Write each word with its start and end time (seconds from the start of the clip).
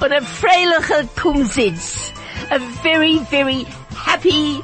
und 0.00 0.12
a 0.12 0.20
freiliche 0.20 1.08
Kumsitz. 1.20 2.12
A 2.50 2.58
very, 2.82 3.20
very 3.30 3.66
happy 3.94 4.60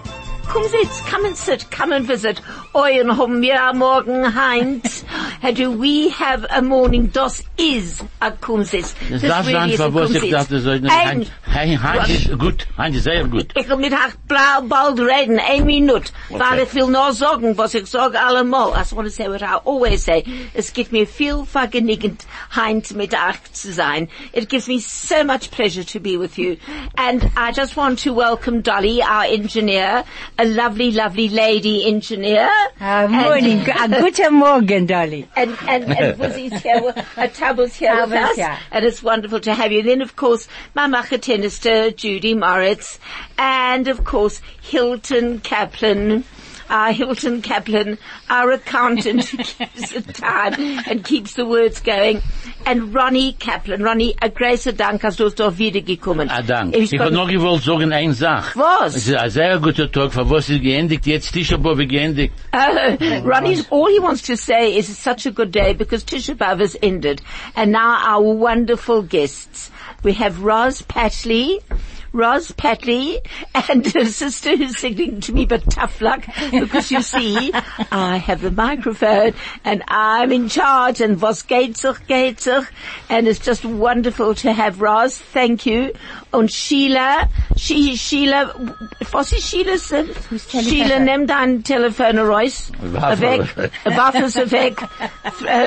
Kumsitz. 0.49 1.05
Come 1.11 1.27
and 1.27 1.37
sit, 1.37 1.71
come 1.71 1.93
and 1.93 2.07
visit. 2.07 2.43
Und 2.73 3.17
haben 3.17 3.41
Morgen 3.75 4.35
heint. 4.35 4.98
Do 5.55 5.71
we 5.71 6.09
have 6.11 6.45
a 6.51 6.61
morning? 6.61 7.07
Das 7.13 7.43
is 7.57 8.03
a 8.21 8.31
Kumsitz. 8.33 8.95
Das 9.09 9.23
darf 9.23 9.47
sein, 9.49 9.71
für 9.71 9.95
was 9.95 10.11
ich 10.11 10.31
dachte, 10.31 10.61
so, 10.61 10.71
Ein- 10.71 11.27
Hein, 11.47 11.83
hein 11.83 12.11
ist 12.11 12.39
gut, 12.39 12.67
hein 12.77 12.93
ist 12.93 13.05
sehr 13.05 13.25
gut. 13.25 13.53
Ich 13.57 13.69
will 13.69 13.77
mit 13.77 13.93
euch 13.93 14.15
bla- 14.27 14.61
bald 14.61 14.99
reden, 15.01 15.39
ein 15.41 15.65
Minute, 15.65 16.13
weil 16.29 16.61
ich 16.65 16.75
will 16.75 16.89
nur 16.89 17.13
sagen, 17.13 17.57
was 17.57 17.75
ich 17.75 17.87
sage 17.87 18.19
allemal. 18.21 18.73
I 18.75 18.81
just 18.81 18.95
want 18.97 19.07
to 19.09 19.13
say 19.13 19.29
what 19.29 19.41
I 19.41 19.57
always 19.65 20.05
say. 20.05 20.25
Es 20.55 20.73
gibt 20.73 20.93
mir 20.93 21.07
viel 21.07 21.45
Vergnügen, 21.47 22.19
Heinz 22.55 22.93
mit 22.93 23.15
euch 23.15 23.53
zu 23.53 23.73
sein. 23.73 24.09
It 24.33 24.49
gives 24.49 24.67
me 24.69 24.79
so 24.81 25.25
much 25.25 25.51
pleasure 25.51 25.85
to 25.87 26.01
be 26.01 26.19
with 26.19 26.37
you. 26.37 26.57
And 26.97 27.23
I 27.37 27.53
just 27.57 27.77
want 27.77 27.99
to 28.05 28.13
welcome 28.13 28.61
Dolly, 28.63 29.03
our 29.03 29.25
engineer, 29.25 30.05
a 30.39 30.45
lovely, 30.45 30.91
lovely 30.91 31.29
lady 31.29 31.87
engineer. 31.87 32.49
Ah, 32.81 33.07
morning. 33.09 33.65
Ah, 33.73 33.87
guten 33.87 34.35
Morgen, 34.35 34.87
Dolly. 34.87 35.28
And, 35.37 35.57
and, 35.69 35.85
and 35.85 36.19
Wuzzy's 36.19 36.63
here, 36.63 36.83
with- 36.83 36.99
uh, 37.17 37.27
Tabble's 37.29 37.75
here 37.75 37.95
with 38.05 38.13
us. 38.13 38.37
here. 38.37 38.59
And 38.71 38.85
it's 38.85 39.03
wonderful 39.03 39.41
to 39.41 39.55
have 39.55 39.71
you. 39.73 39.83
Then, 39.83 40.03
of 40.03 40.17
course, 40.17 40.49
my 40.75 40.87
Machetenister, 40.89 41.95
Judy 41.95 42.35
Moritz. 42.35 42.99
And, 43.39 43.89
of 43.89 44.05
course, 44.05 44.41
Hilton 44.61 45.41
Kaplan. 45.41 46.25
Uh, 46.69 46.93
Hilton 46.93 47.41
Kaplan, 47.43 47.99
our 48.29 48.51
accountant 48.53 49.25
who 49.25 49.39
keeps 49.43 49.93
the 49.93 50.13
time 50.13 50.55
and 50.87 51.05
keeps 51.05 51.35
the 51.35 51.47
words 51.47 51.81
going. 51.81 52.21
And 52.67 52.95
Ronnie 52.95 53.33
Kaplan. 53.33 53.83
Ronnie, 53.83 54.15
a 54.21 54.29
großer 54.29 54.77
Dank, 54.77 55.03
hast 55.03 55.19
du 55.19 55.25
uns 55.25 55.35
doch 55.35 55.57
wiedergekommen. 55.57 56.29
Ah, 56.31 56.43
dank. 56.43 56.75
Ich 56.77 56.93
Ich 56.93 57.01
hab 57.01 57.11
noch 57.13 57.29
gewollt 57.29 57.63
sagen 57.63 57.93
eine 57.93 58.13
Sache. 58.13 58.59
Was? 58.59 58.97
Es 58.97 59.09
ist 59.09 59.15
ein 59.17 59.31
sehr 59.31 59.59
guter 59.59 59.91
Tag, 59.91 60.13
für 60.13 60.29
was 60.29 60.49
ist 60.51 60.63
geendigt, 60.63 61.07
jetzt 61.07 61.33
Tisha 61.33 61.57
B'Av 61.57 61.87
geendigt. 61.87 62.35
Uh, 62.53 62.97
Ronnie's, 63.25 63.67
all 63.71 63.89
he 63.89 63.99
wants 64.01 64.23
to 64.23 64.37
say 64.37 64.77
is 64.77 64.89
it's 64.91 64.99
such 64.99 65.27
a 65.27 65.31
good 65.31 65.51
day 65.53 65.73
because 65.73 66.05
Tisha 66.05 66.35
B'Av 66.35 66.61
has 66.61 66.77
ended. 66.83 67.23
And 67.57 67.73
now 67.73 67.99
our 68.05 68.23
wonderful 68.23 69.03
guests. 69.03 69.71
We 70.03 70.13
have 70.15 70.43
Roz 70.45 70.83
Patley, 70.83 71.61
Roz 72.13 72.53
Patley, 72.53 73.19
and 73.71 73.87
her 73.87 74.05
sister 74.07 74.57
who's 74.57 74.79
singing 74.79 75.21
to 75.21 75.33
me, 75.33 75.47
but 75.47 75.71
tough 75.71 76.01
luck, 76.01 76.25
because 76.51 76.91
you 76.91 77.03
see, 77.03 77.53
I 77.93 78.17
have 78.17 78.41
the 78.41 78.51
microphone, 78.51 79.35
and 79.65 79.83
I'm 79.89 80.33
in 80.33 80.49
charge, 80.49 81.01
and 81.01 81.21
was 81.21 81.43
geht 81.43 81.77
sich, 81.77 82.07
geht 82.07 82.41
sich, 82.41 82.65
and 83.09 83.29
it's 83.29 83.39
just 83.39 83.65
wonderful 83.65 84.35
to 84.37 84.53
have 84.53 84.81
Roz, 84.81 85.19
thank 85.19 85.67
you, 85.67 85.93
und 86.33 86.51
Sheila, 86.53 87.29
she, 87.57 87.97
Sheila, 87.97 88.55
was 89.13 89.33
ist 89.33 89.49
Sheila's, 89.49 89.93
uh, 89.93 90.07
Sheila, 90.39 90.99
nimm 90.99 91.27
dein 91.27 91.63
Telefon 91.63 92.19
raus, 92.19 92.71
Waffe. 92.81 93.21
weg, 93.21 93.71
Waffe 93.85 94.25
ist 94.25 94.51
weg, 94.51 94.81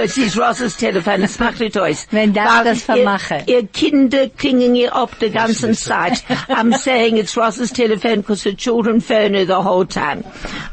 sie 0.07 0.23
ist 0.23 0.37
Rosses 0.37 0.77
Telefon, 0.77 1.21
es 1.23 1.39
macht 1.39 1.59
nicht 1.59 1.77
aus. 1.77 2.07
Wenn 2.11 2.33
das 2.33 2.49
Weil 2.49 2.63
das 2.63 2.81
vermache. 2.83 3.43
Ihr, 3.45 3.55
ihr 3.55 3.67
Kinder 3.67 4.27
klingen 4.29 4.75
ihr 4.75 4.95
ab 4.95 5.11
the 5.19 5.29
ganzen 5.29 5.73
Zeit. 5.75 6.23
I'm 6.49 6.73
saying 6.73 7.17
it's 7.17 7.35
Ross's 7.37 7.71
telephone 7.71 8.21
because 8.21 8.43
her 8.43 8.53
children 8.53 8.99
phone 8.99 9.33
her 9.33 9.45
the 9.45 9.61
whole 9.61 9.85
time. 9.85 10.23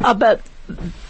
Uh, 0.01 0.14
but 0.14 0.41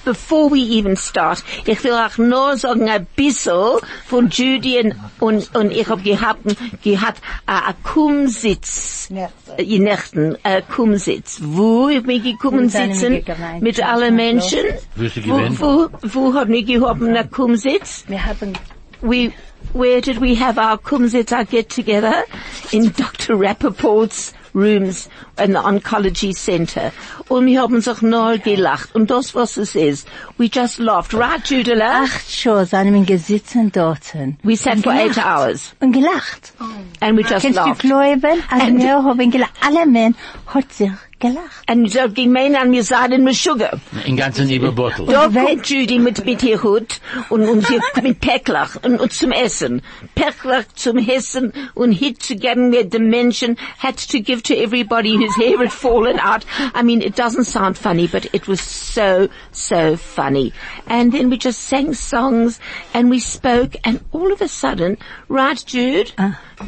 before 0.05 0.49
we 0.49 0.61
even 0.61 0.97
start, 0.97 1.43
ich 1.67 1.83
will 1.85 1.95
auch 1.95 2.17
nur 2.19 2.57
sagen 2.57 2.89
ein 2.89 3.07
bisschen 3.17 3.81
von 4.07 4.31
Judy 4.31 4.81
und, 4.81 4.95
und, 5.21 5.55
und 5.55 5.71
ich 5.73 5.89
hab 5.89 6.03
gehabt, 6.03 6.57
gehabt, 6.83 7.21
a, 7.47 7.71
a 7.71 7.73
Kumsitz. 7.83 9.11
In 9.59 9.83
Nächten, 9.85 10.37
a 10.45 10.61
Kumsitz. 10.61 11.41
Wo 11.43 11.89
ich 11.89 12.05
mich 12.05 12.23
gekommen 12.23 12.67
Mit 12.67 12.73
sitzen, 12.73 13.25
mit 13.61 13.85
allen 13.85 14.17
Menschen. 14.17 14.65
Wo 14.97 15.05
Wo, 15.05 15.59
wo, 15.59 15.89
wo 16.03 16.35
hat 16.35 16.49
mich 16.49 16.67
gehabt, 16.67 17.03
a 17.03 17.25
Kumsitz? 17.25 18.05
Wir 18.07 18.25
haben 18.25 18.55
we, 19.01 19.35
where 19.73 20.01
did 20.01 20.19
we 20.19 20.35
have 20.35 20.59
our 20.59 20.79
Kumsitz 20.79 21.33
get 21.51 21.69
together? 21.69 22.25
In 22.73 22.91
Dr. 22.91 23.37
Rappaport's 23.37 24.35
rooms 24.55 25.09
in 25.43 25.53
the 25.53 25.59
oncology 25.59 26.35
center. 26.35 26.93
Und 27.29 27.47
wir 27.47 27.63
haben 27.63 27.81
sich 27.81 28.03
nur 28.03 28.39
gelacht. 28.39 28.95
Und 28.95 29.11
das, 29.11 29.35
was 29.35 29.57
es 29.57 29.75
ist. 29.75 30.09
We 30.37 30.47
just 30.47 30.79
laughed. 30.79 31.15
Right, 31.15 31.45
Judela? 31.49 32.03
acht 32.05 32.29
sind 32.31 32.95
wir 32.95 33.05
gesessen 33.05 33.71
dort. 33.73 34.15
We 34.43 34.57
sat 34.57 34.79
for 34.79 34.93
eight 34.93 35.17
hours. 35.19 35.75
Und 35.81 35.93
gelacht. 35.93 36.53
Oh. 36.61 36.65
And 37.01 37.17
we 37.17 37.23
just 37.23 37.43
Kannst 37.43 37.47
du 37.47 37.53
laughed. 37.55 37.81
glauben? 37.81 38.43
Also 38.51 38.67
And- 38.67 38.83
wir 38.83 38.95
haben 39.03 39.31
gelacht. 39.31 39.53
Alle 39.65 39.87
Männer 39.87 40.15
hat 40.47 40.73
sich 40.73 40.91
gelacht. 41.21 41.63
And 41.67 41.91
so 41.91 42.07
die 42.09 42.27
Männer 42.27 42.61
an 42.61 42.71
mir 42.71 42.83
sagen, 42.85 43.25
mit 43.25 43.35
Sugar. 43.35 43.81
In 44.07 44.17
ganzen 44.17 44.49
Überbottel. 44.51 45.07
Da 45.07 45.27
Und 45.27 45.35
wer- 45.35 45.45
kommt 45.45 45.69
Judy 45.69 45.99
mit, 45.99 46.25
mit 46.25 46.43
ihr 46.43 46.63
Hut 46.63 47.01
und, 47.29 47.49
und 47.49 47.67
sie 47.67 47.79
mit 48.03 48.21
Päcklach 48.21 48.77
und, 48.83 49.01
und 49.01 49.13
zum 49.13 49.33
Essen. 49.33 49.83
Päcklach 50.15 50.65
zum 50.75 50.99
Essen 50.99 51.53
und 51.75 51.93
hit 51.93 52.23
zu 52.23 52.37
geben 52.37 52.71
mir 52.71 52.87
the 52.91 52.99
Menschen 52.99 53.57
had 53.79 53.97
to 54.11 54.21
give 54.21 54.43
to 54.43 54.55
everybody 54.55 55.17
whose 55.17 55.35
hair 55.37 55.59
had 55.59 55.73
fallen 55.73 56.19
out. 56.21 56.45
I 56.75 56.83
mean, 56.83 57.01
it 57.03 57.17
doesn't 57.19 57.45
sound 57.45 57.77
funny, 57.77 58.07
but 58.07 58.27
it 58.35 58.47
was 58.49 58.61
so, 58.61 59.29
so 59.53 59.97
funny. 59.97 60.53
And 60.89 61.13
then 61.13 61.31
we 61.31 61.39
just 61.39 61.69
sang 61.69 61.95
songs 61.95 62.61
and 62.95 63.11
we 63.11 63.19
spoke 63.21 63.77
and 63.85 64.01
all 64.13 64.33
of 64.33 64.41
a 64.41 64.49
sudden, 64.49 64.97
right 65.29 65.59
Jude, 65.67 66.13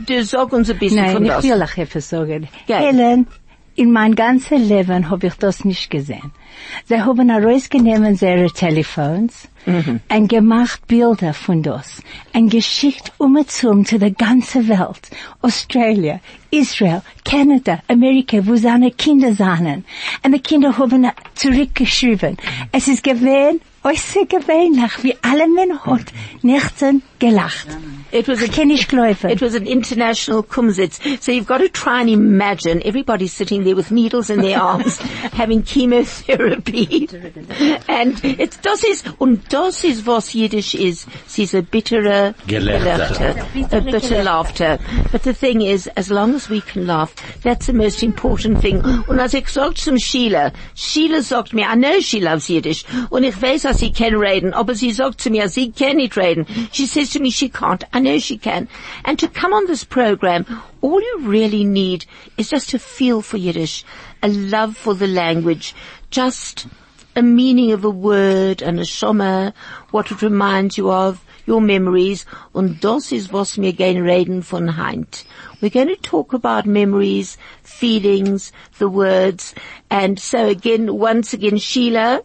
du 0.07 0.23
sag 0.25 0.53
uns 0.53 0.71
ein 0.71 0.79
bisschen 0.79 0.97
Nein, 1.03 1.13
von 1.13 1.25
ich 1.25 1.31
das. 1.31 1.45
will 1.45 1.63
euch 1.63 1.79
etwas 1.79 2.09
sagen. 2.09 2.49
Ja. 2.67 2.79
Helen, 2.79 3.27
in 3.81 3.93
mein 3.93 4.15
ganzes 4.15 4.61
Leben 4.61 5.09
habe 5.09 5.29
ich 5.29 5.35
das 5.37 5.65
nicht 5.65 5.89
gesehen. 5.89 6.33
Sie 6.85 7.01
haben 7.01 7.31
herausgenommen 7.31 8.19
ihre 8.21 8.53
Telefons 8.53 9.49
und 9.65 10.29
gemacht 10.29 10.87
Bilder 10.87 11.33
von 11.33 11.63
das 11.63 12.03
und 12.35 12.51
geschickt 12.51 13.11
umgezogen 13.17 13.87
zu 13.87 13.99
der 13.99 14.11
ganzen 14.11 14.69
Welt. 14.69 15.05
Australia, 15.41 16.21
Israel, 16.51 17.01
Kanada, 17.25 17.81
Amerika, 17.89 18.47
wo 18.47 18.55
seine 18.57 18.91
Kinder 18.91 19.33
sahen. 19.33 19.87
Und 20.23 20.33
die 20.33 20.41
Kinder 20.41 20.77
haben 20.77 21.11
zurückgeschrieben. 21.35 22.37
Es 22.73 22.87
ist 22.87 23.03
gewesen, 23.03 23.63
außergewöhnlich, 23.83 25.03
wie 25.03 25.17
alle 25.23 25.49
Männer 25.49 25.85
hat 25.85 26.13
Nächten 26.43 27.03
gelacht. 27.19 27.69
It 28.13 28.27
was 28.27 28.43
a 28.43 28.47
Ich 28.47 28.89
kann. 28.89 29.31
It 29.31 29.41
was 29.41 29.55
an 29.55 29.67
international 29.67 30.43
Kumsitz. 30.43 30.99
So 31.21 31.31
you've 31.31 31.47
got 31.47 31.59
to 31.59 31.69
try 31.69 32.01
and 32.01 32.11
imagine 32.11 32.83
everybody 32.85 33.29
sitting 33.29 33.63
there 33.63 33.77
with 33.77 33.93
needles 33.93 34.31
in 34.31 34.41
their 34.41 34.61
arms, 34.61 34.99
having 35.33 35.63
chemotherapy. 35.63 37.09
and 37.89 38.21
it's, 38.25 38.59
das 38.63 38.83
ist, 38.83 39.07
und 39.19 39.53
das 39.53 39.85
ist 39.85 40.07
was 40.07 40.35
Yiddish 40.35 40.75
is. 40.75 41.07
Sie 41.27 41.45
ist 41.45 41.55
a 41.55 41.61
bitterer 41.61 42.35
Gelächter. 42.49 43.47
a 43.71 43.81
bitter 43.81 44.25
laughter. 44.25 44.79
But 45.13 45.23
the 45.23 45.33
thing 45.33 45.61
is, 45.61 45.89
as 45.97 46.11
long 46.11 46.35
as 46.35 46.51
we 46.51 46.61
can 46.61 46.87
laugh, 46.87 47.15
that's 47.45 47.67
the 47.67 47.73
most 47.73 48.03
important 48.03 48.61
thing. 48.61 48.83
Und 49.07 49.21
als 49.21 49.35
ich 49.35 49.49
sagt 49.49 49.79
zum 49.79 49.99
Sheila, 49.99 50.53
Sheila 50.75 51.23
sagt 51.23 51.53
mir, 51.53 51.67
I 51.73 51.77
know 51.77 52.01
she 52.01 52.19
loves 52.19 52.49
Yiddish. 52.49 52.85
Und 53.11 53.23
ich 53.23 53.41
weiß, 53.41 53.67
dass 53.71 53.79
sie 53.79 53.93
kann 53.93 54.17
reden, 54.17 54.53
aber 54.53 54.75
sie 54.75 54.91
sagt 54.91 55.21
zu 55.21 55.31
mir, 55.31 55.49
sie 55.49 55.71
kann 55.71 55.99
nicht 55.99 56.17
reden. 56.17 56.45
She 56.73 56.87
says 56.87 57.11
to 57.11 57.21
me 57.21 57.31
she 57.31 57.49
can't. 57.49 57.85
I 57.93 58.01
know 58.01 58.19
she 58.19 58.37
can. 58.37 58.67
And 59.05 59.17
to 59.21 59.29
come 59.29 59.53
on 59.53 59.67
this 59.67 59.85
program, 59.85 60.45
all 60.81 61.01
you 61.01 61.21
really 61.21 61.63
need 61.63 62.05
is 62.37 62.51
just 62.51 62.71
to 62.71 62.81
feel 62.81 63.23
for 63.23 63.37
Yiddish, 63.37 63.85
a 64.25 64.29
love 64.29 64.77
for 64.77 64.95
the 64.97 65.07
language, 65.07 65.73
just 66.11 66.67
a 67.15 67.23
meaning 67.23 67.71
of 67.71 67.85
a 67.85 67.91
word 67.91 68.61
and 68.61 68.81
a 68.81 68.83
shoma, 68.83 69.53
what 69.93 70.11
it 70.11 70.21
reminds 70.21 70.77
you 70.77 70.91
of, 70.91 71.25
your 71.47 71.61
memories, 71.61 72.27
und 72.53 72.81
das 72.81 73.13
ist 73.13 73.33
was 73.33 73.57
wir 73.57 73.73
gehen 73.73 74.03
reden 74.03 74.43
von 74.43 74.77
Heint. 74.77 75.25
We're 75.61 75.71
going 75.71 75.89
to 75.89 75.97
talk 75.97 76.33
about 76.33 76.67
memories, 76.67 77.39
feelings, 77.63 78.53
the 78.79 78.89
words, 78.89 79.55
and 79.91 80.19
so 80.19 80.49
again, 80.49 80.97
once 80.97 81.33
again, 81.33 81.59
Sheila 81.59 82.23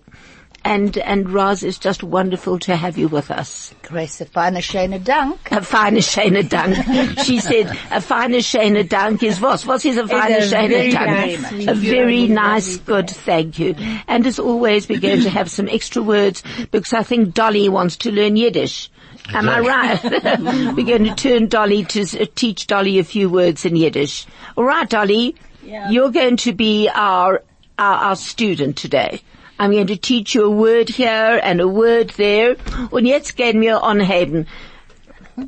and, 0.66 0.98
and 0.98 1.30
Roz, 1.30 1.62
it's 1.62 1.78
just 1.78 2.04
wonderful 2.04 2.58
to 2.60 2.76
have 2.76 2.98
you 2.98 3.08
with 3.08 3.30
us. 3.30 3.72
Größe, 3.84 4.28
feine, 4.28 4.62
schöne 4.62 5.02
Dank. 5.02 5.52
A 5.52 5.62
feine 5.62 6.00
schöne 6.00 6.50
Dank. 6.50 7.20
She 7.24 7.40
said, 7.40 7.68
a 7.92 8.02
feine 8.02 8.40
schöne 8.40 8.90
Dank 8.90 9.22
is 9.22 9.40
was? 9.40 9.66
What 9.66 9.86
is 9.86 9.98
a 9.98 10.08
feine 10.08 10.34
a 10.34 10.40
schöne 10.40 10.68
very 10.70 10.92
Dank? 10.92 11.42
nice, 11.52 11.68
A 11.68 11.74
very 11.76 12.28
nice, 12.28 12.78
good 12.78 13.10
thank 13.12 13.60
you. 13.60 13.76
And 14.08 14.26
as 14.26 14.40
always, 14.40 14.90
we're 14.90 15.00
going 15.00 15.22
to 15.22 15.30
have 15.30 15.52
some 15.52 15.70
extra 15.70 16.02
words 16.02 16.42
because 16.72 16.94
I 16.94 17.04
think 17.04 17.36
Dolly 17.36 17.70
wants 17.70 17.98
to 17.98 18.12
learn 18.12 18.36
Yiddish. 18.36 18.90
Am 19.30 19.48
I 19.48 19.60
right? 19.60 20.04
we're 20.76 20.86
going 20.86 21.04
to 21.04 21.16
turn 21.16 21.48
Dolly 21.48 21.84
to 21.86 22.02
uh, 22.22 22.26
teach 22.34 22.66
Dolly 22.66 22.98
a 22.98 23.04
few 23.04 23.30
words 23.30 23.66
in 23.66 23.76
Yiddish. 23.76 24.26
All 24.56 24.64
right, 24.64 24.90
Dolly. 24.90 25.36
You're 25.64 26.12
going 26.12 26.38
to 26.38 26.54
be 26.54 26.90
our, 26.90 27.44
our, 27.78 27.96
our 27.96 28.16
student 28.16 28.78
today. 28.78 29.22
I'm 29.58 29.72
going 29.72 29.88
to 29.88 29.98
teach 29.98 30.36
you 30.36 30.46
a 30.46 30.50
word 30.50 30.90
here 30.90 31.40
and 31.42 31.62
a 31.62 31.68
word 31.68 32.10
there. 32.18 32.56
Und 32.92 33.06
jetzt 33.06 33.38
gehen 33.38 33.62
wir 33.62 33.84
anheben. 33.84 34.48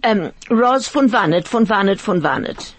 Ähm, 0.04 0.32
Ros 0.50 0.88
von 0.88 1.12
Wannet, 1.12 1.48
von 1.48 1.68
Wannet, 1.70 2.00
von 2.00 2.24
Wannet. 2.24 2.74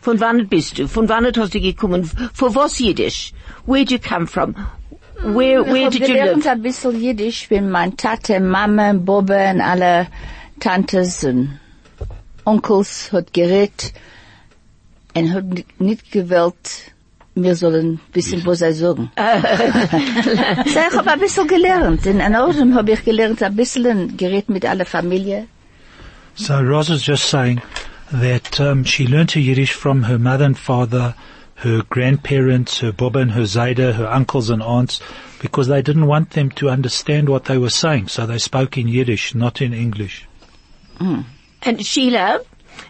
Von 0.00 0.20
wann 0.20 0.48
bist 0.48 0.78
du? 0.78 0.88
Von 0.88 1.08
wann 1.08 1.26
hast 1.26 1.54
du 1.54 1.60
gekommen? 1.60 2.04
Von 2.32 2.54
was 2.54 2.78
Jiddisch? 2.78 3.32
Where 3.66 3.84
do 3.84 3.94
you 3.94 4.00
come 4.00 4.26
from? 4.26 4.54
Where, 5.20 5.64
mm, 5.64 5.72
where 5.72 5.90
did 5.90 6.08
you 6.08 6.14
live? 6.14 6.46
ein 6.46 6.62
bisschen 6.62 7.00
Jiddisch, 7.00 7.50
wenn 7.50 7.68
meine 7.70 7.96
Tate, 7.96 8.40
Mama, 8.40 8.92
Bobbe 8.92 9.50
und 9.52 9.60
alle 9.60 10.06
Tantes 10.60 11.24
und 11.24 11.58
Onkels 12.44 13.12
hat 13.12 13.34
geredet 13.34 13.92
und 15.14 15.32
hat 15.32 15.44
nicht 15.78 16.12
gewollt, 16.12 16.92
wir 17.42 17.54
sollen 17.56 18.00
wissen, 18.12 18.44
was 18.44 18.58
sie 18.60 18.72
sagen. 18.72 19.10
so, 19.16 20.80
ich 20.80 20.96
habe 20.96 21.10
ein 21.10 21.20
bisschen 21.20 21.46
gelernt. 21.46 22.06
In 22.06 22.18
Norden 22.18 22.74
habe 22.74 22.92
ich 22.92 23.04
gelernt, 23.04 23.42
ein 23.42 23.56
bisschen 23.56 24.16
geredet 24.16 24.48
mit 24.48 24.64
aller 24.64 24.86
Familie. 24.86 25.46
So 26.34 26.54
Roz 26.60 26.88
was 26.88 27.04
just 27.04 27.24
saying 27.24 27.60
that 28.12 28.60
um, 28.60 28.84
she 28.84 29.06
learned 29.06 29.32
her 29.32 29.40
Yiddish 29.40 29.72
from 29.72 30.04
her 30.04 30.18
mother 30.18 30.44
and 30.44 30.56
father, 30.56 31.14
her 31.56 31.82
grandparents, 31.90 32.78
her 32.78 32.92
Boba 32.92 33.22
and 33.22 33.32
her 33.32 33.42
Zaida, 33.44 33.92
her 33.94 34.06
uncles 34.06 34.48
and 34.48 34.62
aunts, 34.62 35.00
because 35.40 35.66
they 35.66 35.82
didn't 35.82 36.06
want 36.06 36.30
them 36.30 36.50
to 36.50 36.68
understand 36.68 37.28
what 37.28 37.46
they 37.46 37.58
were 37.58 37.70
saying, 37.70 38.08
so 38.08 38.26
they 38.26 38.38
spoke 38.38 38.78
in 38.78 38.86
Yiddish, 38.88 39.34
not 39.34 39.60
in 39.60 39.72
English. 39.72 40.26
And 41.00 41.84
Sheila, 41.84 42.40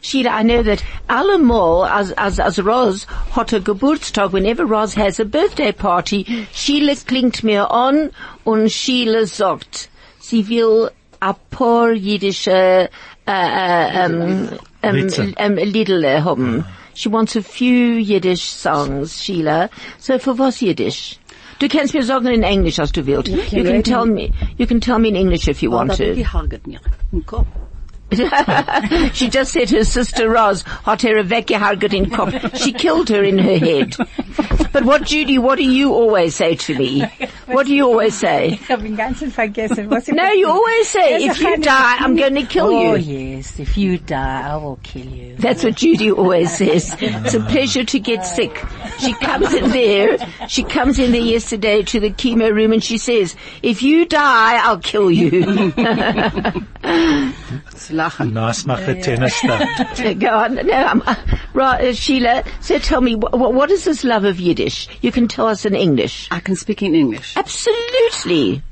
Sheila, 0.01 0.31
I 0.31 0.43
know 0.43 0.63
that 0.63 0.83
allemal, 1.09 1.89
as, 1.89 2.13
as, 2.13 2.39
as 2.41 2.59
Roz 2.59 3.05
hat 3.33 3.53
a 3.53 3.61
Geburtstag, 3.61 4.33
whenever 4.33 4.65
Roz 4.65 4.95
has 4.95 5.21
a 5.21 5.25
birthday 5.25 5.73
party, 5.73 6.47
Sheila 6.53 6.95
klingt 6.97 7.43
mir 7.43 7.71
an 7.71 8.11
und 8.45 8.71
Sheila 8.71 9.27
sagt, 9.27 9.89
sie 10.21 10.49
will 10.49 10.91
a 11.21 11.33
paar 11.51 11.93
jiddische, 11.93 12.89
äh, 13.27 13.31
äh, 13.31 14.05
ähm, 14.05 14.49
ähm, 14.83 14.95
Witze. 14.95 15.35
ähm, 15.37 15.57
Liedele 15.57 16.25
haben. 16.25 16.65
She 16.95 17.11
wants 17.11 17.37
a 17.37 17.43
few 17.43 17.97
Yiddish 17.99 18.43
songs, 18.43 19.23
Sheila. 19.23 19.71
So 19.99 20.19
for 20.19 20.37
was 20.39 20.61
Yiddish? 20.61 21.19
Du 21.61 21.69
kannst 21.69 21.93
mir 21.95 22.05
sagen 22.05 22.29
in 22.29 22.43
Englisch, 22.43 22.79
als 22.79 22.93
du 22.93 23.05
willst. 23.07 23.29
You 23.53 23.65
can 23.65 23.83
tell 23.83 24.07
me, 24.07 24.31
you 24.59 24.67
can 24.67 24.81
tell 24.81 24.99
me 24.99 25.09
in 25.09 25.17
English 25.17 25.49
if 25.49 25.61
you 25.63 25.71
want 25.73 25.93
to. 25.97 26.15
she 29.13 29.29
just 29.29 29.53
said 29.53 29.69
her 29.69 29.85
sister 29.85 30.31
Roz 30.31 30.63
hat 30.63 31.03
her 31.03 31.23
weggehargert 31.23 31.93
in 31.93 32.07
Kopf. 32.07 32.57
She 32.57 32.73
killed 32.73 33.11
her 33.11 33.23
in 33.23 33.37
her 33.37 33.59
head. 33.59 33.97
But 34.73 34.85
what, 34.85 35.05
Judy, 35.05 35.39
what 35.39 35.57
do 35.59 35.65
you 35.65 35.93
always 35.93 36.35
say 36.35 36.55
to 36.55 36.79
me? 36.79 37.03
What 37.47 37.67
do 37.67 37.75
you 37.75 37.85
always 37.85 38.17
say? 38.17 38.53
Ich 38.53 38.69
habe 38.69 38.83
den 38.83 38.97
ganzen 38.97 39.31
vergessen. 39.31 39.89
No, 40.15 40.31
you 40.31 40.49
always 40.49 40.89
say, 40.89 41.25
if 41.25 41.41
you 41.41 41.57
die, 41.59 41.97
I'm 41.99 42.17
going 42.17 42.35
to 42.35 42.45
kill 42.45 42.71
you. 42.73 42.89
Oh 42.89 42.95
yes, 42.95 43.59
if 43.59 43.77
you 43.77 43.99
die, 43.99 44.53
I 44.53 44.57
will 44.57 44.79
kill 44.83 45.07
you. 45.07 45.37
That's 45.37 45.65
what 45.65 45.77
Judy 45.77 46.11
always 46.11 46.57
says. 46.57 46.97
It's 47.01 47.35
a 47.35 47.41
pleasure 47.41 47.85
to 47.85 48.01
get 48.01 48.25
sick. 48.25 48.65
She 49.01 49.13
comes 49.15 49.53
in 49.53 49.71
there, 49.71 50.19
she 50.49 50.65
comes 50.65 50.99
in 50.99 51.13
there 51.13 51.21
yesterday 51.21 51.83
to 51.83 52.01
the 52.01 52.11
chemo 52.11 52.53
room 52.55 52.73
and 52.73 52.83
she 52.83 52.99
says, 52.99 53.37
if 53.63 53.83
you 53.83 54.07
die, 54.07 54.65
I'll 54.65 54.79
kill 54.79 55.11
you. 55.11 55.73
Nice 58.33 58.67
mache 58.67 59.03
tennis 59.03 59.35
stuff. 59.37 60.19
Go 60.19 60.29
on. 60.29 60.55
No, 60.55 60.87
um, 60.87 61.03
uh, 61.07 61.15
right, 61.55 61.85
uh, 61.89 61.93
Sheila, 61.93 62.45
so 62.61 62.79
tell 62.79 63.01
me, 63.01 63.15
wh- 63.15 63.31
wh- 63.33 63.53
what 63.55 63.71
is 63.71 63.85
this 63.85 64.05
love 64.05 64.25
of 64.25 64.39
Yiddish? 64.41 64.89
You 65.01 65.13
can 65.13 65.29
tell 65.29 65.47
us 65.47 65.65
in 65.65 65.75
English. 65.75 66.29
I 66.31 66.41
can 66.41 66.57
speak 66.57 66.83
in 66.83 66.95
English. 66.95 67.37
Absolutely. 67.37 68.63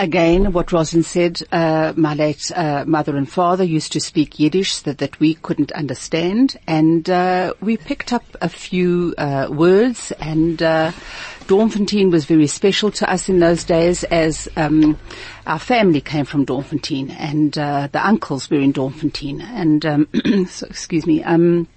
Again, 0.00 0.54
what 0.54 0.72
Rosin 0.72 1.02
said, 1.02 1.42
uh, 1.52 1.92
my 1.94 2.14
late 2.14 2.50
uh, 2.56 2.86
mother 2.86 3.18
and 3.18 3.30
father 3.30 3.64
used 3.64 3.92
to 3.92 4.00
speak 4.00 4.38
Yiddish 4.40 4.78
that, 4.78 4.96
that 4.96 5.20
we 5.20 5.34
couldn't 5.34 5.72
understand, 5.72 6.56
and 6.66 7.10
uh, 7.10 7.52
we 7.60 7.76
picked 7.76 8.10
up 8.10 8.24
a 8.40 8.48
few 8.48 9.14
uh, 9.18 9.48
words. 9.50 10.10
And 10.12 10.62
uh, 10.62 10.92
Doornfontein 11.40 12.10
was 12.10 12.24
very 12.24 12.46
special 12.46 12.90
to 12.92 13.12
us 13.12 13.28
in 13.28 13.40
those 13.40 13.62
days, 13.62 14.02
as 14.04 14.48
um, 14.56 14.98
our 15.46 15.58
family 15.58 16.00
came 16.00 16.24
from 16.24 16.46
Doornfontein, 16.46 17.14
and 17.18 17.58
uh, 17.58 17.90
the 17.92 18.02
uncles 18.02 18.48
were 18.48 18.60
in 18.60 18.72
Doornfontein. 18.72 19.42
And 19.42 19.84
um, 19.84 20.08
so, 20.48 20.66
excuse 20.66 21.06
me. 21.06 21.22
Um, 21.24 21.68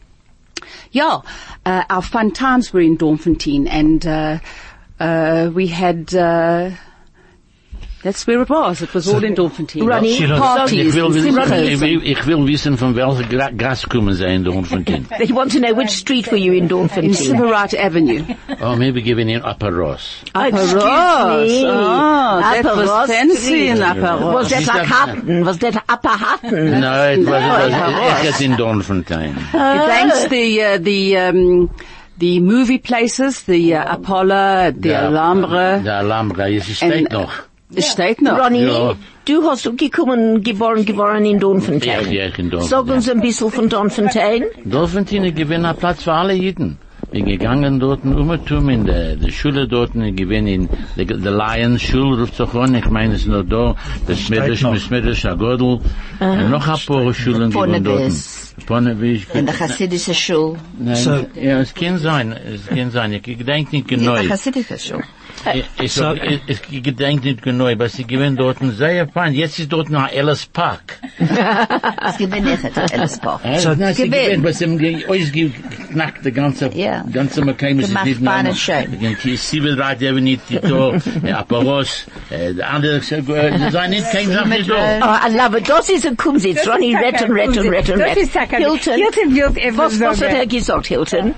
yeah, 0.93 1.19
uh, 1.65 1.83
our 1.89 2.01
fun 2.01 2.31
times 2.31 2.71
were 2.71 2.79
in 2.79 2.97
Doornfontein, 2.97 3.67
and 3.67 4.07
uh, 4.07 4.39
uh, 4.97 5.51
we 5.53 5.67
had. 5.67 6.15
That's 8.03 8.27
where 8.27 8.41
it 8.41 8.49
was. 8.49 8.81
It 8.81 8.93
was 8.93 9.07
all 9.07 9.23
in 9.23 9.33
Doornfontein. 9.33 9.87
Ronnie, 9.87 10.17
Sheila- 10.17 10.37
Parties, 10.37 10.87
Ich 10.87 10.93
will, 10.95 11.05
and 11.05 11.15
wissen, 11.15 11.33
Simchas. 11.35 11.63
ich, 11.71 11.79
will, 11.79 12.01
ich 12.03 12.27
will 12.27 12.45
wissen, 12.45 12.77
von 12.77 12.95
welcher 12.95 13.23
Gra 13.23 13.49
Gas 13.51 13.85
kommen 13.87 14.13
Sie 14.13 14.25
in 14.25 14.43
Doornfontein. 14.43 15.05
They 15.17 15.31
want 15.31 15.53
to 15.53 15.59
know 15.61 15.73
which 15.73 15.91
street 15.91 16.29
were 16.29 16.37
you 16.37 16.51
in 16.51 16.63
in 16.63 16.69
Doornfontein? 16.69 17.15
Silverite 17.15 17.75
Avenue. 17.75 18.25
oh, 18.61 18.75
maybe 18.75 19.01
giving 19.01 19.29
in 19.29 19.41
Upper 19.41 19.71
Ross. 19.71 20.21
Excuse 20.35 20.73
Ross. 20.73 21.47
me. 21.47 21.63
Oh, 21.65 22.39
that 22.41 22.65
Upper 22.65 22.75
was 22.77 22.89
Ross 22.89 23.07
fancy 23.07 23.35
Street. 23.37 23.69
in 23.69 23.81
Upper 23.81 24.01
Ross. 24.01 24.33
Was 24.33 24.49
that 24.49 24.61
Is 24.63 24.67
like 24.67 24.77
that- 24.77 24.85
Hatton? 24.87 25.45
Was 25.45 25.57
that 25.59 25.83
Upper 25.87 26.09
Hatton? 26.09 26.81
No, 26.81 27.09
it 27.11 27.17
was, 27.19 27.27
No, 27.27 27.35
it 27.35 27.63
was, 27.63 27.73
Upper 27.73 27.91
Ross. 27.95 28.19
ich 28.19 28.23
jetzt 28.25 28.41
in 28.41 28.51
Doornfontein. 28.57 29.33
Thanks 29.53 30.27
the 30.27 30.61
uh, 30.61 30.77
the 30.77 31.17
um, 31.17 31.69
the 32.17 32.39
movie 32.41 32.79
places, 32.79 33.43
the 33.43 33.75
uh, 33.75 33.95
Apollo, 33.95 34.71
the 34.77 34.89
Ja. 34.89 35.05
Alhambra. 35.07 35.79
Der 35.81 35.99
Alhambra, 35.99 36.49
es 36.49 36.65
steht 36.75 36.91
And- 36.91 37.11
noch. 37.11 37.31
Steht 37.81 38.21
noch. 38.21 38.37
Ronnie, 38.39 38.63
Ja. 38.65 38.93
du 39.25 39.43
hast 39.49 39.69
gekommen, 39.77 40.43
geboren, 40.43 40.85
geboren 40.85 41.25
in 41.25 41.39
Dornfontein. 41.39 42.05
Ja, 42.05 42.25
ja, 42.25 42.25
in 42.37 42.49
Dornfontein. 42.49 42.85
Sag 42.85 42.87
uns 42.95 43.09
ein 43.09 43.21
bisschen 43.21 43.51
von 43.51 43.69
Dornfontein. 43.69 44.43
Dornfontein 44.65 45.33
gewinnt 45.33 45.65
ein 45.65 45.75
Platz 45.77 46.03
für 46.03 46.13
alle 46.13 46.33
Jiden. 46.33 46.77
Wir 47.11 47.21
gegangen 47.23 47.79
dort 47.79 48.03
umgetum 48.05 48.69
in 48.69 48.85
der, 48.85 49.15
der 49.15 49.29
Schule 49.31 49.67
dort, 49.67 49.91
ich 49.93 50.15
gewinn 50.15 50.47
in 50.47 50.69
der, 50.97 51.05
der 51.05 51.31
Lions 51.31 51.83
Schule, 51.83 52.21
ruft 52.21 52.35
sich 52.35 52.53
an, 52.55 52.73
ich 52.73 52.89
meine 52.89 53.13
es 53.13 53.21
ist 53.21 53.27
noch 53.27 53.43
da, 53.43 53.75
das 54.07 54.19
Smedisch, 54.19 54.61
noch. 54.63 54.75
Smedisch, 54.77 55.23
Agodl, 55.25 55.79
und 56.19 56.49
noch 56.49 56.67
ein 56.67 56.79
paar 56.87 57.13
Schulen 57.13 57.51
gewinn 57.51 57.83
dort. 57.83 58.11
Ponnevis. 58.65 59.25
In 59.33 59.45
der 59.45 59.53
chassidische 59.55 60.13
Schule. 60.15 60.55
Nein, 60.79 60.95
So- 60.95 61.25
ja, 61.39 61.59
es 61.59 61.73
kann 61.75 61.97
sein, 61.99 62.33
es 62.51 62.65
kann 62.67 62.89
sein, 62.89 63.13
ich 63.13 63.21
gedenk 63.21 63.71
nicht 63.73 63.91
In 63.91 63.99
genau. 63.99 64.15
der 64.15 64.23
chassidische 64.29 64.79
Schule. 64.79 65.03
Ich, 65.53 65.65
ich, 65.81 65.91
So- 65.93 66.13
ich, 66.13 66.41
ich 66.71 66.83
gedenk 66.83 67.23
nicht 67.23 67.41
genau, 67.41 67.67
aber 67.67 67.89
sie 67.89 68.05
gewinnen 68.05 68.35
dort 68.37 68.57
sehr 68.77 69.07
fein. 69.07 69.33
Jetzt 69.33 69.59
ist 69.59 69.71
dort 69.71 69.89
noch 69.89 70.09
Ellis 70.11 70.45
Park. 70.45 70.99
Es 72.05 72.17
gibt 72.17 72.33
nicht 72.33 72.63
der 72.75 72.93
Ellis 72.93 73.17
Park. 73.19 73.41
So, 73.57 73.73
na, 73.77 73.93
sie 73.93 74.03
gewinnt. 74.09 74.23
gewinnen, 74.25 74.43
was 74.43 74.61
ihm 74.61 74.77
ge- 74.77 75.05
ausgeknackt, 75.07 76.23
der 76.25 76.31
ganze, 76.31 76.69
Ja. 76.73 77.03
ganze 77.11 77.41
McCain 77.43 77.79
ist 77.79 77.87
Gemacht 77.89 78.05
nicht 78.05 78.23
Bahnen 78.23 78.43
normal. 78.53 78.55
schön. 78.55 79.17
Die 79.23 79.37
Civil 79.37 79.79
Right 79.79 79.97
Avenue, 79.97 80.21
nicht 80.21 80.47
Tito, 80.47 80.95
Aperos, 81.33 82.05
äh, 82.29 82.53
der 82.53 82.69
andere, 82.69 82.97
äh, 82.97 83.01
sie 83.01 83.71
sind 83.71 83.89
nicht 83.89 84.11
kein 84.11 84.27
Sache 84.31 84.63
da. 84.67 84.73
Oh, 85.01 85.27
I 85.29 85.35
love 85.37 85.57
it. 85.57 85.69
Das 85.69 85.89
ist 85.89 86.05
ein 86.05 86.17
Kumsitz. 86.17 86.67
Ronnie, 86.67 86.95
retten, 86.95 87.31
retten, 87.31 87.67
retten, 87.69 87.99
Das 87.99 88.17
ist 88.17 88.17
retten. 88.17 88.29
Sacker. 88.29 88.57
Hilton. 88.57 88.93
Hilton 88.95 89.35
wird 89.35 89.57
etwas 89.57 89.99
Was, 89.99 89.99
was 89.99 90.21
hat 90.21 90.33
er 90.35 90.45
gesagt, 90.47 90.87
Hilton? 90.87 91.33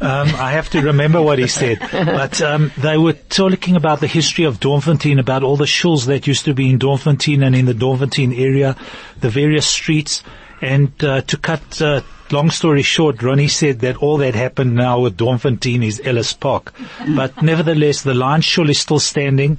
Um, 0.00 0.28
I 0.28 0.52
have 0.52 0.70
to 0.70 0.80
remember 0.80 1.20
what 1.20 1.38
he 1.38 1.46
said. 1.46 1.78
But 1.92 2.40
um, 2.40 2.72
they 2.78 2.96
were 2.96 3.12
talking 3.12 3.76
about 3.76 4.00
the 4.00 4.06
history 4.06 4.44
of 4.44 4.58
Doornfontein, 4.58 5.20
about 5.20 5.42
all 5.42 5.56
the 5.56 5.66
shuls 5.66 6.06
that 6.06 6.26
used 6.26 6.46
to 6.46 6.54
be 6.54 6.70
in 6.70 6.78
Doornfontein 6.78 7.44
and 7.44 7.54
in 7.54 7.66
the 7.66 7.74
Doornfontein 7.74 8.38
area, 8.38 8.76
the 9.20 9.28
various 9.28 9.66
streets. 9.66 10.22
And 10.62 10.92
uh, 11.04 11.20
to 11.22 11.36
cut 11.36 11.82
uh, 11.82 12.00
long 12.30 12.50
story 12.50 12.82
short, 12.82 13.22
Ronnie 13.22 13.48
said 13.48 13.80
that 13.80 13.96
all 13.96 14.18
that 14.18 14.34
happened 14.34 14.74
now 14.74 15.00
with 15.00 15.16
Doornfontein 15.16 15.84
is 15.84 16.00
Ellis 16.04 16.32
Park. 16.32 16.72
But 17.14 17.42
nevertheless, 17.42 18.02
the 18.02 18.14
Lion 18.14 18.40
Shul 18.40 18.70
is 18.70 18.80
still 18.80 19.00
standing. 19.00 19.58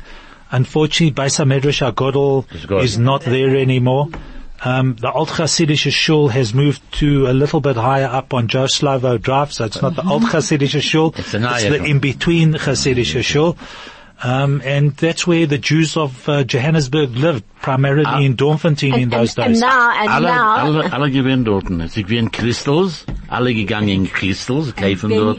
Unfortunately, 0.52 1.14
Beisa 1.14 1.46
Medrash 1.46 1.82
Agodol 1.90 2.46
is 2.82 2.98
not 2.98 3.22
there 3.22 3.56
anymore. 3.56 4.10
Um, 4.64 4.96
the 4.96 5.12
Old 5.12 5.30
Hasidische 5.30 5.92
Shul 5.92 6.28
has 6.28 6.54
moved 6.54 6.82
to 7.00 7.28
a 7.28 7.34
little 7.34 7.62
bit 7.62 7.76
higher 7.76 8.06
up 8.06 8.34
on 8.34 8.48
Joe 8.48 8.68
Drive, 9.18 9.54
so 9.54 9.66
it's 9.66 9.82
not 9.82 9.96
the 9.96 10.08
Old 10.08 10.24
Hasidische 10.34 10.82
Shul. 10.82 11.16
It's 11.18 11.34
it's 11.34 11.64
the 11.64 11.84
in-between 11.84 12.54
Hasidische 12.54 13.24
Shul. 13.24 13.58
Um, 14.24 14.62
and 14.64 14.96
that's 14.98 15.26
where 15.26 15.48
the 15.48 15.58
Jews 15.58 15.98
of 15.98 16.30
uh, 16.30 16.44
Johannesburg 16.44 17.16
lived, 17.16 17.44
primarily 17.62 18.26
in 18.26 18.36
Doornfontein 18.36 18.96
in 18.98 19.10
those 19.10 19.36
and, 19.38 19.46
and 19.46 19.54
days. 19.56 19.62
now, 19.62 19.92
and 20.00 20.10
Alle, 20.10 20.22
now, 20.22 20.58
alle, 20.58 20.94
alle 20.94 21.10
gewinnen 21.10 21.44
dort. 21.44 21.66
Sie 21.90 22.04
gewinnen 22.04 22.30
Crystals, 22.30 23.06
alle 23.30 23.54
gegangen 23.54 23.90
in 23.90 24.08
Crystals, 24.08 24.74
kaufen 24.74 25.10
dort. 25.10 25.38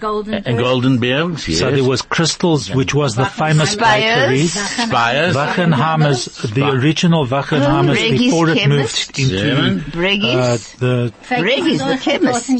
Golden 0.00 0.34
In 0.34 0.56
Goldenbergs, 0.56 1.48
yes. 1.48 1.58
So 1.58 1.70
there 1.70 1.84
was 1.84 2.00
Crystals, 2.02 2.70
which 2.74 2.94
was 2.94 3.14
the 3.14 3.26
famous 3.26 3.76
bakery. 3.76 4.46
Spires. 4.46 5.34
Wachenheimers, 5.36 6.54
the 6.54 6.66
original 6.68 7.26
Wachenheimers 7.26 7.94
Regis 7.94 8.18
before 8.20 8.48
it 8.48 8.68
moved 8.68 9.18
into 9.18 9.38
Seven. 9.38 9.78
uh, 9.80 9.82
Breggis. 9.90 10.76
the 10.78 11.12
Regis, 11.42 11.78
the 11.80 11.98
chemist. 12.00 12.50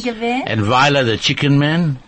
And 0.47 0.69
Weiler, 0.69 1.05
the 1.05 1.17
chicken 1.17 1.59
man. 1.59 1.99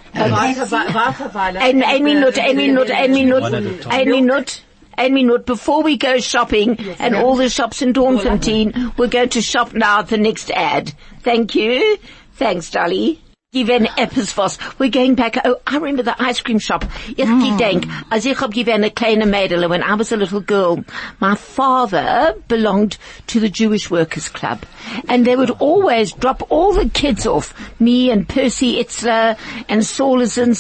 Ein, 1.60 1.82
ein 1.82 2.02
Minute, 2.02 2.42
ein 2.42 2.56
Minute, 2.56 2.94
ein 2.94 3.12
Minute, 3.12 3.44
ein 3.90 4.08
Minute. 4.08 4.60
Ein 4.98 5.12
minute 5.12 5.44
before 5.44 5.82
we 5.82 5.98
go 5.98 6.18
shopping 6.20 6.78
and 6.98 7.14
all 7.14 7.36
the 7.36 7.50
shops 7.50 7.82
in 7.82 7.92
Doornfontein, 7.92 8.96
we're 8.96 9.08
going 9.08 9.28
to 9.28 9.42
shop 9.42 9.74
now 9.74 9.98
at 9.98 10.08
the 10.08 10.16
next 10.16 10.50
ad. 10.50 10.94
Thank 11.22 11.54
you. 11.54 11.98
Thanks, 12.36 12.70
Dolly. 12.70 13.20
Given 13.52 13.86
etwas 13.96 14.36
was. 14.36 14.58
We're 14.78 14.90
going 14.90 15.14
back. 15.14 15.38
Oh, 15.44 15.60
I 15.66 15.76
remember 15.76 16.02
the 16.02 16.20
ice 16.20 16.40
cream 16.40 16.58
shop. 16.58 16.84
Ich 17.16 17.26
hmm. 17.26 17.42
gedenk, 17.42 17.88
als 18.10 18.26
ich 18.26 18.40
hab 18.40 18.52
given 18.52 18.84
a 18.84 18.90
kleine 18.90 19.24
Mädel 19.24 19.68
when 19.70 19.82
I 19.82 19.94
was 19.94 20.12
a 20.12 20.16
little 20.16 20.40
girl. 20.40 20.84
My 21.20 21.36
father 21.36 22.34
belonged 22.48 22.98
to 23.28 23.40
the 23.40 23.48
Jewish 23.48 23.90
Workers 23.90 24.28
Club. 24.28 24.66
And 25.08 25.24
they 25.24 25.36
would 25.36 25.50
always 25.60 26.12
drop 26.12 26.50
all 26.50 26.72
the 26.72 26.88
kids 26.88 27.26
off. 27.26 27.54
Me 27.80 28.10
and 28.10 28.28
Percy 28.28 28.82
Itzler 28.82 29.38
and 29.68 29.86
Saul 29.86 30.26
sind 30.26 30.56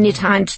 nicht 0.00 0.22
Heinz 0.22 0.56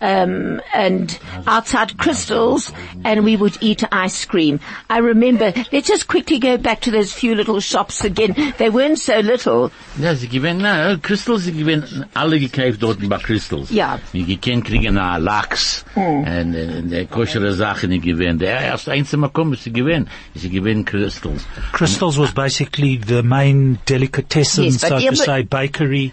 um, 0.00 0.60
and 0.74 1.18
outside 1.46 1.96
crystals, 1.98 2.72
and 3.04 3.24
we 3.24 3.36
would 3.36 3.56
eat 3.60 3.82
ice 3.92 4.24
cream. 4.24 4.60
I 4.90 4.98
remember, 4.98 5.52
let's 5.72 5.88
just 5.88 6.08
quickly 6.08 6.38
go 6.38 6.56
back 6.58 6.80
to 6.82 6.90
those 6.90 7.12
few 7.12 7.34
little 7.34 7.60
shops 7.60 8.04
again. 8.04 8.54
They 8.58 8.70
weren't 8.70 8.98
so 8.98 9.20
little. 9.20 9.70
Ja, 9.98 10.14
sie 10.14 10.28
gewinnen, 10.28 10.62
na, 10.62 10.96
Crystals, 10.96 11.44
sie 11.44 11.52
gewinnen 11.52 12.06
alle 12.14 12.38
gekauft 12.38 12.82
dort 12.82 13.08
bei 13.08 13.18
Crystals. 13.18 13.70
Ja. 13.70 13.98
Die 14.12 14.24
gekannt 14.24 14.64
kriegen 14.64 14.98
a 14.98 15.16
Lachs, 15.16 15.84
und, 15.94 16.26
und 16.26 16.90
der 16.90 17.06
koschere 17.06 17.52
Sachen, 17.52 17.90
die 17.90 18.00
gewinnen. 18.00 18.38
Der 18.38 18.60
erste 18.60 18.92
einzige 18.92 19.28
kommt, 19.30 19.58
sie 19.58 19.72
gewinnen. 19.72 20.08
Sie 20.34 20.50
gewinnen 20.50 20.84
Crystals. 20.84 21.46
Crystals 21.72 22.18
was 22.18 22.32
basically 22.32 23.00
the 23.06 23.22
main 23.22 23.78
delicatessen, 23.88 24.64
Yes, 24.64 24.80
so 24.80 24.98
to 24.98 25.16
say, 25.16 25.42
bakery, 25.42 26.12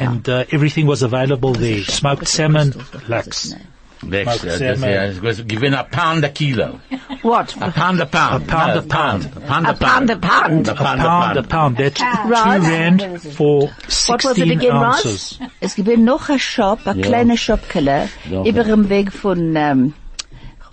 and 0.00 0.28
uh, 0.28 0.44
everything 0.50 0.86
was 0.86 1.02
available 1.02 1.52
there. 1.52 1.82
Smoked 1.84 2.26
salmon, 2.28 2.74
lax. 3.08 3.54
Lex, 4.02 4.40
Smoked 4.40 4.44
ja, 4.44 4.50
das, 4.50 4.58
salmon. 4.80 4.90
ja, 4.90 5.02
es 5.04 5.22
was- 5.22 5.46
gewinnen 5.46 5.74
a 5.78 5.82
pound 5.84 6.24
a 6.24 6.30
kilo. 6.30 6.80
What? 7.22 7.54
A 7.60 7.70
pound 7.70 8.00
a 8.00 8.06
pound. 8.06 8.44
A 8.44 8.46
pound 8.46 8.76
a 8.78 8.82
pound. 8.82 9.24
A 9.26 9.40
pound 9.40 9.66
A 9.68 9.74
pound 9.74 10.10
a 10.10 10.16
pound. 10.16 10.68
A 10.68 10.72
A 10.72 10.74
pound 10.74 11.00
a 11.00 11.04
pound, 11.04 11.36
a 11.36 11.42
pound. 11.42 11.48
pound. 11.50 11.76
That's 11.76 12.00
two 12.00 12.28
rand 12.30 13.20
for 13.36 13.68
What 14.08 14.24
was 14.24 14.38
it 14.38 14.48
16 14.48 14.50
again, 14.52 14.72
Ross? 14.74 15.04
ounces. 15.04 15.38
Es 15.60 15.74
gibt 15.74 15.98
noch 15.98 16.30
ein 16.30 16.38
Shop, 16.38 16.78
ein 16.86 16.98
Ja. 16.98 17.04
kleiner 17.06 17.36
Shopkeller, 17.36 18.08
Ja. 18.30 18.42
über 18.44 18.64
dem 18.64 18.88
Weg 18.88 19.12
von, 19.12 19.54
ähm, 19.54 19.92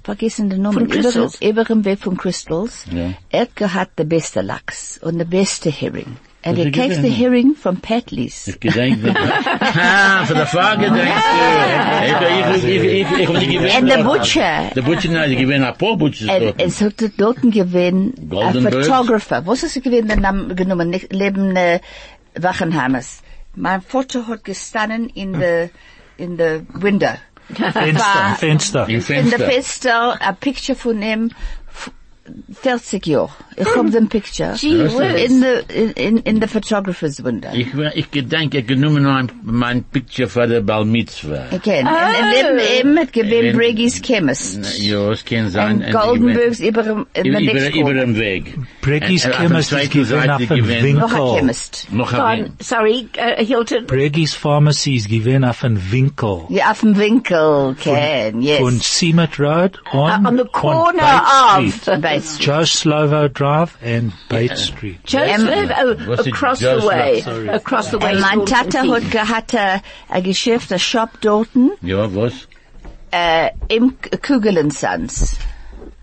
vergessen 0.06 0.50
den 0.50 0.62
Namen, 0.62 0.88
Von 0.90 1.00
über, 1.00 1.30
über 1.42 1.64
dem 1.66 1.84
Weg 1.84 2.00
von 2.00 2.16
Crystals. 2.16 2.86
Ja. 2.90 3.10
Er 3.30 3.74
hat 3.74 4.00
den 4.00 4.08
besten 4.08 4.46
Lachs 4.46 4.98
und 5.00 5.18
den 5.20 5.30
besten 5.30 5.70
Hering. 5.70 6.16
And 6.48 6.58
Was 6.58 6.64
he 6.66 6.70
er 6.70 6.72
takes 6.72 6.98
the? 7.02 7.10
Hering 7.10 7.56
from 7.56 7.78
Patleys. 7.78 8.48
Ich 8.48 8.60
gedenk, 8.60 9.00
ah, 9.16 10.24
für 10.26 10.34
die 10.36 10.46
Frage 10.46 10.90
denkst 10.92 11.28
du. 11.34 12.64
Ich, 12.64 12.64
ich, 12.64 12.74
ich, 12.74 13.12
ich, 13.12 13.20
ich, 13.20 13.28
gewinnen. 13.28 13.72
And 13.76 13.92
the 13.92 14.04
butcher. 14.04 14.72
Der 14.76 14.82
Butcher, 14.82 15.10
nein, 15.12 15.30
die 15.32 15.36
gewinnen 15.36 15.66
ein 15.66 15.78
paar 15.78 15.98
Butchers 15.98 16.30
Und 16.30 16.42
dort. 16.42 16.62
es 16.62 16.82
hat 16.82 16.94
dort 17.18 17.42
gewesen, 17.42 18.14
ein. 18.32 18.72
Photographer. 18.72 19.46
Was 19.46 19.64
ist 19.64 19.82
gewesen, 19.84 20.08
der 20.08 20.18
Name 20.18 20.56
genommen, 20.56 20.90
nicht, 20.90 21.12
neben, 21.12 21.56
äh, 21.56 21.80
Wachenheimers. 22.36 23.22
Mein 23.56 23.82
Vater 23.82 24.28
hat 24.28 24.44
gestanden 24.44 25.10
in 25.10 25.34
the, 25.34 25.70
in 26.18 26.38
the 26.38 26.62
window. 26.82 27.10
Fenster, 27.54 28.36
Fenster. 28.38 28.90
In 28.90 29.02
Fenster. 29.02 29.38
the 29.38 29.44
Fenster, 29.44 30.18
a 30.22 30.34
picture 30.34 30.76
von 30.76 31.02
ihm, 31.02 31.32
f- 31.74 31.92
40 32.62 33.06
Jahre. 33.08 33.30
Ich 33.60 33.66
hab 33.76 34.10
Picture. 34.10 34.54
Gee 34.56 34.78
whiz. 34.84 34.94
In 35.26 35.42
the, 35.42 35.64
in, 35.74 35.92
in, 35.94 36.18
in 36.20 36.40
the 36.42 36.48
photographer's 36.48 37.24
window. 37.24 37.50
Ich, 37.54 37.68
ich 37.96 38.12
gedenk, 38.12 38.54
ich 38.54 38.68
genommen 38.68 39.04
mein, 39.04 39.32
mein 39.44 39.84
Picture 39.84 40.28
für 40.30 40.48
der 40.48 40.62
Bar 40.62 40.86
Mitzvah. 40.86 41.46
Okay. 41.52 41.80
Und, 41.80 41.88
und 41.88 42.60
neben 42.60 42.92
ihm 42.92 43.00
hat 43.00 43.12
gewesen 43.14 43.58
Wenn- 43.58 44.04
Chemist. 44.04 44.80
Ja, 44.80 45.12
es 45.12 45.26
kann 45.26 45.50
sein. 45.50 45.84
Und 45.84 45.92
Goldenbergs 45.92 46.60
über, 46.60 46.84
dem- 46.84 47.08
Über, 47.16 47.40
the 47.40 47.46
über, 47.46 47.54
next 47.54 47.72
corner. 47.74 48.02
dem 48.02 48.16
Weg. 48.16 48.54
Breggy's 48.82 49.26
Und- 49.26 49.32
und 49.32 49.38
Chemist 49.40 49.72
is 49.72 49.78
zweiten 49.80 49.90
given 49.90 50.06
Seite 50.06 50.34
up 50.34 50.42
in 50.42 50.48
gewinnt 50.50 51.00
Noch 51.00 51.14
ein 51.14 51.40
Chemist. 51.40 51.88
Noch 51.92 52.14
ein 52.14 52.54
Sorry, 52.62 53.10
uh, 53.18 53.44
Hilton. 53.44 53.88
Breggy's 53.88 54.36
Pharmacy 54.36 54.96
is 54.98 55.08
given 55.08 55.44
up 55.44 55.64
in 55.64 55.80
Winkel. 55.92 56.46
Ja, 56.50 56.70
auf 56.72 56.82
dem 56.82 56.96
Winkel, 56.96 57.76
Ken, 57.82 58.40
yes. 58.40 58.62
On 58.62 58.80
Seamet 58.80 59.40
Road 59.40 59.80
on, 59.92 60.12
Uh, 60.26 60.28
on 60.28 60.38
the 60.38 60.46
corner 60.46 61.24
of- 61.58 61.74
Street. 61.74 62.02
Bates 62.02 62.36
Street. 62.36 62.48
Joe 62.48 62.62
Slovo 62.66 63.28
Drive 63.30 63.47
and 63.82 64.14
Bates 64.30 64.66
Street. 64.66 65.04
Joseph, 65.06 65.72
oh, 65.78 65.96
Was 66.08 66.20
it, 66.22 66.34
across 66.34 66.60
the 66.60 66.84
way. 66.86 67.22
Sorry. 67.22 67.48
Across 67.48 67.92
the 67.92 68.00
way. 68.00 68.14
Und 68.16 68.22
mein 68.22 68.46
Tata 68.46 68.80
hat 68.80 69.02
Field. 69.02 69.12
gehabt 69.12 69.56
a, 69.56 69.82
a 70.10 70.20
Geschäft, 70.20 70.72
a 70.72 70.78
Shop 70.80 71.10
dorten, 71.22 71.72
Ja, 71.82 72.14
was? 72.14 72.48
Eh, 73.12 73.48
äh, 73.48 73.52
im 73.70 73.94
Kugel 74.22 74.58
Sons. 74.72 75.38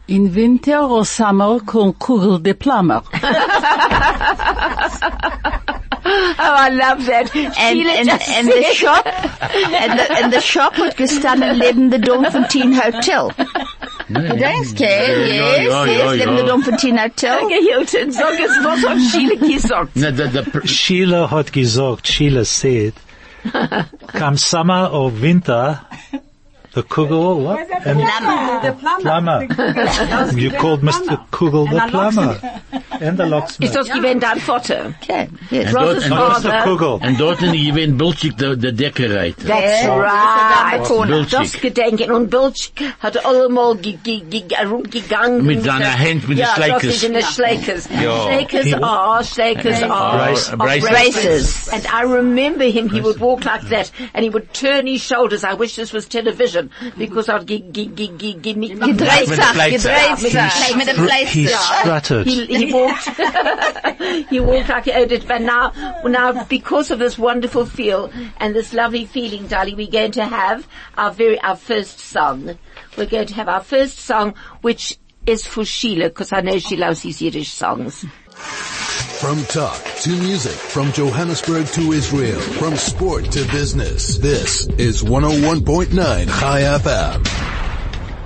In 0.06 0.34
winter 0.34 0.78
or 0.78 1.06
summer, 1.06 1.60
con 1.60 1.94
Kugel 1.94 2.42
de 2.42 2.54
Plumber. 2.54 3.02
Oh, 6.06 6.34
I 6.38 6.68
love 6.68 7.06
that. 7.06 7.34
And, 7.34 7.54
Sheila 7.54 7.92
and, 7.92 8.10
and 8.10 8.48
the 8.48 8.62
shop, 8.74 9.06
and 9.06 9.98
the, 9.98 10.12
and 10.12 10.32
the 10.32 10.40
shop 10.40 10.74
hat 10.74 10.96
gestanden 10.96 11.58
neben 11.58 11.90
the 11.90 11.98
Doornfontein 11.98 12.74
Hotel. 12.74 13.32
Du 14.08 14.20
denkst, 14.20 14.76
Ken, 14.76 14.86
yes, 14.86 15.66
ja, 15.66 15.66
ja, 15.84 15.84
yes, 15.86 16.18
neben 16.18 16.36
ja. 16.36 16.38
the 16.42 16.46
Doornfontein 16.46 16.98
Hotel. 16.98 17.38
Danke, 17.38 17.54
Hilton. 17.54 18.12
Sag 18.12 18.38
es, 18.38 18.52
was 18.62 18.84
hat 18.84 19.00
Sheila 19.00 19.36
gesagt? 19.36 19.96
Na, 19.96 20.10
der, 20.10 20.28
der, 20.28 20.44
Sheila 20.66 21.30
hat 21.30 21.52
gesagt, 21.52 22.06
Sheila 22.06 22.44
said, 22.44 22.92
come 24.08 24.36
summer 24.36 24.90
or 24.92 25.10
winter, 25.10 25.80
the 26.74 26.82
Kugel, 26.82 27.42
what? 27.44 27.70
And 27.86 28.00
plumber. 28.80 29.00
plumber. 29.00 30.34
you 30.38 30.50
called 30.50 30.82
Mr. 30.82 31.18
Kugel 31.30 31.68
the 31.70 31.80
plumber. 31.90 32.40
And 33.00 33.16
the 33.18 33.24
Ist 33.24 33.30
locksmith. 33.30 33.72
das 33.74 33.88
gewesen 33.88 34.20
dein 34.20 34.38
Vater? 34.40 34.94
Okay, 35.02 35.28
yes. 35.50 35.66
And 35.66 35.74
Ross's 35.76 36.08
dort- 36.08 36.20
and 36.36 36.44
Mr. 36.44 36.50
father. 36.50 36.64
Kugel. 36.64 37.00
und 37.06 37.20
dort 37.20 37.42
in 37.42 37.52
die 37.52 37.64
gewinnt 37.66 37.98
Bulchik, 37.98 38.36
der, 38.38 38.56
der 38.56 38.72
Decorator. 38.72 39.44
That's 39.46 39.82
Ja, 39.84 39.96
right. 39.96 40.80
das 40.80 40.90
ist 40.90 40.98
der 40.98 41.06
Bilchik. 41.06 41.30
Das 41.30 41.60
Gedenken. 41.60 42.12
Und 42.12 42.30
Bilch 42.30 42.72
hat 43.00 43.24
allemal 43.24 43.76
ge- 43.76 43.98
ge- 44.02 44.20
ge- 44.20 44.44
herumgegangen. 44.56 45.44
Mit 45.44 45.62
seiner 45.64 45.92
Hand, 45.98 46.28
mit 46.28 46.38
den 46.38 46.44
ja, 46.46 46.54
Schleikers. 46.54 46.82
das 46.82 46.94
ist 46.94 47.02
in 47.04 47.22
Schleikers. 47.22 47.88
Schleikers 47.88 48.72
are, 48.82 49.24
Schleikers 49.24 49.82
are. 49.82 50.18
Brace- 50.18 50.52
of 50.52 50.58
braces. 50.58 50.88
Braces. 50.90 51.68
And 51.72 51.84
I 51.86 52.02
remember 52.04 52.64
him, 52.64 52.88
he 52.90 53.00
would 53.00 53.20
walk 53.20 53.44
like 53.44 53.68
that, 53.70 53.90
and 54.12 54.24
he 54.24 54.30
would 54.30 54.52
turn 54.52 54.86
his 54.86 55.02
shoulders. 55.02 55.44
I 55.44 55.54
wish 55.54 55.76
this 55.76 55.92
was 55.92 56.06
television, 56.08 56.63
because 56.98 57.28
I'd 57.28 57.46
ge- 57.46 57.62
ge- 57.72 57.94
ge- 57.94 58.16
ge- 58.16 58.40
ge- 58.40 58.54
Mit 58.56 58.70
sich, 58.78 58.96
Pleister. 59.52 60.76
mit 60.76 60.86
der 60.86 60.94
Str- 60.94 61.26
he 61.26 61.46
strutted. 61.80 62.26
He, 62.26 62.46
he 62.46 62.72
walked, 62.72 63.08
he 64.30 64.40
walked 64.40 64.68
like 64.68 64.84
he 64.84 64.92
owed 64.92 65.12
it. 65.12 65.26
But 65.26 65.42
now, 65.42 65.72
now, 66.04 66.44
because 66.44 66.90
of 66.90 66.98
this 66.98 67.18
wonderful 67.18 67.66
feel 67.66 68.10
and 68.38 68.54
this 68.54 68.72
lovely 68.72 69.04
feeling, 69.06 69.46
darling, 69.46 69.76
we're 69.76 69.90
going 69.90 70.12
to 70.12 70.24
have 70.24 70.66
our 70.96 71.10
very, 71.12 71.40
our 71.40 71.56
first 71.56 71.98
song. 72.00 72.58
We're 72.96 73.06
going 73.06 73.26
to 73.28 73.34
have 73.34 73.48
our 73.48 73.62
first 73.62 73.98
song, 73.98 74.34
which 74.62 74.98
is 75.26 75.46
for 75.46 75.64
Sheila, 75.64 76.08
because 76.08 76.32
I 76.32 76.40
know 76.42 76.58
she 76.58 76.76
loves 76.76 77.00
these 77.02 77.20
Yiddish 77.22 77.50
songs. 77.52 78.04
From 79.24 79.42
talk 79.44 79.82
to 80.02 80.10
music, 80.10 80.52
from 80.52 80.92
Johannesburg 80.92 81.66
to 81.68 81.92
Israel, 81.92 82.38
from 82.38 82.76
sport 82.76 83.24
to 83.32 83.50
business. 83.50 84.18
This 84.18 84.66
is 84.76 85.02
101.9 85.02 85.94
Chai 85.94 86.60
FM. 86.60 87.63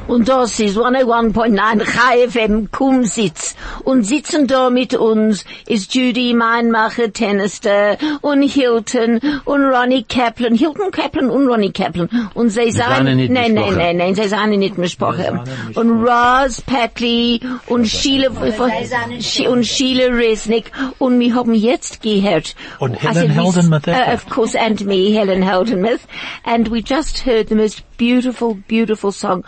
Und 0.08 0.28
das 0.28 0.58
ist 0.58 0.78
101.9 0.78 1.84
Chai 1.84 2.28
FM 2.28 2.70
Kumsitz. 2.70 3.54
Und 3.84 4.04
sitzen 4.04 4.46
da 4.46 4.70
mit 4.70 4.94
uns 4.94 5.44
ist 5.66 5.94
Judy 5.94 6.32
Meinmacher, 6.32 7.12
Tennister, 7.12 7.98
und 8.22 8.42
Hilton, 8.42 9.20
und 9.44 9.64
Ronnie 9.64 10.04
Kaplan. 10.04 10.54
Hilton 10.54 10.90
Kaplan 10.90 11.30
und 11.30 11.46
Ronnie 11.46 11.72
Kaplan. 11.72 12.08
Und 12.34 12.48
sie 12.48 12.70
sagen, 12.70 13.04
nein, 13.04 13.32
nein, 13.32 13.54
besprochen. 13.54 13.76
nein, 13.76 13.96
nein, 13.98 14.14
sie 14.14 14.28
seien 14.28 14.50
nicht 14.50 14.76
besprochen. 14.76 15.40
Und 15.74 16.02
Roz 16.02 16.62
Patley, 16.62 17.40
und 17.66 17.86
Sheila, 17.86 18.30
und 18.30 19.64
Sheila 19.66 20.06
Resnick, 20.06 20.72
und 20.98 21.20
wir 21.20 21.34
haben 21.34 21.54
jetzt 21.54 22.02
gehört. 22.02 22.54
Und 22.78 22.94
I 22.94 23.08
Helen 23.08 23.30
Heldenmuth, 23.30 23.88
uh, 23.88 24.12
of 24.14 24.28
course, 24.30 24.54
and 24.54 24.84
me, 24.86 25.12
Helen 25.12 25.42
Heldenmuth. 25.42 26.00
And 26.44 26.68
we 26.68 26.80
just 26.80 27.26
heard 27.26 27.48
the 27.48 27.54
most 27.54 27.82
beautiful, 27.98 28.54
beautiful 28.54 29.12
song, 29.12 29.44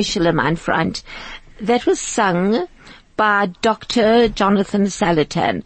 Moishele, 0.00 0.32
mein 0.32 0.56
Freund. 0.56 1.02
That 1.60 1.84
was 1.84 2.00
sung 2.00 2.66
by 3.18 3.50
Dr. 3.60 4.28
Jonathan 4.28 4.84
Salatan. 4.84 5.62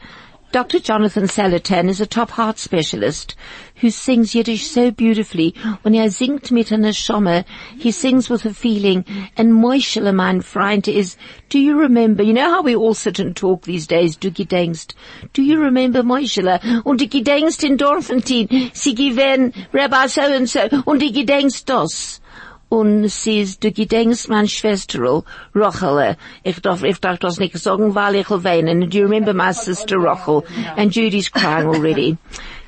Dr. 0.50 0.80
Jonathan 0.80 1.28
Salatan 1.28 1.88
is 1.88 2.00
a 2.00 2.06
top 2.06 2.30
heart 2.30 2.58
specialist 2.58 3.36
who 3.76 3.90
sings 3.90 4.34
Yiddish 4.34 4.66
so 4.66 4.90
beautifully. 4.90 5.54
When 5.82 5.94
er 5.94 6.10
singt 6.10 6.50
mit 6.50 6.72
einer 6.72 6.92
Schomme, 6.92 7.44
he 7.78 7.92
sings 7.92 8.28
with 8.28 8.44
a 8.44 8.52
feeling. 8.52 9.04
And 9.36 9.52
Moishele, 9.52 10.12
mein 10.12 10.40
Freund, 10.40 10.88
is, 10.88 11.16
do 11.48 11.60
you 11.60 11.78
remember, 11.78 12.24
you 12.24 12.32
know 12.32 12.50
how 12.50 12.62
we 12.62 12.74
all 12.74 12.94
sit 12.94 13.20
and 13.20 13.36
talk 13.36 13.62
these 13.62 13.86
days, 13.86 14.16
du 14.16 14.32
gedenkst, 14.32 14.94
do 15.32 15.42
you 15.42 15.60
remember 15.60 16.02
Moishele? 16.02 16.60
Und 16.84 17.00
du 17.00 17.06
gedenkst 17.06 17.62
in 17.62 17.76
Dorfentin, 17.76 18.70
sie 18.72 18.96
gewähren 18.96 19.52
Rabbi 19.72 20.08
so 20.08 20.22
and 20.22 20.48
so, 20.48 20.68
und 20.86 21.02
du 21.02 21.12
gedenkst 21.12 21.66
das. 21.66 22.20
Und 22.68 23.08
sie 23.08 23.40
ist, 23.40 23.62
du 23.62 23.70
gedenkst 23.70 24.28
mein 24.28 24.48
Schwesterl, 24.48 25.06
oh, 25.06 25.24
Rochele. 25.54 26.16
Ich 26.42 26.60
darf, 26.60 26.82
ich 26.82 26.98
darf 26.98 27.18
das 27.18 27.38
nicht 27.38 27.56
sagen, 27.58 27.94
weil 27.94 28.16
ich 28.16 28.30
will 28.30 28.42
weinen. 28.42 28.88
Do 28.90 28.98
you 28.98 29.04
remember 29.04 29.34
my 29.34 29.52
sister 29.52 29.96
Rochel? 29.96 30.42
And 30.76 30.94
Judy's 30.94 31.30
crying 31.30 31.68
already. 31.68 32.16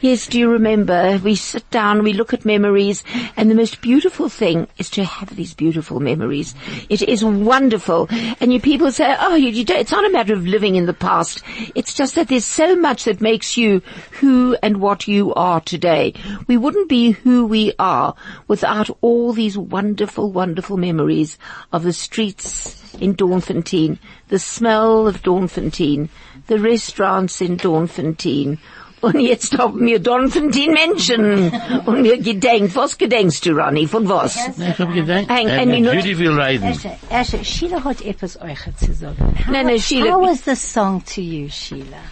Yes, 0.00 0.26
do 0.26 0.38
you 0.38 0.50
remember? 0.50 1.18
We 1.24 1.36
sit 1.36 1.68
down, 1.70 2.02
we 2.02 2.12
look 2.12 2.34
at 2.34 2.44
memories, 2.44 3.02
and 3.34 3.50
the 3.50 3.54
most 3.54 3.80
beautiful 3.80 4.28
thing 4.28 4.68
is 4.76 4.90
to 4.90 5.04
have 5.04 5.34
these 5.34 5.54
beautiful 5.54 6.00
memories. 6.00 6.54
It 6.90 7.00
is 7.00 7.24
wonderful. 7.24 8.06
And 8.38 8.52
you 8.52 8.60
people 8.60 8.92
say, 8.92 9.16
oh, 9.18 9.36
you, 9.36 9.48
you 9.48 9.64
it's 9.66 9.92
not 9.92 10.04
a 10.04 10.12
matter 10.12 10.34
of 10.34 10.46
living 10.46 10.76
in 10.76 10.84
the 10.84 10.92
past. 10.92 11.42
It's 11.74 11.94
just 11.94 12.14
that 12.16 12.28
there's 12.28 12.44
so 12.44 12.76
much 12.76 13.04
that 13.04 13.22
makes 13.22 13.56
you 13.56 13.80
who 14.12 14.54
and 14.62 14.82
what 14.82 15.08
you 15.08 15.32
are 15.32 15.62
today. 15.62 16.12
We 16.46 16.58
wouldn't 16.58 16.90
be 16.90 17.12
who 17.12 17.46
we 17.46 17.72
are 17.78 18.14
without 18.48 18.90
all 19.00 19.32
these 19.32 19.56
wonderful, 19.56 20.30
wonderful 20.30 20.76
memories 20.76 21.38
of 21.72 21.84
the 21.84 21.94
streets 21.94 22.94
in 22.96 23.14
Doornfontein, 23.14 23.98
the 24.28 24.38
smell 24.38 25.06
of 25.06 25.22
Doornfontein, 25.22 26.10
the 26.48 26.58
restaurants 26.58 27.40
in 27.40 27.56
Doornfontein, 27.56 28.58
und 29.06 29.20
jetzt 29.20 29.56
haben 29.58 29.80
wir 29.86 29.98
Dornfontein 30.00 30.72
Menschen. 30.72 31.52
Und 31.86 32.02
mir 32.02 32.18
gedenkt, 32.18 32.74
was 32.76 32.96
gedenkst 32.98 33.44
du, 33.46 33.52
Ronny, 33.52 33.86
von 33.86 34.08
was? 34.08 34.36
Ich 34.58 34.78
hab 34.78 34.92
gedacht, 34.92 35.30
Ein- 35.30 35.48
äh, 35.48 35.50
ein 35.60 35.68
mit 35.68 35.80
Minute. 35.80 35.96
Judy 35.96 36.18
will 36.18 36.38
reden. 36.40 36.64
Esche, 36.64 36.90
Esche, 37.10 37.44
Sheila 37.44 37.82
hat 37.84 38.00
etwas 38.02 38.40
euch 38.40 38.58
zu 38.76 38.92
sagen. 38.92 39.16
How, 39.18 39.50
Nein, 39.52 39.66
nein, 39.66 39.78
Sheila- 39.78 40.12
How 40.14 40.22
was 40.30 40.44
the 40.44 40.54
song 40.56 41.02
to 41.14 41.20
you, 41.20 41.48
Sheila? 41.48 42.02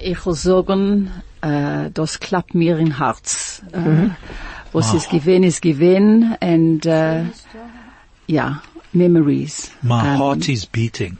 Ich 0.00 0.24
will 0.24 0.34
sagen, 0.34 1.10
äh, 1.42 1.90
das 1.92 2.20
klappt 2.20 2.54
mir 2.54 2.78
in 2.78 2.98
Herz. 2.98 3.62
Äh, 3.72 4.10
was 4.72 4.94
ist 4.94 5.10
gewesen, 5.10 5.42
ist 5.44 5.60
gewesen. 5.62 6.36
And, 6.40 6.86
äh, 6.86 7.24
ja, 8.26 8.62
memories. 8.92 9.70
My 9.82 9.94
Um, 10.02 10.18
heart 10.18 10.48
is 10.48 10.66
beating. 10.66 11.18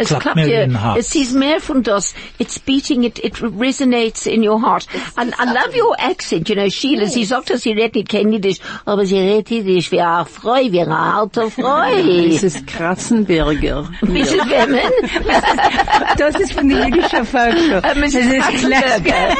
Es 0.00 0.08
Klappt 0.08 0.22
klappt 0.22 0.36
mir 0.36 0.62
in 0.62 0.70
den 0.70 0.80
Hals. 0.82 1.08
es 1.08 1.14
ist 1.16 1.34
mehr 1.34 1.60
von 1.60 1.82
das. 1.82 2.14
It's 2.38 2.58
beating, 2.58 3.02
it, 3.02 3.18
it 3.18 3.34
resonates 3.42 4.26
in 4.26 4.42
your 4.48 4.60
heart. 4.62 4.86
And 5.16 5.34
I 5.40 5.44
love 5.44 5.76
your 5.76 5.96
accent, 5.98 6.48
you 6.48 6.54
know, 6.54 6.68
Sheila, 6.70 7.06
sie 7.06 7.24
sagt, 7.24 7.50
dass 7.50 7.62
sie 7.62 7.72
redet 7.72 7.96
nicht 7.96 8.08
kein 8.08 8.32
Jiddisch, 8.32 8.58
aber 8.84 9.04
sie 9.06 9.18
redet 9.18 9.50
Jiddisch 9.50 9.90
wie 9.90 10.00
eine 10.00 10.24
Freu, 10.24 10.62
wie 10.70 10.80
eine 10.82 10.96
alte 10.96 11.50
Freu. 11.50 12.02
Mrs. 12.28 12.64
Kratzenberger. 12.66 13.88
Mrs. 14.02 14.32
Wemmen? 14.48 14.78
Das 16.16 16.34
ist 16.40 16.52
von 16.52 16.68
der 16.68 16.86
jüdischen 16.86 17.24
Volksschule. 17.24 17.82
Äh, 17.82 17.94
Mrs. 17.94 18.14
Katzenberger. 18.14 19.36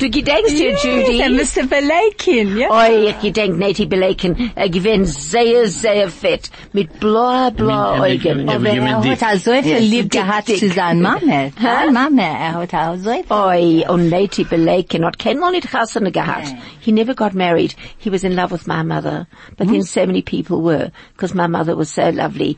Du 0.00 0.10
gedenkst 0.10 0.58
dir, 0.58 0.70
Judy? 0.72 1.18
Der 1.18 1.30
Mr. 1.30 1.66
Belakin, 1.68 2.56
ja? 2.58 2.70
Oi, 2.70 3.08
ich 3.10 3.20
gedenk, 3.20 3.58
Nati 3.58 3.86
Belaken, 3.86 4.52
er 4.54 4.68
gewinnt 4.68 5.08
sehr, 5.08 5.68
sehr 5.68 6.08
fett, 6.10 6.50
mit 6.72 7.00
blaue, 7.00 7.50
blaue 7.52 8.08
Ich 8.14 8.22
bin- 8.22 8.48
Augen. 8.48 8.48
Aber 8.48 8.68
er 8.68 9.20
hat 9.20 9.40
so 9.40 9.52
viel 9.62 9.75
lieb 9.80 10.10
dick, 10.10 10.22
gehabt 10.22 10.48
dick. 10.48 10.58
zu 10.58 10.68
seiner 10.68 11.00
Mama. 11.00 11.50
Seine 11.60 11.92
Mama, 11.92 12.22
er 12.22 12.54
hat 12.54 12.74
auch 12.74 12.96
so 12.96 13.10
viel. 13.12 13.24
Oi, 13.30 13.84
und 13.88 14.08
Nati 14.10 14.44
Belaken 14.44 15.04
hat 15.04 15.18
kein 15.18 15.38
Mal 15.38 15.52
nicht 15.52 15.70
Chassene 15.70 16.10
gehabt. 16.12 16.54
He 16.80 16.92
never 16.92 17.14
got 17.14 17.34
married. 17.34 17.74
He 17.98 18.10
was 18.10 18.24
in 18.24 18.34
love 18.36 18.52
with 18.52 18.66
my 18.66 18.82
mother. 18.82 19.26
But 19.56 19.68
then 19.68 19.82
so 19.82 20.06
many 20.06 20.22
people 20.22 20.62
were, 20.62 20.90
because 21.12 21.34
my 21.34 21.46
mother 21.46 21.76
was 21.76 21.90
so 21.90 22.10
lovely. 22.10 22.56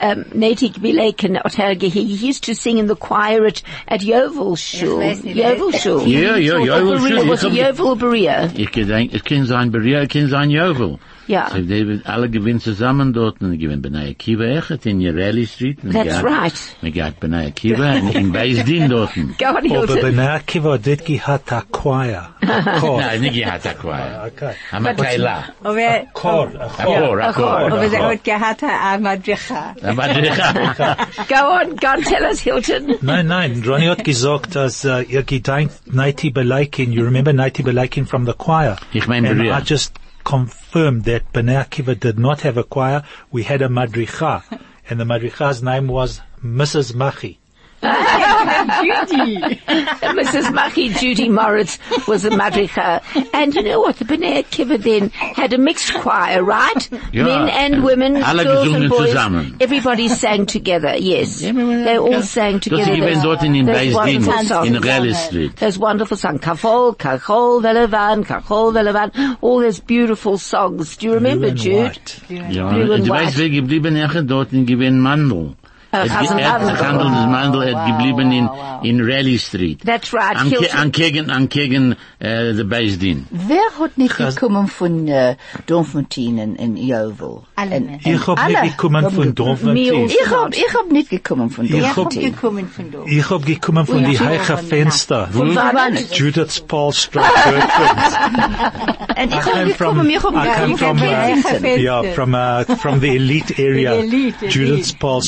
Um, 0.00 0.24
Nati 0.34 0.70
Belaken, 0.70 1.36
hat 1.42 1.58
er 1.58 1.74
he 1.88 2.00
used 2.00 2.44
to 2.44 2.54
sing 2.54 2.78
in 2.78 2.88
the 2.88 2.96
choir 2.96 3.46
at, 3.46 3.62
at 3.86 4.00
Yeoville 4.00 4.56
Shul. 4.58 4.98
weiß 4.98 5.22
nicht, 5.22 5.36
Yeoville 5.36 5.72
Shul. 5.78 6.06
Ja, 6.08 6.36
ja, 6.36 6.58
Yeoville 6.58 6.98
Shul. 6.98 7.08
Berea, 7.10 7.28
Was 7.30 7.44
Ich 7.44 7.52
it 7.52 7.64
hab- 7.64 7.76
Yeoville 7.78 7.96
Berea? 7.96 8.50
Ich 8.56 8.72
gedenk, 8.72 9.14
es 9.14 9.22
kann 9.22 9.46
sein 9.46 9.70
Beria, 9.70 10.02
es 10.02 10.08
kann 10.08 10.28
sein 10.28 10.50
Jovel. 10.50 10.98
Ja. 11.26 11.48
So, 11.50 11.58
die 11.60 12.00
alle 12.04 12.28
gewinnen 12.28 12.60
zusammen 12.60 13.12
dort 13.12 13.40
und 13.40 13.58
gewinnen 13.58 13.82
Bnei 13.82 14.10
Akiva 14.10 14.44
echt 14.44 14.86
in 14.86 15.00
Yereli 15.00 15.46
Street. 15.46 15.78
Und 15.82 15.92
That's 15.92 16.20
gehabt- 16.20 16.24
right. 16.42 16.54
Man 16.82 16.92
geht 16.92 17.20
Bnei 17.20 17.46
Akiva 17.46 17.92
in, 17.94 18.08
in 18.08 18.32
Beisdin 18.32 18.88
dort. 18.88 19.14
Go 19.14 19.20
on, 19.48 19.56
Aber 19.56 19.60
Hilton. 19.62 20.00
Bnei 20.12 20.34
Akiva 20.34 20.78
did 20.78 21.04
gehat 21.04 21.50
a 21.52 21.62
choir. 21.72 22.28
Nein, 22.42 23.20
nicht 23.20 23.34
gehabt 23.34 23.66
Aquai. 23.66 24.26
Okay. 24.28 24.54
Amakaila. 24.70 25.44
Aber 25.62 25.78
er, 25.78 26.06
Chor, 26.12 26.48
a 26.60 26.68
chor. 26.68 27.20
Akor, 27.20 27.20
akor. 27.20 27.72
aber 27.72 27.84
er 27.92 28.08
hat 28.10 28.24
gehabt 28.24 28.62
eine 28.62 29.02
Madricha. 29.02 29.74
Go 31.28 31.34
on, 31.36 31.76
go 31.76 31.88
on, 31.88 32.02
tell 32.02 32.24
us, 32.24 32.40
Hilton. 32.40 32.96
Nein, 33.02 33.26
nein, 33.26 33.62
Ronnie 33.66 33.88
hat 33.88 34.04
gesagt, 34.04 34.54
dass 34.54 34.84
uh, 34.84 35.00
ihr 35.08 35.22
gedenkt 35.22 35.74
Naiti 35.92 36.30
Belaikin, 36.30 36.92
you 36.92 37.04
remember 37.04 37.32
Naiti 37.32 37.62
Belaikin 37.62 38.06
from 38.06 38.26
the 38.26 38.32
choir. 38.34 38.76
Ich 38.92 39.06
mein 39.06 39.24
And 39.26 39.40
I 39.42 39.60
just 39.64 39.92
confirmed 40.24 41.04
that 41.04 41.32
Bnei 41.32 41.64
Akiva 41.64 41.98
did 41.98 42.18
not 42.18 42.40
have 42.40 42.56
a 42.56 42.64
choir. 42.64 43.04
We 43.30 43.44
had 43.44 43.62
a 43.62 43.68
madricha. 43.68 44.42
And 44.86 45.00
the 45.00 45.04
madricha's 45.04 45.62
name 45.62 45.86
was 45.86 46.20
Mrs. 46.44 46.94
Machi. 46.94 47.38
Mrs. 50.14 50.52
Machi 50.52 50.88
Judy 50.90 51.28
Moritz 51.28 51.78
was 52.06 52.24
a 52.24 52.30
madricha. 52.30 53.00
Uh, 53.16 53.24
and 53.32 53.54
you 53.54 53.62
know 53.62 53.80
what? 53.80 53.96
The 53.96 54.04
Bnei 54.04 54.44
Akiva 54.44 54.80
then 54.82 55.10
had 55.10 55.52
a 55.52 55.58
mixed 55.58 55.94
choir, 55.94 56.42
right? 56.42 56.88
Ja. 57.12 57.24
Men 57.24 57.48
and 57.48 57.84
women, 57.84 58.16
Alle 58.16 58.44
girls 58.44 58.66
and 58.68 58.76
gesungen 58.84 58.88
boys. 58.90 59.08
zusammen. 59.10 59.56
Everybody 59.60 60.08
sang 60.08 60.46
together, 60.46 60.94
yes. 60.96 61.40
They 61.40 61.98
all 61.98 62.22
sang 62.22 62.60
together. 62.60 62.92
ich 62.92 62.98
gewinnt 63.00 63.14
Those- 63.14 63.22
dort 63.22 63.42
in 63.44 63.52
den 63.54 63.66
those 63.66 63.76
Beisdin, 63.76 63.94
wonderful 63.94 64.44
songs. 64.44 64.68
in 64.68 64.80
Raleigh 64.82 65.14
Street. 65.14 65.56
Those 65.56 65.78
wonderful 65.78 66.16
songs. 66.16 66.40
Kachol, 66.40 66.96
Kachol, 66.96 67.62
Velevan, 67.62 68.24
Kachol, 68.24 68.72
Velevan. 68.72 69.36
All 69.40 69.60
those 69.60 69.80
beautiful 69.80 70.38
songs. 70.38 70.96
Do 70.96 71.06
you 71.06 71.14
remember, 71.14 71.50
Blue 71.50 71.50
and 71.50 71.58
Jude? 71.58 71.74
white. 71.76 72.20
Blue 72.28 72.92
and 72.92 73.04
du 73.04 73.10
white. 73.10 73.26
weißt, 73.28 73.38
wer 73.38 73.48
geblieben 73.50 73.96
echt 73.96 74.28
dort 74.28 74.52
in 74.52 74.66
gewinn 74.66 75.00
Mandel. 75.00 75.54
Äh, 75.94 75.98
Er 75.98 76.08
Chasen 76.08 76.38
er 76.38 76.52
hat 76.52 76.60
Mandel. 76.62 76.76
gehandelt, 76.76 77.14
das 77.14 77.26
Mandel 77.28 77.74
hat 77.76 77.86
geblieben 77.86 78.32
in, 78.32 78.48
in 78.82 79.00
Raleigh 79.00 79.38
Street. 79.38 79.80
That's 79.86 80.12
right. 80.12 80.36
An, 80.36 80.50
ke- 80.50 80.58
Hilton. 80.58 80.78
an 80.80 80.92
gegen, 80.92 81.30
an 81.30 81.48
gegen, 81.48 81.92
äh, 82.18 82.52
der 82.52 82.64
Beisdin. 82.64 83.26
Wer 83.30 83.62
hat 83.78 83.96
nicht 83.96 84.16
gekommen 84.16 84.66
von 84.66 85.06
äh, 85.08 85.36
Dorfmontin 85.66 86.38
in, 86.38 86.56
in 86.56 86.76
Yeoville? 86.76 87.42
Alle 87.56 87.76
En- 87.76 87.86
Menschen. 87.86 88.06
en 88.10 88.14
Ich 88.16 88.26
hab 88.26 88.44
alle 88.44 88.60
nicht 88.62 88.76
gekommen 88.76 89.04
haben 89.04 89.14
von 89.14 89.34
gekommen. 89.34 89.34
Dorfentin. 89.34 90.06
Ich 90.06 90.30
hab, 90.30 90.54
ich 90.54 90.74
hab 90.74 90.90
nicht 90.90 91.10
gekommen 91.10 91.50
von 91.50 91.64
Ich 91.66 91.70
Er 91.72 91.80
hab- 91.82 91.88
hat 91.90 91.96
Dorfmontin. 91.96 92.32
gekommen 92.34 92.68
von 92.68 92.90
dort. 92.90 93.08
Ich 93.08 93.30
hab 93.30 93.46
gekommen 93.46 93.86
von 93.86 94.04
die 94.04 94.18
heiche 94.18 94.56
Fenster. 94.58 95.28
Von 95.30 95.54
wann? 95.54 95.96
Judith's 96.12 96.60
Paul 96.60 96.92
Street, 96.92 97.22
Bertrand. 97.44 98.98
En 99.16 99.28
ich 99.28 99.34
I 99.34 99.38
hab 99.38 99.44
came 99.52 99.64
gekommen, 99.66 99.74
from, 99.74 100.08
ich 100.10 100.22
hab 100.22 100.32
I 100.34 100.60
come 100.60 100.72
ich 100.72 100.78
from, 100.78 100.98
hab 101.00 101.06
uh, 101.06 101.26
Kensington. 101.42 101.80
yeah, 101.80 102.02
from, 102.14 102.34
uh, 102.34 102.64
from 102.76 103.00
the 103.00 103.14
elite 103.16 103.58
area. 103.58 103.92
The 103.94 104.00
elite, 104.00 104.34
elite. 104.42 104.50
Judith's 104.52 104.92
Paul 104.92 105.22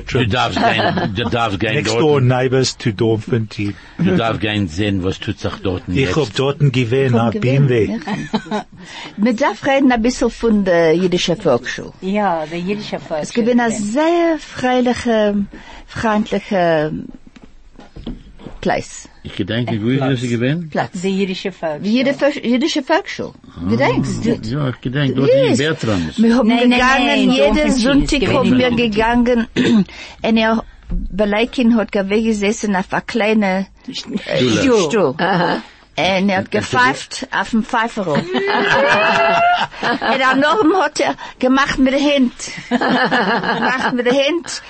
Stroke 0.00 0.26
Du 0.26 0.30
darfst 0.30 0.58
gehen, 0.58 1.14
du 1.14 1.24
darfst 1.24 1.60
gehen 1.60 1.74
Next 1.74 1.98
door 1.98 2.20
neighbors 2.20 2.76
to 2.76 2.90
Dorfentin. 2.92 3.74
du 3.98 4.16
darfst 4.16 4.40
gehen 4.40 4.68
sehen, 4.68 5.02
was 5.04 5.18
tut 5.18 5.38
sich 5.38 5.52
dort 5.62 5.82
Ich 5.88 6.14
hab 6.14 6.34
dort 6.34 6.58
gewesen, 6.60 7.16
I've 7.16 7.40
been 7.40 7.68
there. 7.68 8.00
Man 9.16 9.36
darf 9.36 9.64
reden 9.66 9.92
ein 9.92 10.02
bisschen 10.02 10.30
von 10.30 10.64
der 10.64 10.94
jüdischen 10.94 11.36
Volksschule. 11.36 11.92
Ja, 12.00 12.44
der 12.46 12.60
jüdische 12.60 12.98
Volk. 12.98 13.22
Es 13.22 13.32
gibt 13.32 13.48
eine 13.48 13.70
sehr 13.70 14.36
freiliche, 14.38 15.46
freundliche 15.86 16.92
Place. 18.60 19.08
Ich 19.22 19.36
gedenke, 19.36 19.72
wie 19.84 19.96
ist 19.96 20.22
es 20.22 20.30
gewesen? 20.30 20.68
Platz. 20.70 21.00
Der 21.02 21.10
jüdische 21.10 21.52
Volk. 21.52 21.82
Wie 21.82 21.90
jede 21.90 22.14
jüdische 22.42 22.82
Volksschule. 22.82 23.32
Gedenkst 23.68 24.24
du? 24.24 24.30
Ja, 24.50 24.68
ich 24.70 24.80
gedenke, 24.80 25.14
dort 25.14 25.30
in 25.30 25.48
Yes. 25.48 25.58
Bertrams. 25.58 26.18
Wir 26.22 26.36
haben 26.36 26.48
Nein, 26.48 26.70
gegangen, 26.70 27.06
nein, 27.06 27.30
jeden 27.30 27.70
Sonntag 27.72 28.26
haben 28.32 28.58
wir 28.58 28.70
gegangen, 28.70 29.46
und 30.22 30.36
er, 30.36 30.64
Beleikin 30.90 31.76
hat 31.76 31.92
gewesen 31.92 32.24
gesessen 32.24 32.76
auf 32.76 32.92
einer 32.92 33.02
kleinen 33.02 33.66
Stuhle. 33.92 34.82
Stuhl. 34.88 35.14
Und 35.98 36.28
er 36.28 36.38
hat 36.38 36.50
gepfeift 36.52 37.26
auf 37.36 37.50
dem 37.50 37.64
Pfeiferl. 37.64 38.14
und 38.18 38.24
dann 40.20 40.38
noch 40.40 40.62
hat 40.82 41.00
er 41.00 41.14
gemacht 41.40 41.78
mit 41.78 41.92
der 41.92 42.00
Hand. 42.00 42.32
gemacht 42.68 43.92
mit 43.94 44.06
der 44.06 44.12
Hand. 44.14 44.62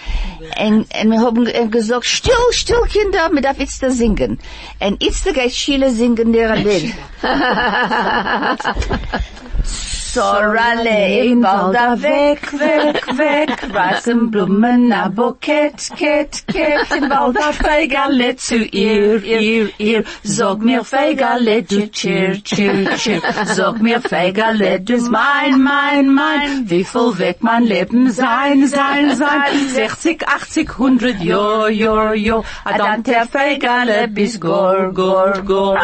Und, 0.58 0.86
und 1.02 1.10
wir 1.10 1.20
haben 1.20 1.44
ge- 1.44 1.68
gesagt, 1.68 2.06
still, 2.06 2.32
still, 2.52 2.80
Kinder, 2.90 3.28
wir 3.32 3.42
darf 3.42 3.58
jetzt 3.58 3.82
da 3.82 3.90
singen. 3.90 4.38
Und 4.80 5.02
jetzt 5.02 5.24
geht 5.24 5.52
Schiele 5.54 5.90
singen 5.90 6.32
der 6.32 6.56
Lied. 6.56 6.94
Sorale 10.10 11.24
im 11.26 11.42
Walda 11.42 12.00
weg, 12.00 12.40
weg, 12.58 13.18
weg, 13.18 13.74
weißen 13.74 14.30
Blumen, 14.30 14.90
a 14.90 15.08
Bukett, 15.08 15.90
Kett, 15.98 16.44
Kett, 16.46 16.90
im 16.96 17.10
Walda 17.10 17.52
Feigerle 17.52 18.34
zu 18.36 18.56
ihr, 18.56 19.22
ihr, 19.22 19.68
ihr, 19.76 20.04
sag 20.22 20.60
mir 20.60 20.82
Feigerle, 20.82 21.62
du 21.62 21.90
cheer, 21.90 22.42
cheer, 22.42 22.96
cheer, 22.96 23.20
sag 23.44 23.82
mir 23.82 24.00
Feigerle, 24.00 24.80
du 24.80 24.94
ist 24.94 25.10
mein, 25.10 25.60
mein, 25.60 26.08
mein, 26.08 26.70
wie 26.70 26.84
viel 26.84 27.18
weg 27.18 27.38
mein 27.40 27.64
Leben 27.64 28.10
sein, 28.10 28.66
sein, 28.66 29.14
sein, 29.14 29.68
60, 29.68 30.26
80, 30.26 30.70
100, 30.70 31.20
jo, 31.20 31.66
jo, 31.68 32.12
jo, 32.14 32.44
a 32.64 32.78
dann 32.78 33.02
der 33.02 33.26
Feigerle 33.26 34.08
bis 34.08 34.40
gor, 34.40 34.90
gor, 34.94 35.34
gor. 35.44 35.78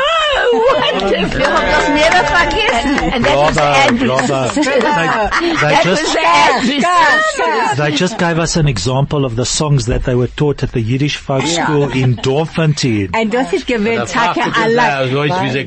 wonderful. 0.52 1.38
Das 1.40 1.88
never 1.88 2.24
vergessen. 2.24 3.12
And 3.12 3.24
that 3.24 3.36
was 3.36 3.56
Bravo, 3.56 4.13
Andrew's. 4.18 4.66
bravo. 4.80 5.30
They, 5.40 5.54
they 5.54 5.82
just, 5.82 6.02
was 6.02 6.16
Andrew's. 6.16 7.76
they 7.78 7.90
just 7.92 8.18
gave 8.18 8.38
us 8.38 8.56
an 8.56 8.68
example 8.68 9.24
of 9.24 9.36
the 9.36 9.44
songs 9.44 9.86
that 9.86 10.04
they 10.04 10.14
were 10.14 10.28
taught 10.28 10.62
at 10.62 10.72
the 10.72 10.80
Yiddish 10.80 11.16
folk 11.16 11.44
school 11.44 11.90
in 11.92 12.16
Dorfentine. 12.16 13.10
And 13.14 13.30
das 13.32 13.52
ist 13.52 13.66
gewählt, 13.66 14.10
Taka 14.10 14.52
Allah. 14.60 14.98
Also, 15.00 15.22
ich 15.22 15.32
wie. 15.32 15.66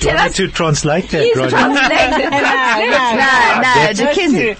Tell 0.00 0.16
us 0.18 0.36
to 0.36 0.48
translate 0.48 1.08
that, 1.10 1.36
Roger. 1.36 1.56
No, 2.82 3.60
no, 3.62 3.92
the 3.92 4.06
kids. 4.14 4.58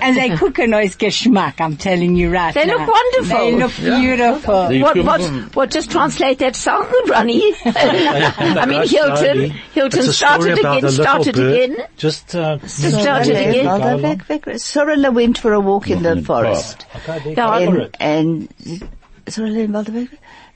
And 0.00 0.16
they 0.16 0.30
cook 0.36 0.58
a 0.58 0.66
nice 0.66 0.96
geschmack, 0.96 1.60
I'm 1.60 1.76
telling 1.76 2.16
you 2.16 2.30
right 2.32 2.54
They 2.54 2.66
now. 2.66 2.78
look 2.78 2.88
wonderful. 2.88 3.38
They 3.38 3.54
look 3.56 3.76
beautiful. 3.76 4.68
They 4.68 4.82
What, 4.82 4.96
what, 5.04 5.20
what, 5.56 5.70
just 5.70 5.90
translate 5.90 6.38
that 6.40 6.56
song, 6.56 6.86
Ronnie? 7.08 7.52
I 7.64 8.66
mean, 8.66 8.86
Hilton, 8.88 9.50
Hilton 9.72 9.98
It's 10.00 10.08
a 10.08 10.12
story 10.12 10.56
started 10.56 10.58
again, 10.58 10.90
started 10.90 11.34
bird. 11.34 11.54
again. 11.70 11.86
Just, 11.96 12.34
uh, 12.34 12.58
started 12.66 13.36
again. 13.36 13.66
Well, 13.66 14.00
weg, 14.00 14.24
weg. 14.28 14.58
Sorella 14.58 15.10
went 15.10 15.38
for 15.38 15.52
a 15.52 15.60
walk 15.60 15.90
in 15.90 16.02
the 16.02 16.20
forest. 16.22 16.86
Ja, 17.26 17.58
And, 17.58 17.96
and 18.00 18.88
Sorella 19.28 19.58
in 19.60 19.72
Waldeweg, 19.72 20.08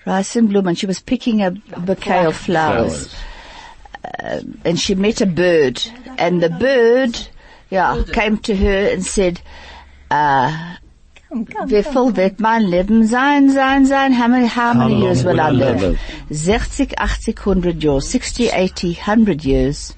rice 0.06 0.36
and 0.36 0.48
bloom, 0.48 0.66
and 0.68 0.78
she 0.78 0.86
was 0.86 1.00
picking 1.00 1.42
a 1.42 1.50
bouquet 1.50 2.26
of 2.26 2.36
flowers. 2.36 3.14
Um, 4.22 4.60
and 4.64 4.78
she 4.80 4.94
met 4.96 5.20
a 5.20 5.26
bird, 5.26 5.80
and 6.18 6.42
the 6.42 6.48
bird, 6.50 7.18
yeah, 7.72 8.02
came 8.12 8.36
to 8.38 8.54
her 8.54 8.92
and 8.92 9.04
said, 9.04 9.40
uh, 10.10 10.50
wie 11.66 11.82
viel 11.82 12.14
wird 12.16 12.40
mein 12.40 12.62
Leben 12.62 13.06
sein, 13.06 13.50
sein, 13.50 13.86
sein? 13.86 14.12
How 14.12 14.28
many, 14.28 14.46
how 14.46 14.74
many 14.74 14.94
long 14.94 15.02
years 15.02 15.24
will 15.24 15.32
will 15.32 15.40
I 15.40 15.48
I 15.48 15.50
live? 15.50 15.80
live? 15.80 15.98
60, 16.30 16.94
80, 16.98 17.34
100 17.34 17.82
years, 17.82 18.06
60, 18.08 18.50
80, 18.52 18.94
100 18.98 19.44
years. 19.44 19.94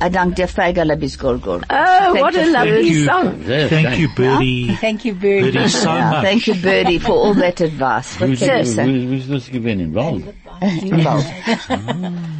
I 0.00 0.08
dank 0.08 0.36
der 0.36 0.48
Freigaler 0.48 0.96
bis 0.96 1.18
Gorgor. 1.18 1.60
Oh, 1.68 2.14
what 2.14 2.34
a 2.34 2.38
thank 2.38 2.52
lovely 2.54 2.88
you, 2.88 3.04
song. 3.04 3.44
Sehr 3.44 3.68
thank 3.68 3.98
you, 3.98 4.08
Birdie. 4.16 4.76
Thank 4.80 5.04
you 5.04 5.14
very 5.14 5.42
Birdie, 5.42 5.58
much. 5.58 5.70
so 5.72 5.88
Yeah, 5.90 6.10
much. 6.10 6.22
thank 6.24 6.46
you, 6.46 6.54
Birdie, 6.54 6.98
for 6.98 7.12
all 7.12 7.34
that 7.34 7.60
advice. 7.60 8.18
What 8.18 8.30
Wie 8.30 8.36
can 8.36 8.48
you 8.48 8.62
ist 8.62 8.74
say? 8.74 8.86
wie 8.86 9.16
ist 9.18 9.30
das 9.30 9.50
gewesen 9.50 9.80
im 9.80 9.92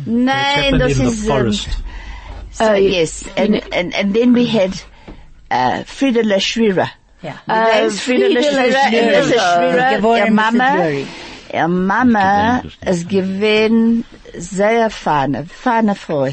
Nein, 0.06 0.28
Happened 0.28 0.80
das 0.80 0.98
in 0.98 1.04
the 1.06 1.11
ist, 1.12 1.26
forest. 2.52 2.58
so 2.58 2.74
yes, 2.74 3.24
and, 3.36 3.62
and, 3.72 3.94
and 3.94 4.14
then 4.14 4.32
we 4.32 4.46
had, 4.46 4.80
uh, 5.50 5.82
Frieda 5.84 6.22
Schwierer. 6.38 6.90
Yeah. 7.22 7.38
Uh, 7.48 7.88
Frieda 7.90 8.26
Frieda 8.26 8.40
Schwierer, 8.42 8.72
Schwierer. 8.72 9.22
Schwierer, 9.22 9.96
Geworden 9.96 10.26
ihr 10.26 10.32
Mrs. 10.32 10.34
Mama, 10.34 10.76
Lurie. 10.76 11.06
ihr 11.54 11.68
Mama 11.68 12.62
ist 12.86 13.08
gewesen 13.08 14.04
sehr 14.36 14.90
feine, 14.90 15.44
feine 15.46 15.94
Frau. 15.94 16.28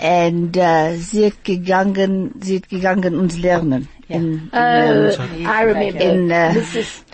Und, 0.00 0.56
uh, 0.56 0.96
sie 0.98 1.26
hat 1.26 1.44
gegangen, 1.44 2.32
sie 2.42 2.56
hat 2.56 2.68
gegangen 2.68 3.14
uns 3.18 3.38
lernen. 3.38 3.88
In, 4.08 4.34
in, 4.34 4.48
Oh, 4.52 5.10
I 5.46 5.62
remember. 5.62 6.00
in, 6.00 6.30
uh, 6.30 6.52
Mrs. 6.52 7.04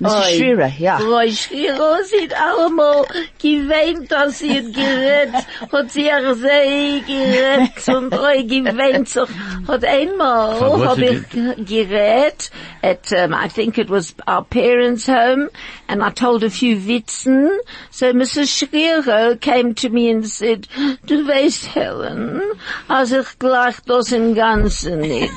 Mrs. 0.00 0.40
Oi. 0.40 0.72
Ja. 0.78 0.98
Frau 0.98 1.26
Schiro 1.28 2.02
sieht 2.04 2.34
allemal 2.34 3.04
geweint, 3.40 4.10
dass 4.10 4.38
sie 4.38 4.56
hat 4.56 4.72
gerät, 4.72 5.34
hat 5.72 5.90
sie 5.92 6.10
auch 6.10 6.34
sehr 6.34 7.00
gerät 7.06 7.88
und 7.88 8.18
oi 8.18 8.42
geweint 8.44 9.08
sich. 9.08 9.28
Hat 9.68 9.84
einmal 9.84 10.58
hab 10.86 10.98
ich 10.98 11.20
gerät 11.66 12.50
at, 12.82 13.12
um, 13.12 13.34
I 13.34 13.48
think 13.48 13.78
it 13.78 13.90
was 13.90 14.14
our 14.26 14.42
parents' 14.42 15.06
home, 15.06 15.50
and 15.88 16.02
I 16.02 16.10
told 16.10 16.44
a 16.44 16.50
few 16.50 16.76
Witzen. 16.76 17.58
So 17.90 18.12
Mrs. 18.12 18.48
Schiro 18.48 19.38
came 19.38 19.74
to 19.74 19.90
me 19.90 20.10
and 20.10 20.26
said, 20.26 20.66
du 21.04 21.26
weißt, 21.26 21.66
Helen, 21.66 22.40
also 22.88 23.20
ich 23.20 23.38
gleich 23.38 23.76
das 23.86 24.12
im 24.12 24.34
Ganzen 24.34 25.00
nicht. 25.00 25.30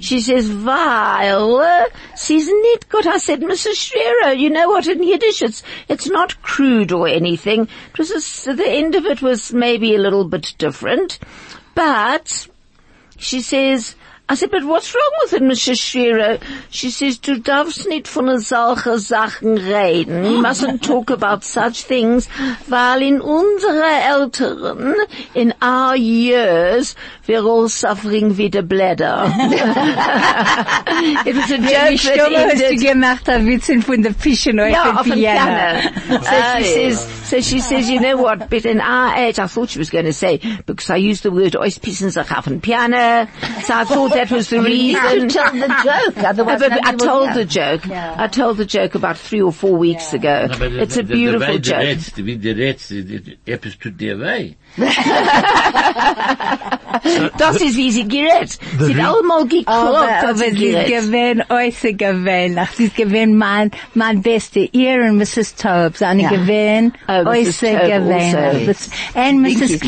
She 0.00 0.20
says, 0.20 0.48
weil, 0.64 1.42
uh, 1.42 1.88
she's 2.16 2.46
nicht 2.46 2.88
good. 2.90 3.06
I 3.06 3.18
said, 3.18 3.40
Mrs. 3.40 3.76
You 4.04 4.50
know 4.50 4.68
what, 4.68 4.86
in 4.86 5.02
Yiddish 5.02 5.42
it's, 5.42 5.62
it's 5.88 6.08
not 6.08 6.40
crude 6.42 6.92
or 6.92 7.08
anything. 7.08 7.62
It 7.92 7.98
was 7.98 8.08
just, 8.08 8.44
the 8.44 8.68
end 8.68 8.94
of 8.94 9.04
it 9.06 9.22
was 9.22 9.52
maybe 9.52 9.94
a 9.94 10.00
little 10.00 10.24
bit 10.24 10.54
different. 10.58 11.18
But, 11.74 12.48
she 13.16 13.40
says, 13.40 13.94
I 14.26 14.36
said, 14.36 14.50
but 14.50 14.64
what's 14.64 14.94
wrong 14.94 15.10
with 15.22 15.34
it, 15.34 15.42
Mrs. 15.42 15.78
Shearer? 15.78 16.38
She 16.70 16.88
says, 16.88 17.18
du 17.18 17.38
darfst 17.40 17.86
nicht 17.86 18.08
von 18.08 18.40
solche 18.40 18.98
Sachen 18.98 19.58
reden. 19.58 20.24
You 20.24 20.40
mustn't 20.40 20.82
talk 20.82 21.10
about 21.10 21.44
such 21.44 21.82
things, 21.82 22.26
weil 22.66 23.02
in 23.02 23.20
unsere 23.20 23.84
Älteren, 23.84 24.94
in 25.34 25.52
our 25.60 25.94
years, 25.94 26.96
we're 27.28 27.42
all 27.42 27.68
suffering 27.68 28.34
with 28.34 28.52
the 28.52 28.62
bladder. 28.62 29.24
it 31.26 31.36
was 31.36 31.50
a 31.50 31.58
joke 31.58 31.68
that 31.68 31.92
hast 31.92 32.04
du 32.06 32.34
ended 32.34 32.80
gemacht, 32.80 33.28
ein 33.28 33.46
Witzen 33.46 33.82
von 33.82 34.00
der 34.00 34.14
Fischen 34.14 34.58
auf 34.58 35.00
off 35.00 35.04
Piano. 35.04 35.90
So 36.24 36.62
she 36.62 36.64
says, 36.64 37.28
so 37.28 37.40
she 37.42 37.60
says, 37.60 37.90
you 37.90 38.00
know 38.00 38.16
what, 38.16 38.48
but 38.48 38.64
in 38.64 38.80
our 38.80 39.16
age, 39.16 39.38
I 39.38 39.46
thought 39.48 39.68
she 39.68 39.78
was 39.78 39.90
going 39.90 40.06
to 40.06 40.12
say, 40.14 40.40
because 40.64 40.88
I 40.88 40.96
used 40.96 41.24
the 41.24 41.30
word 41.30 41.52
oispissen 41.52 42.10
sich 42.10 42.32
auf 42.32 42.48
piano, 42.62 43.28
so 43.62 43.74
I 43.74 43.84
thought 43.84 44.13
that 44.14 44.30
was 44.30 44.48
the 44.50 44.60
reason. 44.60 45.28
tell 45.28 45.52
the 45.52 45.68
joke, 45.84 46.16
otherwise 46.24 46.60
but 46.60 46.72
I 46.86 46.94
told 46.94 47.34
the 47.34 47.44
joke. 47.44 47.86
I 47.90 48.26
told 48.28 48.56
the 48.56 48.64
joke 48.66 48.94
about 48.94 49.16
three 49.18 49.42
or 49.42 49.52
four 49.52 49.76
weeks 49.76 50.12
ago. 50.12 50.48
Aber 50.50 50.66
It's 50.66 50.96
a 50.96 51.02
der- 51.02 51.08
der- 51.08 51.14
beautiful 51.16 51.58
der 51.58 51.72
joke. 51.72 51.86
Rätst, 51.86 52.16
wie 52.24 52.36
der 52.36 52.56
Rätst, 52.56 52.92
etwas 53.46 53.78
tut 53.78 53.98
dir 54.00 54.18
weh. 54.20 54.54
Das 57.38 57.56
ist 57.60 57.76
wie 57.76 57.90
sie 57.90 58.08
gerät. 58.08 58.58
Sie 58.78 58.94
hat 58.96 59.14
allemal 59.14 59.44
geklopft, 59.46 59.68
Aber, 59.68 60.06
hat 60.10 60.24
aber 60.24 60.34
sie 60.38 60.50
sie 60.50 60.66
ist 60.66 60.86
gerät. 60.86 60.86
gewesen, 61.02 61.42
äußerst 61.48 61.98
gewesen. 61.98 62.58
Ach, 62.58 62.72
sie 62.72 62.84
ist 62.86 62.96
gewesen 62.96 63.36
mein, 63.36 63.70
mein 63.94 64.22
beste. 64.22 64.60
Ihr 64.72 65.02
und 65.02 65.18
Mrs. 65.18 65.54
Taub, 65.56 65.96
seine 65.96 66.22
Ja. 66.22 66.28
gewesen, 66.30 66.92
Oh, 67.08 67.12
Mrs. 67.12 67.26
äußerst 67.26 67.60
Taub 67.60 67.82
gewesen. 67.82 68.36
also. 68.38 68.66
Das- 68.66 68.90
And 69.14 69.40
Mrs. 69.42 69.80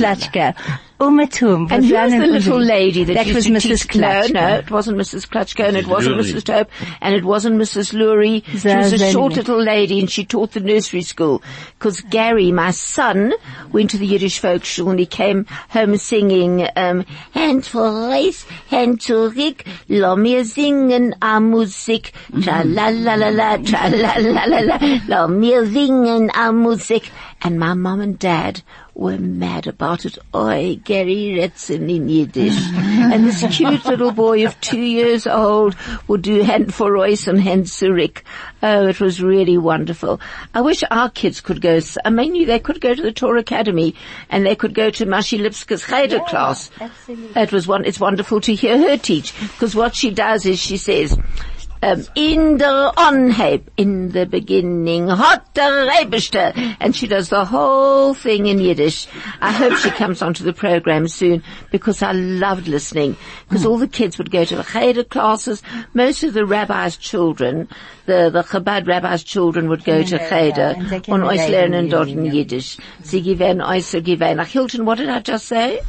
Klatschke. 0.99 1.07
Umetum. 1.07 1.71
And 1.71 1.85
who 1.85 1.95
was 1.95 2.13
the 2.13 2.27
little 2.27 2.61
lady 2.61 3.05
that, 3.05 3.15
That 3.15 3.27
used 3.27 3.37
was 3.37 3.45
to 3.47 3.53
Mrs. 3.53 3.91
teach? 3.91 4.01
No, 4.01 4.27
no, 4.41 4.55
it 4.57 4.71
wasn't 4.71 4.99
Mrs. 4.99 5.29
Klatschko, 5.29 5.65
and 5.69 5.77
it 5.77 5.87
wasn't 5.87 6.17
Lurie. 6.17 6.33
Mrs. 6.33 6.45
Tope, 6.45 6.71
and 7.01 7.15
it 7.15 7.25
wasn't 7.25 7.57
Mrs. 7.57 7.93
Lurie. 7.93 8.45
She 8.45 8.77
was 8.77 8.93
a 8.93 9.13
short 9.13 9.35
little 9.35 9.63
lady, 9.63 10.01
and 10.01 10.11
she 10.11 10.25
taught 10.25 10.53
the 10.53 10.61
nursery 10.61 11.03
school. 11.03 11.43
Because 11.79 12.01
Gary, 12.03 12.53
my 12.53 12.71
son, 12.71 13.33
went 13.73 13.91
to 13.91 13.99
the 13.99 14.07
Yiddish 14.07 14.39
folk 14.39 14.65
school, 14.65 14.91
and 14.91 14.99
he 14.99 15.07
came 15.07 15.47
home 15.71 15.97
singing, 15.97 16.67
um, 16.77 17.05
Hand 17.33 17.65
voraus, 17.65 18.47
Hand 18.69 19.01
zurück, 19.01 19.67
lass 19.89 20.19
mir 20.19 20.45
singen 20.45 21.15
a 21.21 21.41
Musik, 21.41 22.13
tra 22.43 22.63
la 22.65 22.89
la 22.89 23.15
la 23.15 23.29
la, 23.29 23.57
tra 23.59 23.89
la 23.89 24.17
la 24.17 24.45
la 24.45 24.61
la, 24.61 24.79
lass 25.07 25.31
mir 25.31 25.67
singen 25.67 26.31
a 26.35 26.53
Musik. 26.53 27.11
And 27.47 27.61
my 27.61 27.75
mum 27.75 28.01
and 28.01 28.19
dad 28.19 28.63
were 28.93 29.19
mad 29.19 29.69
about 29.69 30.05
it. 30.05 30.19
Oi, 30.35 30.81
Gary 30.83 31.37
Retzen 31.39 31.89
in 31.89 32.09
Yiddish. 32.09 32.59
and 32.75 33.25
this 33.25 33.47
cute 33.57 33.85
little 33.85 34.11
boy 34.11 34.45
of 34.45 34.61
two 34.61 34.81
years 34.81 35.29
old 35.29 35.77
would 36.09 36.23
do 36.23 36.43
hand 36.43 36.75
for 36.75 36.91
Royce 36.91 37.29
and 37.29 37.41
hand 37.41 37.67
zurück. 37.67 38.23
Oh, 38.65 38.89
it 38.89 38.99
was 38.99 39.23
really 39.23 39.57
wonderful. 39.57 40.21
I 40.55 40.61
wish 40.61 40.83
our 40.91 41.09
kids 41.09 41.41
could 41.41 41.61
go, 41.61 41.79
I 42.05 42.11
mean, 42.11 42.49
they 42.49 42.59
could 42.59 42.81
go 42.81 42.97
to 42.97 43.01
the 43.01 43.13
Torah 43.13 43.43
Academy 43.43 43.95
and 44.29 44.45
they 44.45 44.57
could 44.57 44.75
go 44.75 44.91
to 44.91 45.07
Mashi 45.07 45.39
Lipska's 45.39 45.85
Cheder 45.85 46.19
class. 46.19 46.73
It 47.07 47.53
was 47.53 47.69
one, 47.69 47.85
it's 47.85 48.01
wonderful 48.01 48.41
to 48.41 48.57
hear 48.57 48.77
her 48.77 48.97
teach 48.97 49.39
because 49.41 49.77
what 49.77 49.95
she 49.95 50.11
does 50.11 50.47
is 50.47 50.59
she 50.59 50.79
says, 50.79 51.17
um, 51.83 52.05
in 52.15 52.59
der 52.59 52.93
Onheb, 52.97 53.63
in 53.77 54.11
the 54.13 54.27
beginning, 54.27 55.09
hat 55.09 55.55
der 55.55 55.87
Rebeste. 55.87 56.53
And 56.81 56.95
she 56.95 57.07
does 57.07 57.29
the 57.29 57.45
whole 57.45 58.15
thing 58.15 58.47
in 58.47 58.59
Yiddish. 58.59 59.07
I 59.41 59.53
hope 59.53 59.75
she 59.75 59.91
comes 59.91 60.23
onto 60.23 60.45
the 60.45 60.53
program 60.53 61.09
soon 61.09 61.43
because 61.71 62.03
I 62.03 62.13
loved 62.13 62.69
listening. 62.69 63.17
Because 63.49 63.67
all 63.67 63.79
the 63.79 63.89
kids 63.89 64.19
would 64.19 64.31
go 64.31 64.45
to 64.45 64.57
the 64.57 64.65
Cheder 64.65 65.05
classes. 65.05 65.63
Most 65.95 66.23
of 66.23 66.35
the 66.35 66.47
rabbis' 66.47 66.97
children, 66.97 67.69
the, 68.07 68.31
the 68.31 68.43
Chabad 68.43 68.87
rabbis' 68.87 69.25
children 69.25 69.69
would 69.69 69.85
go 69.85 70.03
to 70.03 70.19
Cheder 70.19 70.75
and 70.77 71.09
on 71.09 71.23
euch 71.23 71.49
lernen 71.49 71.75
in 71.75 71.89
dort 71.89 72.09
in 72.09 72.25
Yiddish. 72.25 72.79
Sie 73.03 73.23
gewähren 73.23 73.63
euch 73.63 73.85
so 73.85 74.01
gewähren. 74.01 74.41
Ach, 74.41 74.49
Hilton, 74.49 74.85
what 74.85 74.99
did 74.99 75.09
I 75.09 75.21
just 75.21 75.47
say? 75.47 75.81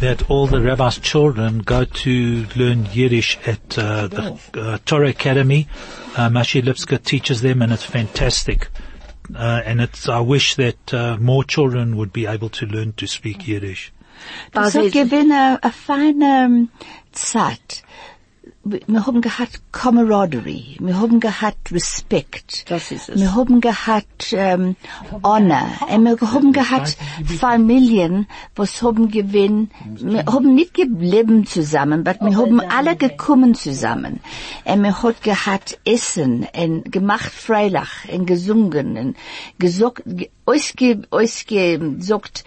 That 0.00 0.28
all 0.30 0.46
the 0.46 0.60
rabbis' 0.60 0.98
children 0.98 1.58
go 1.60 1.84
to 1.84 2.46
learn 2.56 2.86
Yiddish 2.92 3.38
at 3.46 3.78
uh, 3.78 4.06
the 4.08 4.38
uh, 4.54 4.78
Torah 4.84 5.08
Academy. 5.10 5.68
Uh, 6.16 6.28
Mashi 6.28 6.62
Lipska 6.62 7.02
teaches 7.02 7.40
them, 7.40 7.62
and 7.62 7.72
it's 7.72 7.84
fantastic. 7.84 8.68
Uh, 9.34 9.62
and 9.64 9.80
it's, 9.80 10.08
I 10.08 10.20
wish 10.20 10.54
that 10.56 10.92
uh, 10.94 11.16
more 11.18 11.44
children 11.44 11.96
would 11.96 12.12
be 12.12 12.26
able 12.26 12.50
to 12.50 12.66
learn 12.66 12.92
to 12.94 13.06
speak 13.06 13.48
Yiddish. 13.48 13.92
Das 14.52 14.66
Also 14.76 14.78
hat 14.80 14.86
es- 14.86 14.92
a, 15.30 15.58
a 15.62 15.70
feine 15.72 16.22
um, 16.22 16.70
Zeit. 17.12 17.82
Wir 18.64 19.06
haben 19.06 19.20
gehabt 19.20 19.60
Camaraderie, 19.72 20.78
wir 20.80 20.98
haben 20.98 21.20
gehabt 21.20 21.70
Respekt, 21.70 22.70
Das 22.70 22.90
ist 22.90 23.10
es. 23.10 23.20
wir 23.20 23.34
haben 23.34 23.60
gehabt 23.60 24.32
ähm, 24.32 24.76
Honor, 25.22 25.68
und 25.88 26.04
wir 26.04 26.32
haben 26.32 26.52
gehabt 26.52 26.96
Familien, 27.38 28.26
was 28.56 28.82
haben 28.82 29.10
gewinn, 29.10 29.70
wir 29.84 30.24
haben 30.24 30.54
nicht 30.54 30.74
gelebt 30.74 31.48
zusammen, 31.48 32.06
aber 32.06 32.24
wir 32.24 32.36
haben 32.36 32.60
alle 32.60 32.96
gekommen 32.96 33.54
zusammen, 33.54 34.20
und 34.64 34.82
wir 34.82 35.02
hat 35.02 35.22
gehabt 35.22 35.78
Essen, 35.84 36.46
und 36.56 36.90
gemacht 36.90 37.32
Freilach, 37.32 38.08
und 38.10 38.26
gesungen, 38.26 38.96
und 38.96 39.16
gesagt, 39.58 40.04
ausge, 40.46 41.02
ausgesagt, 41.10 42.44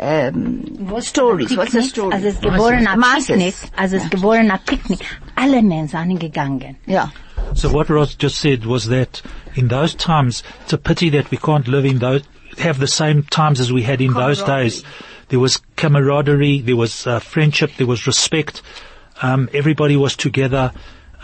ähm, 0.00 1.00
Stories, 1.00 1.56
what's 1.56 1.72
the 1.72 1.82
story? 1.82 2.14
Also 2.14 2.28
es 2.28 2.34
ist 2.34 2.42
geboren 2.42 2.86
ein 2.86 2.98
Masses. 2.98 3.26
Picknick, 3.26 3.54
also 3.76 3.96
es 3.96 4.04
ist 4.04 4.10
geboren 4.10 4.50
ein 4.50 4.58
Picknick. 4.64 5.00
Alle 5.36 5.62
Menschen 5.62 6.08
sind 6.08 6.18
gegangen. 6.18 6.76
Ja. 6.86 7.12
So 7.54 7.72
what 7.72 7.90
Ross 7.90 8.16
just 8.18 8.38
said 8.38 8.64
was 8.66 8.86
that 8.86 9.22
in 9.54 9.68
those 9.68 9.94
times, 9.94 10.42
it's 10.62 10.72
a 10.72 10.78
pity 10.78 11.10
that 11.10 11.30
we 11.30 11.36
can't 11.36 11.68
live 11.68 11.84
in 11.84 11.98
those, 11.98 12.22
have 12.58 12.78
the 12.78 12.86
same 12.86 13.24
times 13.24 13.60
as 13.60 13.72
we 13.72 13.82
had 13.82 14.00
in 14.00 14.12
those 14.12 14.42
days. 14.42 14.82
There 15.28 15.40
was 15.40 15.58
camaraderie, 15.76 16.60
there 16.60 16.76
was 16.76 17.06
uh, 17.06 17.18
friendship, 17.18 17.72
there 17.76 17.86
was 17.86 18.06
respect. 18.06 18.62
Um, 19.22 19.48
everybody 19.52 19.96
was 19.96 20.16
together. 20.16 20.72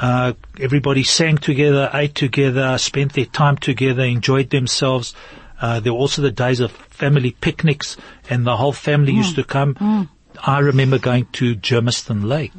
Uh, 0.01 0.35
everybody 0.61 1.03
sang 1.03 1.39
together, 1.39 1.91
ate 1.95 2.15
together, 2.15 2.77
spent 2.79 3.15
their 3.15 3.25
time 3.25 3.57
together, 3.57 4.05
enjoyed 4.05 4.51
themselves. 4.51 5.15
Uh, 5.61 5.81
there 5.81 5.93
were 5.93 5.99
also 5.99 6.21
the 6.23 6.31
days 6.31 6.61
of 6.61 6.71
family 6.91 7.31
picnics, 7.41 7.97
and 8.29 8.47
the 8.47 8.57
whole 8.57 8.73
family 8.73 9.13
used 9.13 9.37
to 9.37 9.45
come. 9.45 10.09
I 10.47 10.59
remember 10.61 10.99
going 10.99 11.25
to 11.33 11.55
Germiston 11.57 12.25
Lake 12.29 12.53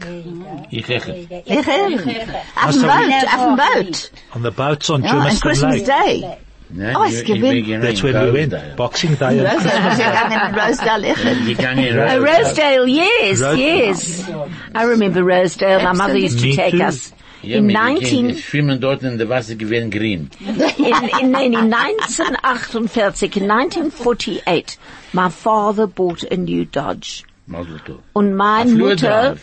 Ich 0.71 0.89
echt. 0.89 1.07
Ich, 1.45 1.57
auf 1.60 1.65
dem 1.65 2.71
so- 2.71 2.88
Boot, 2.88 3.23
auf 3.33 3.43
dem 3.43 3.55
Boot. 3.86 4.12
on 4.33 4.41
the 4.41 4.49
boats 4.51 4.89
on 4.89 5.03
Ja, 5.03 5.10
on 5.12 5.15
Germiston 5.21 5.41
Christmas 5.41 5.83
Day. 5.83 6.38
Nein, 6.69 6.95
Oh, 6.97 7.05
ich- 7.05 7.13
es 7.13 7.23
gewinnt. 7.23 7.81
That's 7.83 7.99
in 8.01 8.05
when 8.13 8.25
we 8.25 8.31
went. 8.33 8.53
Rosedale. 8.53 8.75
Boxing 8.75 9.15
Day. 9.15 9.39
Rosedale, 9.39 9.83
wir 9.83 9.95
sind 9.95 10.57
Rosedale. 10.57 11.07
Ich- 11.12 11.55
Gegangen 11.57 11.86
in 11.86 11.97
Oh, 11.97 12.01
Rosedale. 12.01 12.25
Rosedale, 12.27 12.88
yes, 12.89 13.41
Rosedale. 13.41 13.57
yes. 13.57 14.29
I 14.75 14.83
remember 14.83 15.23
Rosedale. 15.23 15.83
My 15.83 15.93
mother 15.93 16.17
used 16.17 16.39
to 16.39 16.45
Me 16.47 16.55
take 16.55 16.71
too. 16.71 16.83
us. 16.83 17.13
Ja, 17.43 17.58
in 17.58 17.67
19, 17.67 18.00
gehen 18.00 18.38
schwimmen 18.38 18.80
dort 18.80 19.04
in 19.04 19.17
der 19.17 19.30
Wasser 19.30 19.56
gewesen 19.56 19.91
grün. 19.91 20.30
in, 20.39 21.34
in, 21.36 21.54
in 21.54 21.73
1948, 21.73 23.38
in 23.38 23.52
1948, 23.52 24.80
my 25.13 25.30
father 25.30 25.88
bought 25.88 26.23
a 26.32 26.36
new 26.36 26.65
Dodge. 26.65 27.23
Und 28.13 28.34
mein 28.36 28.67
A 28.67 28.69
Flur 28.69 28.89
Mutter, 28.89 29.38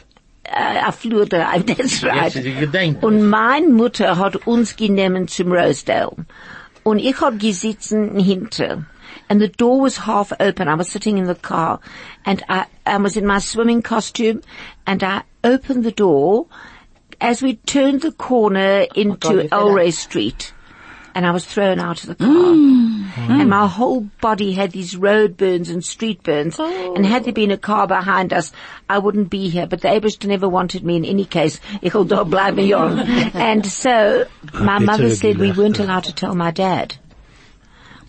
äh, 0.45 0.79
a 0.85 0.93
Flur 0.93 1.27
Drive, 1.27 1.65
that's 1.67 2.05
right. 2.05 2.25
Jetzt 2.25 2.37
ist 2.37 2.45
die 2.45 2.55
Gedenk. 2.55 3.03
Und 3.03 3.23
mein 3.29 3.73
Mutter 3.73 4.19
hat 4.19 4.47
uns 4.47 4.77
genommen 4.77 5.29
zum 5.29 5.53
Rosedale. 5.53 6.27
Und 6.83 6.99
ich 6.99 7.21
hab 7.21 7.39
gesitzen 7.39 8.19
hinter. 8.19 8.85
And 9.29 9.41
the 9.41 9.49
door 9.49 9.83
was 9.83 10.07
half 10.07 10.33
open. 10.39 10.69
I 10.69 10.75
was 10.75 10.91
sitting 10.91 11.17
in 11.17 11.27
the 11.27 11.35
car 11.35 11.81
and 12.27 12.43
I, 12.49 12.65
I 12.85 12.99
was 12.99 13.17
in 13.17 13.27
my 13.27 13.39
swimming 13.39 13.83
costume 13.83 14.43
and 14.87 15.03
I 15.03 15.23
opened 15.43 15.85
the 15.85 15.93
door 15.93 16.47
as 17.25 17.43
we 17.43 17.57
turned 17.57 18.03
the 18.03 18.13
corner 18.13 18.87
into 18.95 19.43
you 19.43 19.49
fell 19.49 19.71
Elray 19.71 19.93
Street. 19.93 20.53
And 21.15 21.25
I 21.25 21.31
was 21.31 21.45
thrown 21.45 21.79
out 21.79 22.03
of 22.03 22.09
the 22.09 22.17
car. 22.17 22.29
And 23.41 23.49
my 23.49 23.69
whole 23.69 24.01
body 24.21 24.53
had 24.53 24.73
these 24.73 24.97
road 24.97 25.37
burns 25.37 25.71
and 25.71 25.83
street 25.85 26.25
burns. 26.25 26.59
And 26.59 27.07
had 27.07 27.25
there 27.25 27.33
been 27.33 27.53
a 27.53 27.57
car 27.57 27.87
behind 27.87 28.33
us, 28.33 28.53
I 28.91 28.99
wouldn't 28.99 29.31
be 29.31 29.49
here. 29.49 29.67
But 29.69 29.81
the 29.81 29.89
Abishter 29.89 30.27
never 30.27 30.49
wanted 30.49 30.83
me 30.83 30.97
in 30.97 31.05
any 31.05 31.25
case. 31.25 31.61
Ich 31.83 31.95
will 31.95 32.05
da 32.05 32.25
bleiben 32.25 32.67
jung. 32.67 32.99
And 33.35 33.65
so, 33.65 34.27
my 34.53 34.81
mother 34.81 35.15
said 35.15 35.39
we 35.39 35.53
weren't 35.53 35.79
allowed 35.79 36.05
to 36.05 36.13
tell 36.13 36.35
my 36.35 36.51
dad. 36.51 36.97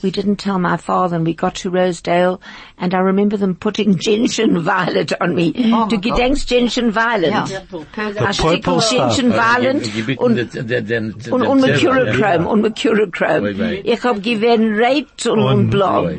We 0.06 0.12
didn't 0.12 0.36
tell 0.36 0.60
my 0.60 0.78
father 0.78 1.16
and 1.16 1.26
we 1.26 1.34
got 1.34 1.56
to 1.56 1.72
Rosedale 1.72 2.40
and 2.78 2.94
I 2.94 3.00
remember 3.00 3.38
them 3.38 3.56
putting 3.56 3.98
gentian 4.08 4.60
violet 4.60 5.14
on 5.20 5.34
me. 5.34 5.52
du 5.52 5.98
gedenkst 5.98 6.48
gentian 6.48 6.92
violet. 6.92 7.32
Ja. 7.32 7.44
I 7.44 8.32
stickel 8.32 8.62
purple 8.62 8.82
gentian 8.82 9.32
violet 9.34 9.92
Gebieten 9.96 10.24
und 10.24 10.40
und, 10.56 10.70
der 10.70 11.02
und 11.02 11.24
Zerrer, 11.24 11.56
Mercurochrome, 11.56 12.20
ja. 12.20 12.46
und 12.46 12.62
Mercurochrome. 12.62 13.82
Ich 13.84 14.04
hab 14.04 14.22
gewinn 14.22 14.76
rate 14.80 15.32
und, 15.32 15.40
und 15.40 15.70
blau. 15.72 16.12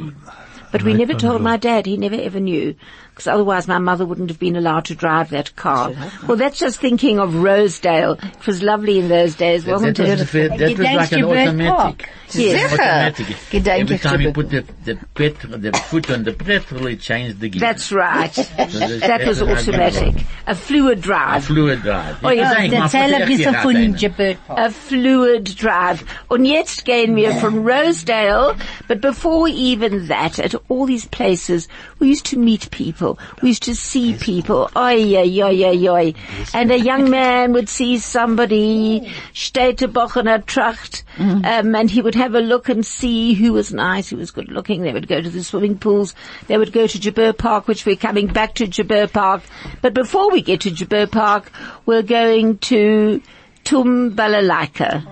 But 0.73 0.85
we 0.85 0.95
never 0.95 1.15
told 1.15 1.43
my 1.43 1.57
dad. 1.57 1.87
He 1.87 1.97
never 1.97 2.17
ever 2.17 2.41
knew. 2.41 2.75
Because 3.17 3.29
otherwise 3.29 3.67
my 3.67 3.79
mother 3.79 4.05
wouldn't 4.05 4.29
have 4.29 4.39
been 4.39 4.57
allowed 4.57 4.85
to 4.85 4.95
drive 4.95 5.31
that 5.31 5.57
car. 5.57 5.91
Well, 6.29 6.37
that's 6.37 6.59
just 6.59 6.79
thinking 6.79 7.19
of 7.19 7.35
Rosedale. 7.35 8.19
It 8.23 8.47
was 8.47 8.63
lovely 8.63 8.99
in 8.99 9.09
those 9.09 9.37
days, 9.37 9.65
wasn't 9.65 9.97
That 9.97 10.07
it? 10.07 10.19
was, 10.21 10.33
that 10.33 10.61
was 10.61 10.79
like 10.79 11.13
an 11.13 11.25
automatic. 11.25 12.11
Yes. 12.35 12.73
Automatic. 12.75 13.67
Every 13.67 13.99
time 13.99 14.21
you 14.21 14.33
put 14.33 14.51
the, 14.51 14.67
the 14.85 14.97
petrol, 15.15 15.59
the 15.59 15.73
foot 15.73 16.11
on 16.11 16.25
the 16.25 16.33
petrol, 16.35 16.87
it 16.89 17.01
changed 17.01 17.41
the 17.41 17.49
gear. 17.49 17.61
That's 17.61 17.91
right. 17.91 18.33
that's- 18.35 19.01
that 19.01 19.27
was 19.27 19.41
automatic. 19.41 20.27
A 20.47 20.55
fluid 20.55 20.99
A 20.99 21.01
drive. 21.01 21.45
fluid 21.45 21.83
drive. 21.83 22.19
Oh, 22.23 22.31
ja, 22.31 22.53
Ich 22.53 22.71
denk, 22.71 22.73
man 22.73 22.83
Erzähl 22.83 23.15
ein 23.15 23.27
bisschen 23.29 23.55
von 23.55 23.95
gehabt, 23.95 24.39
A 24.49 24.71
fluid 24.71 25.57
drive. 25.59 26.05
Und 26.29 26.45
jetzt 26.45 26.85
gehen 26.85 27.17
wir 27.17 27.33
from 27.37 27.67
Rosedale, 27.67 28.57
but 28.89 29.01
before 29.01 29.49
even 29.49 30.09
that, 30.09 30.39
at 30.39 30.55
all 30.69 30.87
these 30.87 31.07
places, 31.07 31.69
we 31.99 32.09
used 32.09 32.27
to 32.27 32.39
meet 32.39 32.71
people. 32.71 33.06
We 33.43 33.49
used 33.51 33.63
to 33.65 33.75
see 33.75 34.15
people. 34.15 34.71
Oi, 34.77 35.17
oi, 35.17 35.43
oi, 35.43 35.65
oi, 35.65 35.89
oi. 35.89 36.15
And 36.53 36.71
a 36.71 36.79
young 36.79 37.11
man 37.11 37.53
would 37.53 37.69
see 37.69 37.99
somebody, 37.99 39.13
Städteboch 39.35 40.17
in 40.17 40.27
a 40.29 40.41
tracht, 40.41 41.05
um, 41.19 41.75
and 41.75 41.91
he 41.91 42.03
would 42.03 42.15
have 42.15 42.35
a 42.35 42.41
look 42.41 42.69
and 42.69 42.85
see 42.85 43.35
who 43.35 43.53
was 43.53 43.73
nice, 43.73 44.09
who 44.11 44.17
was 44.17 44.31
good 44.31 44.51
looking. 44.51 44.83
They 44.83 44.93
would 44.93 45.09
go 45.09 45.21
to 45.21 45.31
the 45.31 45.43
swimming 45.45 45.79
pools. 45.79 46.15
They 46.49 46.59
would 46.59 46.73
go 46.73 46.87
to 46.87 47.01
Joubert 47.01 47.39
Park, 47.39 47.69
which 47.69 47.87
we're 47.87 47.97
coming 47.97 48.27
back 48.27 48.55
to 48.57 48.67
Joubert 48.67 49.13
Park. 49.13 49.43
But 49.83 49.95
before 49.95 50.31
we 50.31 50.43
get 50.43 50.63
to 50.63 50.71
Joubert 50.71 51.11
Park, 51.13 51.51
we're 51.87 52.03
going 52.03 52.59
to 52.59 53.23
Tum 53.65 54.15
Balalaika. 54.15 55.05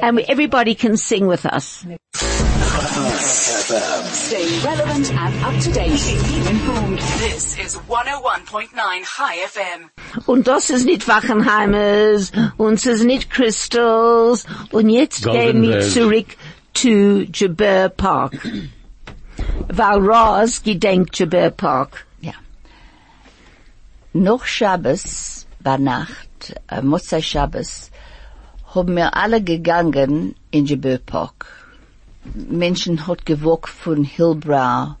and 0.00 0.16
we, 0.16 0.24
everybody 0.24 0.74
can 0.74 0.96
sing 0.96 1.26
with 1.26 1.46
us. 1.46 1.84
Stay 2.82 4.58
relevant 4.64 5.12
and 5.12 5.44
up 5.44 5.54
to 5.62 5.70
date. 5.70 6.00
Keep 6.00 6.50
informed. 6.50 6.98
This 6.98 7.56
is 7.56 7.76
101.9 7.76 9.04
High 9.04 9.38
FM. 9.46 9.90
Und 10.26 10.48
das 10.48 10.68
ist 10.68 10.84
nicht 10.84 11.06
Wachenheimers, 11.06 12.32
und 12.56 12.74
es 12.74 12.86
ist 12.86 13.04
nicht 13.04 13.30
Crystals, 13.30 14.46
und 14.72 14.88
jetzt 14.88 15.22
gehen 15.24 15.62
wir 15.62 15.82
zurück 15.82 16.36
zu 16.74 17.24
Jabir 17.32 17.88
Park. 17.88 18.32
Weil 19.68 19.98
Ross 20.00 20.60
gedenkt 20.60 21.16
Jabir 21.16 21.50
Park. 21.50 22.04
Ja. 22.20 22.34
Noch 24.12 24.44
Shabbos, 24.44 25.46
bei 25.60 25.76
Nacht, 25.76 26.54
äh, 26.66 26.82
Motzei 26.82 27.22
Shabbos, 27.22 27.92
haben 28.74 28.96
wir 28.96 29.14
alle 29.16 29.40
gegangen 29.40 30.34
in 30.50 30.66
Jebel 30.66 30.98
Park. 30.98 31.61
Menschen 32.34 33.06
hat 33.06 33.26
gewockt 33.26 33.70
von 33.70 34.04
Hillbrow, 34.04 34.94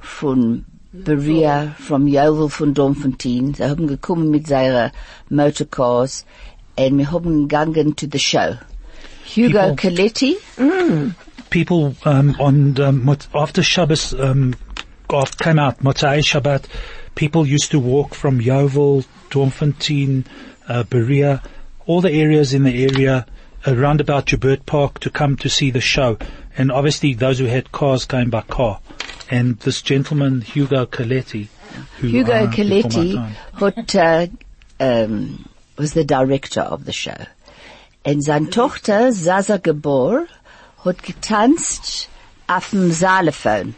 von 0.00 0.64
Berea, 0.92 1.74
von 1.78 2.06
Yeoville, 2.06 2.48
von 2.48 2.72
Doornfontein. 2.74 3.54
Sie 3.54 3.64
haben 3.64 3.86
gekommen 3.86 4.30
mit 4.30 4.46
seinen 4.46 4.90
Motorcars 5.28 6.24
und 6.78 6.98
wir 6.98 7.10
haben 7.10 7.48
gegangen 7.48 7.94
to 7.96 8.06
the 8.10 8.18
show. 8.18 8.56
Hugo 9.26 9.58
People- 9.58 9.76
Coletti, 9.76 10.36
people 11.50 11.96
um, 12.04 12.36
on 12.38 12.78
um, 12.80 13.16
after 13.34 13.62
Shabbos 13.62 14.14
um, 14.14 14.54
after 15.08 15.44
came 15.44 15.58
out 15.58 15.80
Motzai 15.80 16.20
Shabbat, 16.22 16.64
people 17.16 17.44
used 17.46 17.70
to 17.72 17.80
walk 17.80 18.14
from 18.14 18.40
Yeoville, 18.40 19.04
Doornfontein, 19.30 20.24
uh, 20.68 20.84
Berea, 20.84 21.42
all 21.86 22.00
the 22.00 22.12
areas 22.12 22.54
in 22.54 22.62
the 22.62 22.84
area 22.84 23.26
around 23.66 24.00
about 24.00 24.26
Joubert 24.26 24.64
Park 24.66 25.00
to 25.00 25.10
come 25.10 25.36
to 25.36 25.48
see 25.48 25.70
the 25.70 25.80
show. 25.80 26.18
And 26.56 26.70
obviously 26.72 27.14
those 27.14 27.38
who 27.38 27.46
had 27.46 27.72
cars 27.72 28.04
came 28.04 28.30
by 28.30 28.42
car. 28.42 28.80
And 29.30 29.58
this 29.60 29.82
gentleman, 29.82 30.40
Hugo 30.40 30.86
Coletti, 30.86 31.48
who 31.98 32.08
Hugo 32.08 32.32
uh, 32.32 32.46
before 32.46 32.64
Coletti 32.64 33.14
time- 33.14 34.38
uh, 34.80 34.84
um, 34.84 35.48
was 35.76 35.92
the 35.94 36.04
director 36.04 36.60
of 36.60 36.84
the 36.84 36.92
show. 36.92 37.16
Und 38.04 38.22
seine 38.22 38.50
Tochter, 38.50 39.12
Sasa 39.12 39.58
Gebor, 39.58 40.26
hat 40.84 41.02
getanzt 41.02 42.08
auf 42.46 42.70
dem 42.70 42.90
Xylophon. 42.90 43.74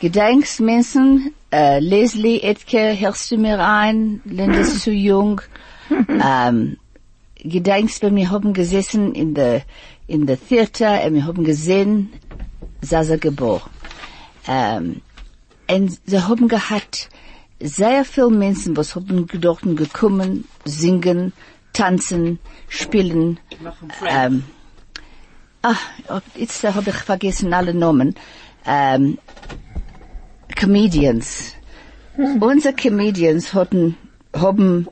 Gedenkst 0.00 0.58
Menschen, 0.58 1.32
äh, 1.52 1.78
Leslie 1.78 2.42
Edke, 2.42 2.98
hörst 2.98 3.30
du 3.30 3.36
mir 3.36 3.64
ein? 3.64 4.20
Linda 4.24 4.58
ist 4.58 4.80
zu 4.82 4.90
jung. 4.90 5.40
ähm, 5.90 6.76
gedenkst, 7.42 8.02
wenn 8.02 8.16
wir 8.16 8.30
haben 8.30 8.52
gesessen 8.52 9.14
in 9.14 9.34
der, 9.34 9.62
in 10.06 10.26
der 10.26 10.38
Theater 10.40 11.04
und 11.04 11.14
wir 11.14 11.26
haben 11.26 11.44
gesehen, 11.44 12.12
Sasa 12.80 13.16
Gebor. 13.16 13.62
Ähm, 14.46 15.02
und 15.70 15.98
sie 16.04 16.20
haben 16.20 16.48
gehabt 16.48 17.08
sehr 17.60 18.04
viele 18.04 18.30
Menschen, 18.30 18.76
was 18.76 18.96
haben 18.96 19.26
dort 19.40 19.62
gekommen, 19.62 20.44
singen, 20.64 21.32
tanzen, 21.72 22.38
spielen, 22.68 23.38
ähm, 24.08 24.42
ah, 25.62 25.76
jetzt 26.34 26.64
habe 26.64 26.90
ich 26.90 26.96
vergessen 26.96 27.54
alle 27.54 27.72
Namen, 27.72 28.14
ähm, 28.66 29.18
Comedians. 30.56 31.54
Unsere 32.16 32.74
Comedians 32.74 33.54
hatten, 33.54 33.96
haben 34.34 34.88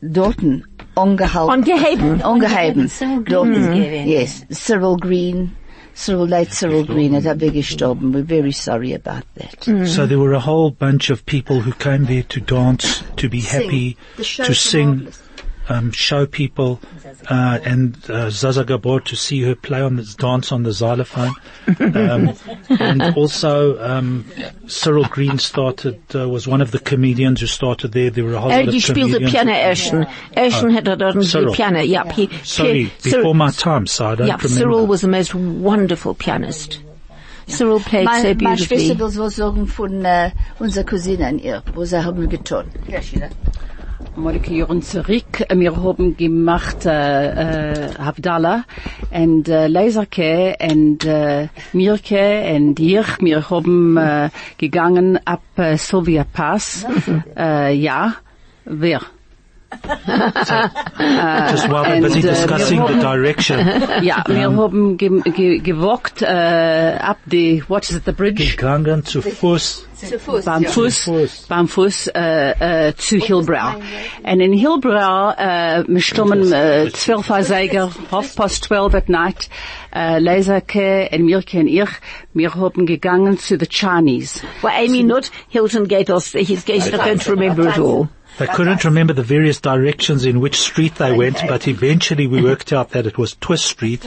dorten 0.00 0.64
angehalten. 0.96 1.50
Angeheben. 1.50 2.22
Angeheben. 2.22 2.82
Hmm? 2.82 2.88
Cyril 2.88 3.22
Green 3.22 3.24
Dorten. 3.24 3.64
Hmm. 3.64 3.72
Mm-hmm. 3.72 4.08
Yes, 4.08 4.46
Cyril 4.50 4.96
Green. 4.96 5.56
Cyril, 5.94 6.26
late 6.26 6.52
Cyril 6.52 6.84
Green 6.84 7.14
hat 7.14 7.42
er 7.42 7.50
gestorben. 7.50 8.12
We're 8.12 8.22
very 8.22 8.52
sorry 8.52 8.92
about 8.92 9.24
that. 9.36 9.64
Hmm. 9.64 9.86
So 9.86 10.06
there 10.06 10.18
were 10.18 10.34
a 10.34 10.40
whole 10.40 10.70
bunch 10.70 11.08
of 11.08 11.24
people 11.24 11.60
who 11.60 11.72
came 11.72 12.04
there 12.04 12.22
to 12.24 12.40
dance, 12.40 13.02
to 13.16 13.28
be 13.30 13.40
happy, 13.40 13.96
The 14.16 14.24
to 14.24 14.54
sing, 14.54 14.88
marvelous. 14.88 15.25
Um, 15.68 15.90
show 15.90 16.26
people, 16.26 16.78
uh, 17.28 17.58
and 17.64 17.96
uh, 18.08 18.28
Zsa 18.30 18.52
Zsa 18.52 18.64
Gabor 18.64 19.00
to 19.00 19.16
see 19.16 19.42
her 19.42 19.56
play 19.56 19.80
on 19.80 19.96
this 19.96 20.14
dance 20.14 20.52
on 20.52 20.62
the 20.62 20.70
xylophone, 20.72 21.34
um, 21.80 22.32
and 22.78 23.02
also 23.16 23.76
um, 23.82 24.24
Cyril 24.68 25.06
Green 25.06 25.40
started 25.40 26.00
uh, 26.14 26.28
was 26.28 26.46
one 26.46 26.60
of 26.60 26.70
the 26.70 26.78
comedians 26.78 27.40
who 27.40 27.48
started 27.48 27.90
there. 27.90 28.10
There 28.10 28.22
were 28.22 28.34
a 28.34 28.40
whole 28.40 28.52
Er 28.52 28.58
lot 28.60 28.68
of 28.68 28.74
gespielt 28.74 29.10
comedians. 29.10 29.32
Piano 29.32 29.52
Erschen. 29.52 30.06
Erschen 30.36 30.72
hat 30.72 30.86
er 30.86 30.94
dort 30.96 31.24
Cyril. 31.24 31.52
Piano. 31.52 31.80
Ja, 31.80 32.04
he, 32.12 32.28
Sorry, 32.44 32.84
he- 32.84 32.84
before 32.84 33.10
Cyril- 33.10 33.34
my 33.34 33.50
time, 33.50 33.88
so 33.88 34.06
I 34.06 34.14
don't 34.14 34.28
Yeah, 34.28 34.36
remember. 34.36 34.48
Cyril 34.48 34.86
was 34.86 35.00
the 35.00 35.08
most 35.08 35.34
wonderful 35.34 36.14
pianist. 36.14 36.78
Cyril 37.48 37.80
played 37.80 38.06
so 38.06 38.12
Meine, 38.12 38.22
meine 38.22 38.56
beautifully. 38.56 38.86
Schwester 38.86 38.98
will 38.98 39.24
was 39.24 39.34
sagen 39.34 39.66
von 39.66 40.04
äh, 40.04 40.30
unserer 40.60 40.84
Cousine 40.84 41.26
an 41.26 41.38
ihr, 41.40 41.62
wo 41.74 41.84
sie 41.84 42.04
haben 42.04 42.28
getan. 42.28 42.66
Ja, 42.86 43.02
Sheila. 43.02 43.30
Monika 44.16 44.50
Jahren 44.50 44.82
zurück. 44.82 45.44
Wir 45.54 45.76
haben 45.76 46.16
gemacht 46.16 46.86
äh, 46.86 47.72
äh, 47.72 47.94
Havdalah 47.98 48.64
und 49.10 49.48
äh, 49.48 49.68
Laserke 49.68 50.56
und 50.60 51.04
äh, 51.04 51.48
Mirke 51.72 52.54
und 52.54 52.80
ich. 52.80 53.06
Wir 53.20 53.50
haben 53.50 53.96
äh, 53.96 54.30
gegangen 54.58 55.18
ab 55.24 55.42
äh, 55.56 55.76
Sylvia 55.76 56.24
Pass. 56.24 56.86
Äh, 57.36 57.74
ja, 57.74 58.14
wer? 58.64 59.00
Just 59.82 61.68
while 61.68 61.84
we're 61.84 62.00
busy 62.00 62.20
uh, 62.20 62.32
discussing 62.32 62.78
wir 62.80 62.94
the 62.94 63.00
direction, 63.00 63.58
Ja, 64.02 64.22
wir 64.26 64.50
haben 64.50 64.96
ge 64.96 65.08
ge 65.24 65.58
gewalkt 65.58 66.22
äh, 66.22 66.26
uh, 66.26 67.02
ab 67.02 67.18
die, 67.26 67.62
what 67.68 67.84
is 67.84 67.96
it, 67.96 68.04
the 68.04 68.12
bridge? 68.12 68.56
gegangen 68.56 69.04
zu 69.04 69.22
Fuß, 69.22 69.86
beim 70.44 70.64
Fuß, 70.64 71.04
Fuß. 71.04 71.46
beim 71.48 71.68
Fuß 71.68 72.08
äh, 72.14 72.88
äh, 72.88 72.94
zu 72.96 73.16
Hillbrow. 73.16 73.76
And 74.22 74.40
in 74.40 74.52
Hillbrow, 74.52 75.34
uh, 75.36 75.40
äh, 75.40 75.84
wir 75.86 76.00
stimmen 76.00 76.52
äh, 76.52 76.84
uh, 76.86 76.90
zwölf 76.90 77.28
Uhr 77.30 77.42
Seiger, 77.42 77.90
half 78.12 78.36
past 78.36 78.64
twelve 78.64 78.94
at 78.96 79.08
night, 79.08 79.48
äh, 79.94 80.18
Laserke 80.20 81.08
und 81.12 81.24
Mirke 81.24 81.58
und 81.58 81.68
ich, 81.68 81.90
wir 82.34 82.54
haben 82.54 82.86
gegangen 82.86 83.38
zu 83.38 83.58
the 83.58 83.66
Chinese. 83.66 84.40
Well, 84.62 84.72
Amy 84.76 85.02
not 85.02 85.30
Hilton 85.48 85.88
Gate, 85.88 86.08
he's 86.08 86.64
he's 86.64 86.90
not 86.92 87.04
going 87.04 87.18
to 87.18 87.30
remember 87.30 87.68
it 87.68 87.78
all. 87.78 88.08
They 88.38 88.46
couldn't 88.46 88.84
remember 88.84 89.14
the 89.14 89.22
various 89.22 89.60
directions 89.60 90.26
in 90.26 90.40
which 90.40 90.56
street 90.56 90.96
they 90.96 91.16
went, 91.16 91.38
but 91.48 91.66
eventually 91.66 92.26
we 92.26 92.42
worked 92.42 92.72
out 92.72 92.90
that 92.90 93.06
it 93.06 93.16
was 93.16 93.34
Twist 93.40 93.64
Street, 93.64 94.06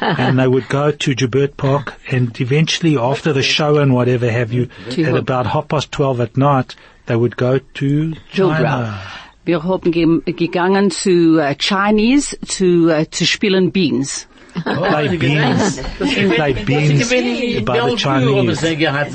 and 0.00 0.38
they 0.38 0.46
would 0.46 0.68
go 0.68 0.90
to 0.90 1.14
Joubert 1.14 1.56
Park, 1.56 1.94
and 2.10 2.38
eventually 2.40 2.98
after 2.98 3.32
the 3.32 3.42
show 3.42 3.78
and 3.78 3.94
whatever 3.94 4.30
have 4.30 4.52
you, 4.52 4.68
at 4.88 5.16
about 5.16 5.46
half 5.46 5.68
past 5.68 5.90
twelve 5.92 6.20
at 6.20 6.36
night, 6.36 6.76
they 7.06 7.16
would 7.16 7.36
go 7.36 7.58
to 7.58 8.14
China. 8.30 9.00
Wir 9.46 9.64
haben 9.64 9.90
ge 9.90 10.06
gegangen 10.32 10.90
zu 10.90 11.38
äh, 11.40 11.54
Chinese 11.56 12.36
zu, 12.44 12.90
äh, 12.90 13.08
zu 13.10 13.24
spielen 13.24 13.72
Beans. 13.72 14.28
Play 14.52 15.16
beans, 15.16 15.80
play 16.34 16.52
beans 16.52 17.08
by 17.64 17.80
the 17.80 17.96
Chinese. 17.96 18.62
Er 18.62 18.92
hat 18.92 19.14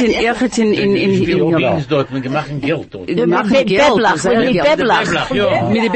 in, 0.00 0.12
er 0.12 0.34
hat 0.40 0.58
in, 0.58 0.72
in, 0.72 0.96
in, 0.96 0.96
in, 0.96 1.28
in 1.28 1.56
Beans 1.56 1.88
dort, 1.88 2.12
wir 2.12 2.30
machen 2.30 2.60
Geld 2.60 2.94
dort. 2.94 3.08
Wir 3.08 3.26
machen 3.26 3.50
Mit 3.50 3.66
Geld, 3.66 3.88
Beblach, 3.88 4.16
sehr 4.16 4.38
mit 4.38 4.52
Geld. 4.52 4.76
Beblach. 4.76 5.30
Ja. 5.34 5.68
Mit 5.68 5.82
der 5.82 5.90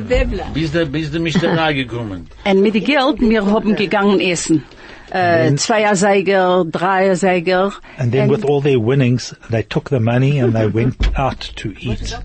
Bel- 0.00 0.44
Bis 0.54 0.72
der, 0.72 0.84
bis 0.86 1.10
der 1.10 1.20
Mischerei 1.20 1.72
gekommen. 1.74 2.26
Und 2.44 2.62
mit 2.62 2.74
dem 2.74 2.84
Geld, 2.84 3.20
wir 3.20 3.46
haben 3.46 3.76
gegangen 3.76 4.20
essen. 4.20 4.64
Äh, 5.10 5.54
Zweierseiger, 5.54 6.64
Dreierseiger. 6.64 7.72
And 7.98 8.10
then 8.10 8.28
with 8.28 8.44
all 8.44 8.60
their 8.60 8.80
winnings, 8.80 9.34
they 9.50 9.62
took 9.62 9.90
the 9.90 10.00
money 10.00 10.40
and 10.40 10.54
they 10.54 10.66
went 10.74 10.96
out 11.16 11.52
to 11.56 11.72
eat. 11.78 12.16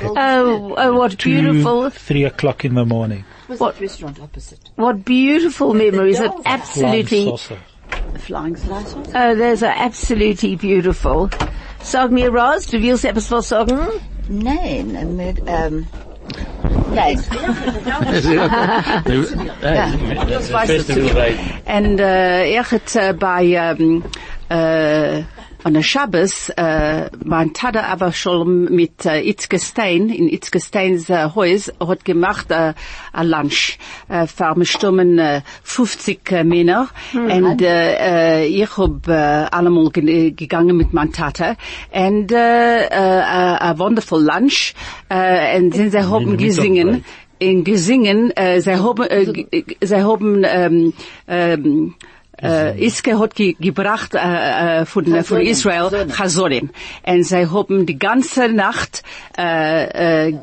Oh, 0.00 0.74
oh, 0.76 0.92
what 0.92 1.18
Two, 1.18 1.30
beautiful, 1.30 1.90
three 1.90 2.24
o'clock 2.24 2.64
in 2.64 2.74
the 2.74 2.84
morning. 2.84 3.24
What, 3.48 3.80
restaurant 3.80 4.20
opposite. 4.20 4.58
what 4.76 5.04
beautiful 5.04 5.74
memories. 5.74 6.18
That 6.18 6.32
Flying 6.32 6.46
absolutely, 6.46 7.24
saucer. 7.24 7.58
Flying 8.18 8.56
Slicer. 8.56 9.02
oh, 9.14 9.18
uh, 9.18 9.34
those 9.34 9.62
are 9.62 9.74
absolutely 9.76 10.56
beautiful. 10.56 11.30
Sag 11.82 12.10
mir, 12.10 12.30
Roz, 12.30 12.66
du 12.66 12.80
willst 12.82 13.04
etwas 13.04 13.30
was 13.30 13.48
sagen? 13.48 13.78
Nein, 14.28 15.16
mit, 15.16 15.40
ähm, 15.46 15.86
nein. 16.92 17.22
Das 20.28 20.48
Festival 20.50 21.10
reit. 21.16 21.38
Und 21.66 22.00
äh, 22.00 22.52
er 22.52 22.64
äh, 25.66 25.72
äh, 25.72 25.72
an 25.72 25.74
der 25.74 25.82
Shabbos, 25.82 26.48
äh, 26.56 27.10
mein 27.24 27.52
Tada 27.52 27.82
aber 27.84 28.12
schon 28.12 28.66
mit 28.66 29.04
äh, 29.04 29.20
Itzke 29.28 29.58
Stein, 29.58 30.08
in 30.10 30.28
Itzke 30.28 30.60
Steins 30.60 31.10
äh, 31.10 31.28
Haus, 31.34 31.72
hat 31.80 32.04
gemacht 32.04 32.50
äh, 32.50 32.74
ein 33.12 33.26
Lunch 33.28 33.78
äh, 34.08 34.26
für 34.26 34.46
eine 34.46 34.64
Stimmen 34.64 35.18
äh, 35.18 35.42
50 35.64 36.32
äh, 36.32 36.44
Männer. 36.44 36.88
Und 37.14 37.62
äh, 37.62 38.44
äh, 38.44 38.46
ich 38.46 38.76
hab 38.76 39.08
äh, 39.08 39.12
allemal 39.12 39.90
ge 39.90 40.30
gegangen 40.30 40.76
mit 40.76 40.92
meinem 40.92 41.12
Tata. 41.12 41.56
Und 41.92 42.32
äh, 42.32 42.86
äh, 42.86 42.92
a 42.94 43.74
wonderful 43.78 44.22
lunch. 44.22 44.74
Äh, 45.08 45.58
und 45.60 45.74
sie 45.74 45.90
haben 45.98 46.30
Mit 46.32 46.40
gesingen. 46.40 47.04
In 47.38 47.64
gesingen, 47.64 48.30
äh, 48.34 48.60
sie 48.60 48.76
haben, 48.76 49.02
äh, 49.10 49.24
ge- 49.26 49.64
sie 49.82 49.96
haben, 50.02 50.42
ähm, 50.46 50.94
ähm, 51.28 51.94
äh, 52.42 52.84
Iske 52.84 53.18
hat 53.18 53.34
ge 53.34 53.54
gebracht 53.58 54.14
eh, 54.14 54.18
eh, 54.18 54.78
äh, 54.78 54.82
äh, 54.82 54.86
von, 54.86 55.24
von 55.24 55.40
Israel 55.40 55.90
Chazorim. 56.08 56.70
Und 57.06 57.22
sie 57.24 57.50
haben 57.50 57.86
die 57.86 57.98
ganze 57.98 58.48
Nacht 58.48 59.02
äh, 59.38 60.28
äh, 60.28 60.38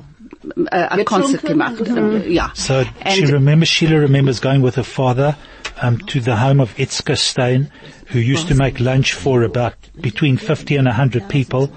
ein 0.69 1.05
Konzert 1.05 1.43
gemacht. 1.43 1.81
Äh, 1.81 2.31
Ja. 2.31 2.51
So 2.53 2.83
she 3.09 3.25
remembers, 3.25 3.69
Sheila 3.69 3.97
remembers 3.99 4.41
going 4.41 4.63
with 4.63 4.75
her 4.75 4.83
father 4.83 5.35
um, 5.81 5.99
to 6.07 6.19
the 6.19 6.35
home 6.37 6.59
of 6.61 6.75
Itzka 6.77 7.17
Stein, 7.17 7.71
who 8.07 8.19
used 8.19 8.47
to 8.47 8.55
make 8.55 8.79
lunch 8.79 9.13
for 9.13 9.43
about 9.43 9.73
between 10.01 10.37
50 10.37 10.77
and 10.77 10.87
100 10.87 11.29
people. 11.29 11.71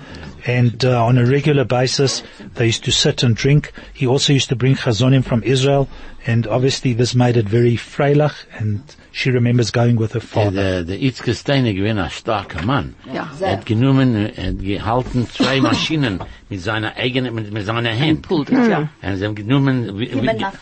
And 0.46 0.84
uh, 0.84 1.04
on 1.04 1.18
a 1.18 1.26
regular 1.26 1.64
basis, 1.64 2.22
they 2.54 2.66
used 2.66 2.84
to 2.84 2.92
sit 2.92 3.22
and 3.24 3.34
drink. 3.34 3.72
He 3.92 4.06
also 4.06 4.32
used 4.32 4.48
to 4.50 4.56
bring 4.56 4.76
chazonim 4.76 5.24
from 5.24 5.42
Israel. 5.42 5.88
And 6.24 6.46
obviously 6.46 6.92
this 6.92 7.14
made 7.14 7.36
it 7.36 7.48
very 7.48 7.76
freilach. 7.76 8.34
And 8.58 8.82
she 9.18 9.30
remembers 9.30 9.70
going 9.72 9.96
with 9.98 10.12
her 10.12 10.20
Der, 10.20 10.28
father. 10.28 10.50
der, 10.52 10.84
der 10.84 11.00
Itzke 11.00 11.32
Steine 11.34 11.72
gewinnt 11.72 11.98
ein 11.98 12.10
starker 12.10 12.62
Mann. 12.66 12.94
Ja. 13.14 13.30
Er 13.40 13.52
hat 13.52 13.64
genommen, 13.64 14.14
er 14.14 14.48
hat 14.48 14.58
gehalten 14.60 15.26
zwei 15.30 15.58
Maschinen 15.60 16.20
mit 16.50 16.60
seiner 16.60 16.94
eigenen, 16.96 17.34
mit, 17.34 17.50
mit 17.50 17.64
seiner 17.64 17.94
Hand. 17.98 18.20
Pulled 18.28 18.50
it, 18.50 18.68
ja. 18.68 18.88
Und 19.02 19.16
sie 19.16 19.24
haben 19.24 19.34
genommen, 19.34 19.98
wie, 19.98 20.10
wie, 20.12 20.26
ja, 20.26 20.52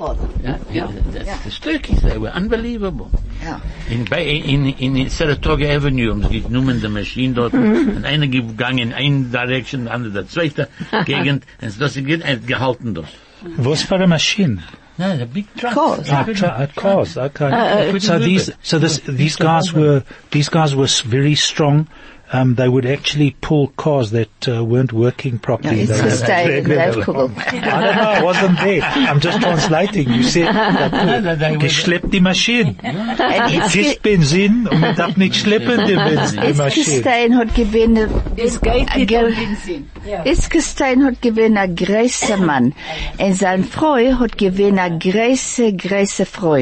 ja, 0.73 0.89
das, 1.13 1.27
das 1.45 1.61
Turkeys, 1.61 2.01
they 2.03 2.21
were 2.21 2.33
unbelievable. 2.37 3.07
Ja. 3.45 3.61
In, 3.91 4.05
bei, 4.05 4.25
in, 4.25 4.67
in, 4.67 4.95
in 4.97 5.09
Saratoga 5.11 5.67
Avenue 5.69 6.11
haben 6.13 6.25
sie 6.31 6.41
genommen 6.41 6.81
die 6.81 6.89
Maschine 6.89 7.35
dort, 7.35 7.55
und 7.55 8.05
einer 8.05 8.29
gegangen 8.29 8.79
in 8.79 8.93
eine 8.93 9.25
Direction, 9.25 9.85
der 9.87 9.95
andere 9.95 10.13
der 10.13 10.29
zweite 10.29 10.69
Gegend, 11.07 11.43
und 11.61 11.81
das 11.81 11.97
ist 11.97 12.07
ge- 12.07 12.21
er 12.23 12.35
hat 12.37 12.47
gehalten 12.47 12.95
dort. 12.95 13.09
Was 13.57 13.83
for 13.83 14.01
a 14.01 14.07
machine? 14.07 14.63
Nein, 14.99 15.19
the 15.19 15.27
big 15.27 15.53
truck. 15.57 15.75
Cars. 15.75 16.09
Ah, 16.11 16.25
tra- 16.25 16.49
uh, 16.49 16.67
cars. 16.69 17.17
Okay. 17.17 17.51
couldn't 17.87 18.01
so 18.01 18.19
these, 18.19 18.49
it. 18.51 18.57
so 18.63 18.79
this, 18.79 18.99
these 19.01 19.37
guys 19.37 19.73
were, 19.73 20.05
these 20.31 20.49
guys 20.49 20.75
were 20.77 20.87
very 21.05 21.35
strong. 21.35 21.89
Um, 22.33 22.55
they 22.57 22.69
would 22.69 22.87
actually 22.87 23.37
pull 23.43 23.69
cars 23.77 24.11
that 24.13 24.49
uh, 24.49 24.65
weren't 24.65 24.93
working 24.93 25.39
properly. 25.39 25.83
it's 25.83 25.91
They 25.93 25.99
a 26.01 26.03
had 26.03 26.13
style, 26.13 26.49
regular- 26.49 26.81
I 26.81 26.91
don't 26.91 27.97
know. 27.97 28.11
I 28.11 28.23
wasn't 28.23 28.59
there. 28.59 28.81
I'm 28.83 29.21
just 29.21 29.41
translating. 29.41 30.09
You 30.11 30.23
said 30.25 30.47
they- 31.23 31.35
they 31.37 31.53
were- 31.53 31.59
geschleppt 31.59 32.11
die 32.13 32.21
Maschine. 32.21 32.77
Und 32.83 33.21
Es 33.21 33.53
Itzke, 33.75 33.81
ist 33.81 34.03
Benzin 34.03 34.67
und 34.67 34.81
man 34.81 34.97
darf 34.97 35.17
nicht 35.17 35.37
schleppen 35.37 35.87
die, 35.87 35.95
Benzin, 35.95 36.41
die 36.41 36.47
Itzke 36.49 36.55
Maschine. 36.63 37.01
Stein 37.03 37.37
hat 37.37 37.55
gewinnt, 37.55 37.99
Es 38.37 38.61
geht 38.61 38.97
nicht 38.97 39.13
um 39.13 39.27
Benzin. 39.35 39.91
Itzke 40.25 40.63
Stein 40.63 41.05
hat 41.05 41.21
gewinnt 41.23 41.57
ein 41.59 41.77
größer 41.77 42.39
Mann. 42.39 42.73
Und 43.19 43.35
sein 43.35 43.63
Frau 43.65 43.97
hat 44.19 44.39
gewinnt 44.39 44.79
ein 44.79 44.99
größer, 44.99 45.73
größer 45.73 46.27
Frau. 46.27 46.55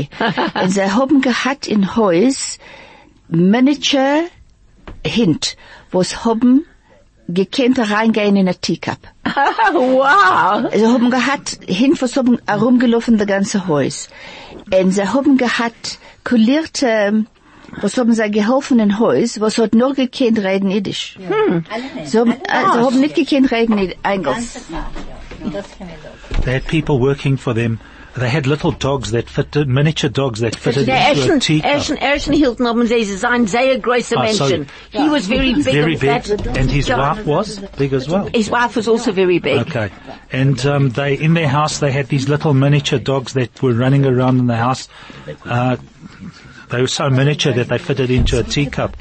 Und 0.61 0.69
sie 0.71 0.83
haben 0.93 1.21
gehabt 1.23 1.67
in 1.69 1.97
Haus 1.97 2.59
Miniature 3.29 4.25
Hint, 5.05 5.57
wo 5.91 6.01
es 6.01 6.25
haben 6.25 6.65
gekannt 7.29 7.79
reingehen 7.79 8.37
in 8.37 8.49
ein 8.49 8.61
Teacup. 8.61 8.99
wow. 9.25 10.71
Sie 10.73 10.87
haben 10.87 11.11
gehabt, 11.11 11.61
hin 11.67 11.97
was 12.01 12.17
haben 12.17 12.39
herumgelaufen, 12.47 13.19
das 13.19 13.27
ganze 13.27 13.67
Haus. 13.67 14.09
Und 14.73 14.93
sie 14.93 15.09
haben 15.09 15.37
gehabt, 15.37 15.99
kulierte, 16.25 17.25
was 17.81 17.97
haben 17.97 18.13
sie 18.13 18.31
geholfen 18.31 18.81
in 18.81 18.99
Haus, 18.99 19.41
was 19.41 19.59
hat 19.59 19.75
nur 19.75 19.95
gekannt 19.95 20.39
reden 20.39 20.71
Jiddisch. 20.71 21.19
Sie 22.05 22.19
haben, 22.19 22.33
äh, 22.33 22.37
sie 22.45 22.81
haben 22.81 23.01
nicht 23.01 23.15
gekannt 23.15 23.51
reden 23.51 23.93
Englisch. 24.03 24.59
They 26.45 26.55
had 26.55 26.67
people 26.67 27.01
working 27.01 27.37
for 27.37 27.55
them. 27.55 27.79
They 28.15 28.29
had 28.29 28.47
little 28.47 28.73
dogs 28.73 29.13
that 29.13 29.31
fitted, 29.31 29.69
miniature 29.69 30.11
dogs 30.11 30.41
that 30.41 30.55
fitted 30.55 30.85
Der 30.85 31.13
into 31.15 31.35
a 31.35 31.41
teacup. 31.41 31.71
ersten, 31.71 31.97
ersten 31.97 32.35
Hilton 32.35 32.67
haben 32.67 32.87
sie 32.87 33.05
sein 33.05 33.47
sehr 33.47 33.79
großer 33.79 34.17
Ah, 34.19 34.27
sorry. 34.33 34.53
Menschen. 34.59 34.67
He 34.91 35.09
was 35.09 35.27
very 35.29 35.55
big 35.55 35.65
Very 35.65 35.93
and 35.93 36.01
big. 36.01 36.23
fat. 36.23 36.57
And 36.59 36.71
his 36.71 36.89
Yeah. 36.89 36.99
wife 36.99 37.25
was 37.27 37.59
big 37.79 37.95
as 37.95 38.09
well. 38.11 38.29
His 38.35 38.51
wife 38.51 38.77
was 38.77 38.87
also 38.87 39.13
very 39.13 39.39
big. 39.39 39.61
Okay. 39.61 39.89
And 40.31 40.65
um, 40.67 40.91
they 40.91 41.15
in 41.15 41.33
their 41.33 41.49
house 41.49 41.79
they 41.79 41.91
had 41.91 42.09
these 42.09 42.29
little 42.29 42.53
miniature 42.53 42.99
dogs 42.99 43.33
that 43.33 43.63
were 43.63 43.73
running 43.73 44.05
around 44.05 44.39
in 44.41 44.47
the 44.47 44.57
house. 44.57 44.89
Uh, 45.47 45.77
they 46.69 46.83
were 46.83 46.89
so 46.89 47.09
miniature 47.09 47.55
that 47.55 47.69
they 47.69 47.79
fitted 47.79 48.11
into 48.11 48.39
a 48.39 48.43
teacup. 48.43 48.95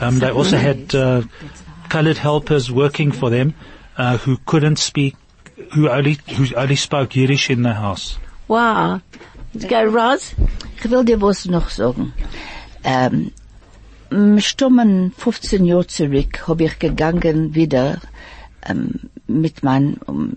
Um, 0.00 0.20
they 0.20 0.30
also 0.30 0.56
had 0.56 0.94
uh, 0.94 1.22
colored 1.88 2.16
helpers 2.18 2.70
working 2.70 3.10
for 3.10 3.28
them 3.28 3.54
uh, 3.98 4.18
who 4.18 4.36
couldn't 4.46 4.76
speak, 4.78 5.16
who 5.74 5.88
only 5.88 6.18
who 6.36 6.46
only 6.54 6.76
spoke 6.76 7.16
Yiddish 7.16 7.50
in 7.50 7.62
the 7.62 7.74
house. 7.74 8.18
Wow. 8.52 9.00
Go, 9.66 9.80
Roz. 9.98 10.34
Ich 10.76 10.90
will 10.90 11.06
dir 11.06 11.22
was 11.22 11.46
noch 11.46 11.70
sagen. 11.70 12.12
Ähm, 12.84 13.30
stummen 14.40 15.12
15 15.16 15.64
Jahre 15.64 15.86
zurück 15.86 16.46
habe 16.46 16.64
ich 16.64 16.78
gegangen 16.78 17.54
wieder 17.54 18.02
ähm, 18.68 19.08
mit 19.26 19.62
mein 19.62 19.96
um, 20.04 20.34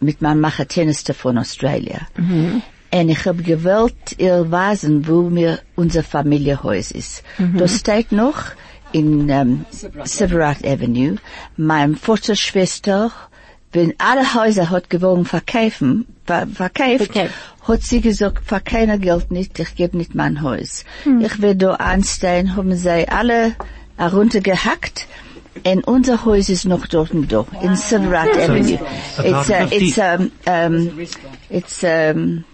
mit 0.00 0.20
meinem 0.20 0.40
Machatenister 0.40 1.14
von 1.14 1.38
Australia. 1.38 2.00
Und 2.92 3.08
ich 3.08 3.24
habe 3.24 3.42
gewollt 3.42 4.18
ihr 4.18 4.50
weisen, 4.50 5.08
wo 5.08 5.30
mir 5.30 5.60
unser 5.76 6.02
Familienhaus 6.02 6.90
ist. 6.90 7.22
Das 7.56 7.78
steht 7.78 8.12
noch 8.12 8.38
in 8.92 9.30
ähm, 9.30 9.64
Severat 10.04 10.62
Avenue. 10.62 11.16
Mein 11.56 11.96
Vater, 11.96 12.36
Schwester, 12.36 13.10
wenn 13.74 13.92
alle 13.98 14.34
Häuser 14.34 14.70
hat 14.70 14.88
gewogen 14.88 15.24
verkaufen, 15.24 16.06
ver 16.24 16.46
verkauft, 16.46 17.12
Verkauft. 17.12 17.34
hat 17.66 17.82
sie 17.82 18.00
gesagt, 18.00 18.46
für 18.46 18.60
keiner 18.60 18.98
Geld 18.98 19.30
nicht, 19.30 19.58
ich 19.58 19.74
gebe 19.74 19.96
nicht 19.96 20.14
mein 20.14 20.42
Haus. 20.42 20.84
Ich 21.20 21.42
will 21.42 21.54
da 21.54 21.74
anstehen, 21.74 22.56
haben 22.56 22.74
sie 22.76 23.08
alle 23.08 23.56
heruntergehackt. 23.96 25.06
Und 25.64 25.86
unser 25.86 26.24
Haus 26.24 26.48
ist 26.48 26.64
noch 26.66 26.86
dort 26.86 27.12
und 27.12 27.30
da, 27.30 27.46
in 27.62 27.76
Silverat 27.76 28.36
Avenue. 28.36 28.78
It's, 29.22 29.50
uh, 29.50 29.66
it's, 29.70 29.98
um, 29.98 30.32
um, 30.46 31.06
it's, 31.48 31.84
um, 31.84 32.44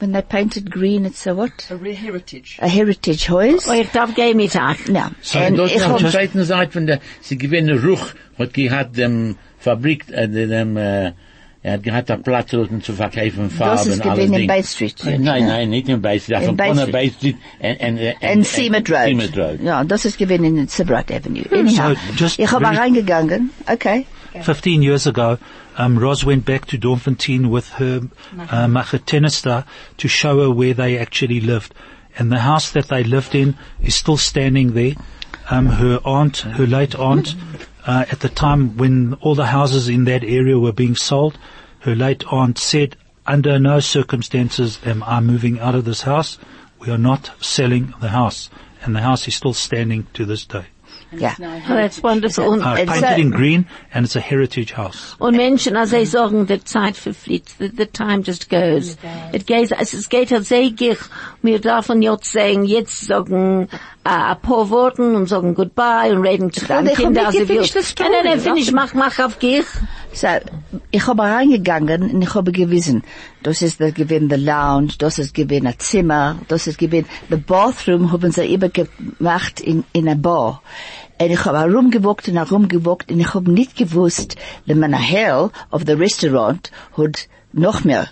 when 0.00 0.12
they 0.12 0.22
painted 0.22 0.70
green, 0.70 1.04
it's 1.04 1.26
a 1.26 1.36
what? 1.36 1.50
A 1.70 1.76
heritage. 1.76 2.58
A 2.60 2.66
heritage 2.66 3.28
house. 3.28 3.68
Oh, 3.68 3.72
ich 3.72 3.90
darf 3.90 4.14
gehen 4.14 4.36
mit 4.36 4.56
euch. 4.56 4.88
Ja. 4.92 5.10
So, 5.20 5.38
Und 5.38 5.56
dort 5.56 5.74
ich 5.74 5.84
auf 5.84 6.00
der 6.00 6.10
zweiten 6.10 6.42
Seite 6.44 6.72
von 6.72 6.86
der, 6.86 7.00
sie 7.20 7.36
gewinne 7.36 7.82
Ruch, 7.82 8.14
hat 8.38 8.54
gehabt 8.54 8.96
dem 8.96 9.36
Fabrik, 9.58 10.04
äh, 10.10 10.28
dem, 10.28 10.76
äh, 10.76 11.12
er 11.62 11.72
hat 11.72 11.82
gehabt 11.82 12.08
der 12.08 12.16
Platz 12.18 12.50
dort 12.52 12.70
zu 12.84 12.92
verkaufen, 12.92 13.50
Farben, 13.50 13.90
ist 13.90 14.00
alles 14.00 14.00
gewesen 14.00 14.32
in 14.32 14.38
Ding. 14.40 14.46
Bay 14.46 14.62
Street. 14.62 14.94
Nein, 15.04 15.46
nein, 15.46 15.70
nicht 15.70 15.88
in 15.88 16.00
Bay 16.00 16.20
Street, 16.20 16.38
In 16.40 16.46
von 16.46 16.56
Bay 16.56 17.10
Street. 17.10 17.36
Siemert 18.44 18.90
Road. 18.90 19.06
Siemert 19.06 19.36
Road. 19.36 19.60
Ja, 19.62 19.82
das 19.84 20.04
ist 20.04 20.18
gewesen 20.18 20.44
in 20.44 20.68
Silverat 20.68 21.10
Avenue. 21.10 21.44
Anyhow, 21.50 21.94
So, 21.94 22.14
just 22.16 22.38
ich 22.38 22.50
habe 22.50 22.64
reingegangen. 22.64 23.50
Okay. 23.66 24.06
15 24.40 24.82
years 24.82 25.06
ago, 25.06 25.36
um, 25.76 25.98
Ros 25.98 26.24
went 26.24 26.44
back 26.44 26.66
to 26.66 26.76
Doornfontein 26.76 27.50
with 27.50 27.78
her 27.78 28.02
uh, 28.38 28.66
machetenister 28.68 29.64
to 29.96 30.08
show 30.08 30.40
her 30.40 30.50
where 30.50 30.74
they 30.74 30.96
actually 30.96 31.40
lived. 31.40 31.74
And 32.16 32.30
the 32.30 32.40
house 32.40 32.70
that 32.72 32.88
they 32.88 33.02
lived 33.02 33.34
in 33.34 33.56
is 33.82 33.94
still 33.96 34.16
standing 34.16 34.74
there. 34.74 34.94
Um, 35.50 35.66
her 35.66 35.98
aunt, 36.04 36.38
her 36.38 36.66
late 36.66 36.94
aunt, 36.94 37.34
uh, 37.88 38.04
at 38.12 38.20
the 38.20 38.28
time 38.28 38.76
when 38.76 39.14
all 39.22 39.34
the 39.34 39.46
houses 39.46 39.88
in 39.88 40.04
that 40.04 40.22
area 40.22 40.58
were 40.58 40.72
being 40.74 40.94
sold, 40.96 41.38
her 41.80 41.94
late 41.96 42.22
aunt 42.30 42.58
said, 42.58 42.96
under 43.26 43.58
no 43.58 43.80
circumstances 43.80 44.78
am 44.84 45.02
I 45.02 45.20
moving 45.20 45.58
out 45.60 45.74
of 45.74 45.84
this 45.84 46.02
house. 46.02 46.38
We 46.80 46.90
are 46.90 46.98
not 46.98 47.30
selling 47.40 47.92
the 48.00 48.08
house. 48.10 48.50
And 48.84 48.94
the 48.94 49.00
house 49.02 49.26
is 49.28 49.34
still 49.34 49.54
standing 49.54 50.06
to 50.14 50.24
this 50.24 50.44
day. 50.46 50.64
Ja. 51.10 51.32
Oh, 51.40 51.74
that's 51.74 52.02
wonderful. 52.02 52.44
Und, 52.52 52.62
Uh, 52.66 52.74
It's 52.78 52.90
painted 52.92 53.16
a- 53.18 53.20
in 53.20 53.30
green 53.30 53.66
and 53.94 54.04
it's 54.04 54.16
a 54.16 54.20
heritage 54.20 54.72
house. 54.76 55.16
und 55.18 55.36
Menschen, 55.36 55.74
als 55.76 55.90
sie 55.90 56.04
sagen, 56.04 56.46
der 56.46 56.64
Zeit 56.66 56.96
verfliegt, 56.96 57.54
the, 57.58 57.68
the 57.68 57.86
time 57.86 58.22
just 58.22 58.50
goes. 58.50 58.96
It 59.32 59.46
goes, 59.46 59.70
es 59.72 59.94
es 59.94 60.08
geht 60.10 60.30
halt 60.30 60.44
sehr 60.44 60.70
gich. 60.70 60.98
Wir 61.42 61.60
dürfen 61.60 62.02
jetzt 62.02 62.30
sagen, 62.32 62.64
jetzt 62.64 63.06
sagen, 63.06 63.68
äh, 64.08 64.30
ein 64.32 64.40
paar 64.40 64.70
Worten 64.70 65.14
und 65.14 65.28
sagen 65.28 65.54
goodbye 65.54 66.12
und 66.12 66.22
reden 66.22 66.50
zu 66.50 66.66
hab 66.68 66.86
Kindern, 66.94 67.26
als 67.26 67.36
sie 67.36 67.48
will. 67.48 67.60
Nein, 67.60 68.10
nein, 68.10 68.24
nein, 68.24 68.40
finish, 68.40 68.72
mach, 68.72 68.94
mach 68.94 69.18
auf 69.18 69.38
gich. 69.38 69.66
So, 70.12 70.28
ich 70.90 71.06
habe 71.06 71.22
reingegangen 71.22 72.14
und 72.14 72.22
ich 72.22 72.34
habe 72.34 72.50
gewissen, 72.50 73.02
das 73.42 73.60
ist 73.60 73.80
der 73.80 73.92
gewinn 73.92 74.28
der 74.28 74.38
Lounge, 74.38 74.94
das 74.98 75.18
ist 75.18 75.34
gewinn 75.34 75.66
ein 75.66 75.78
Zimmer, 75.78 76.36
das 76.48 76.66
ist 76.66 76.78
gewinn, 76.78 77.04
the 77.28 77.36
bathroom 77.36 78.10
haben 78.10 78.32
sie 78.32 78.44
eben 78.44 78.72
gemacht 78.72 79.60
in, 79.60 79.84
in 79.92 80.08
a 80.08 80.14
bar. 80.14 80.62
Und 81.20 81.30
ich 81.30 81.44
habe 81.44 81.58
herumgewockt 81.58 82.28
und 82.28 82.36
herumgewockt 82.36 83.12
und 83.12 83.20
ich 83.20 83.34
habe 83.34 83.50
nicht 83.50 83.76
gewusst, 83.76 84.36
der 84.66 84.76
Manahel 84.76 85.50
of 85.70 85.82
the 85.86 85.92
restaurant 85.92 86.70
hat 86.96 87.28
noch 87.52 87.84
mehr 87.84 88.08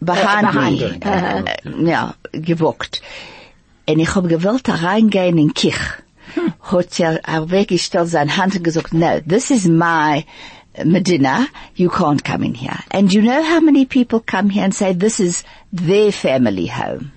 behind 0.00 0.54
me, 0.54 0.98
äh, 1.04 1.90
ja, 1.90 2.14
gewockt. 2.32 3.02
Und 3.92 4.00
ich 4.00 4.14
habe 4.14 4.28
gewollt 4.28 4.68
reingehen 4.68 5.38
in 5.38 5.54
Kich. 5.54 5.78
Hat 6.62 7.00
er 7.00 7.50
weggestellt 7.50 8.08
seine 8.08 8.36
Hand 8.36 8.56
und 8.56 8.62
gesagt, 8.64 8.94
no, 8.94 9.20
this 9.20 9.50
is 9.50 9.66
my 9.66 10.24
Medina, 10.84 11.48
you 11.74 11.88
can't 11.90 12.22
come 12.24 12.44
in 12.44 12.54
here. 12.54 12.78
And 12.92 13.12
you 13.12 13.20
know 13.22 13.42
how 13.42 13.60
many 13.60 13.84
people 13.84 14.20
come 14.20 14.50
here 14.50 14.64
and 14.64 14.74
say 14.74 14.92
this 14.92 15.18
is 15.18 15.42
their 15.72 16.12
family 16.12 16.66
home? 16.68 17.12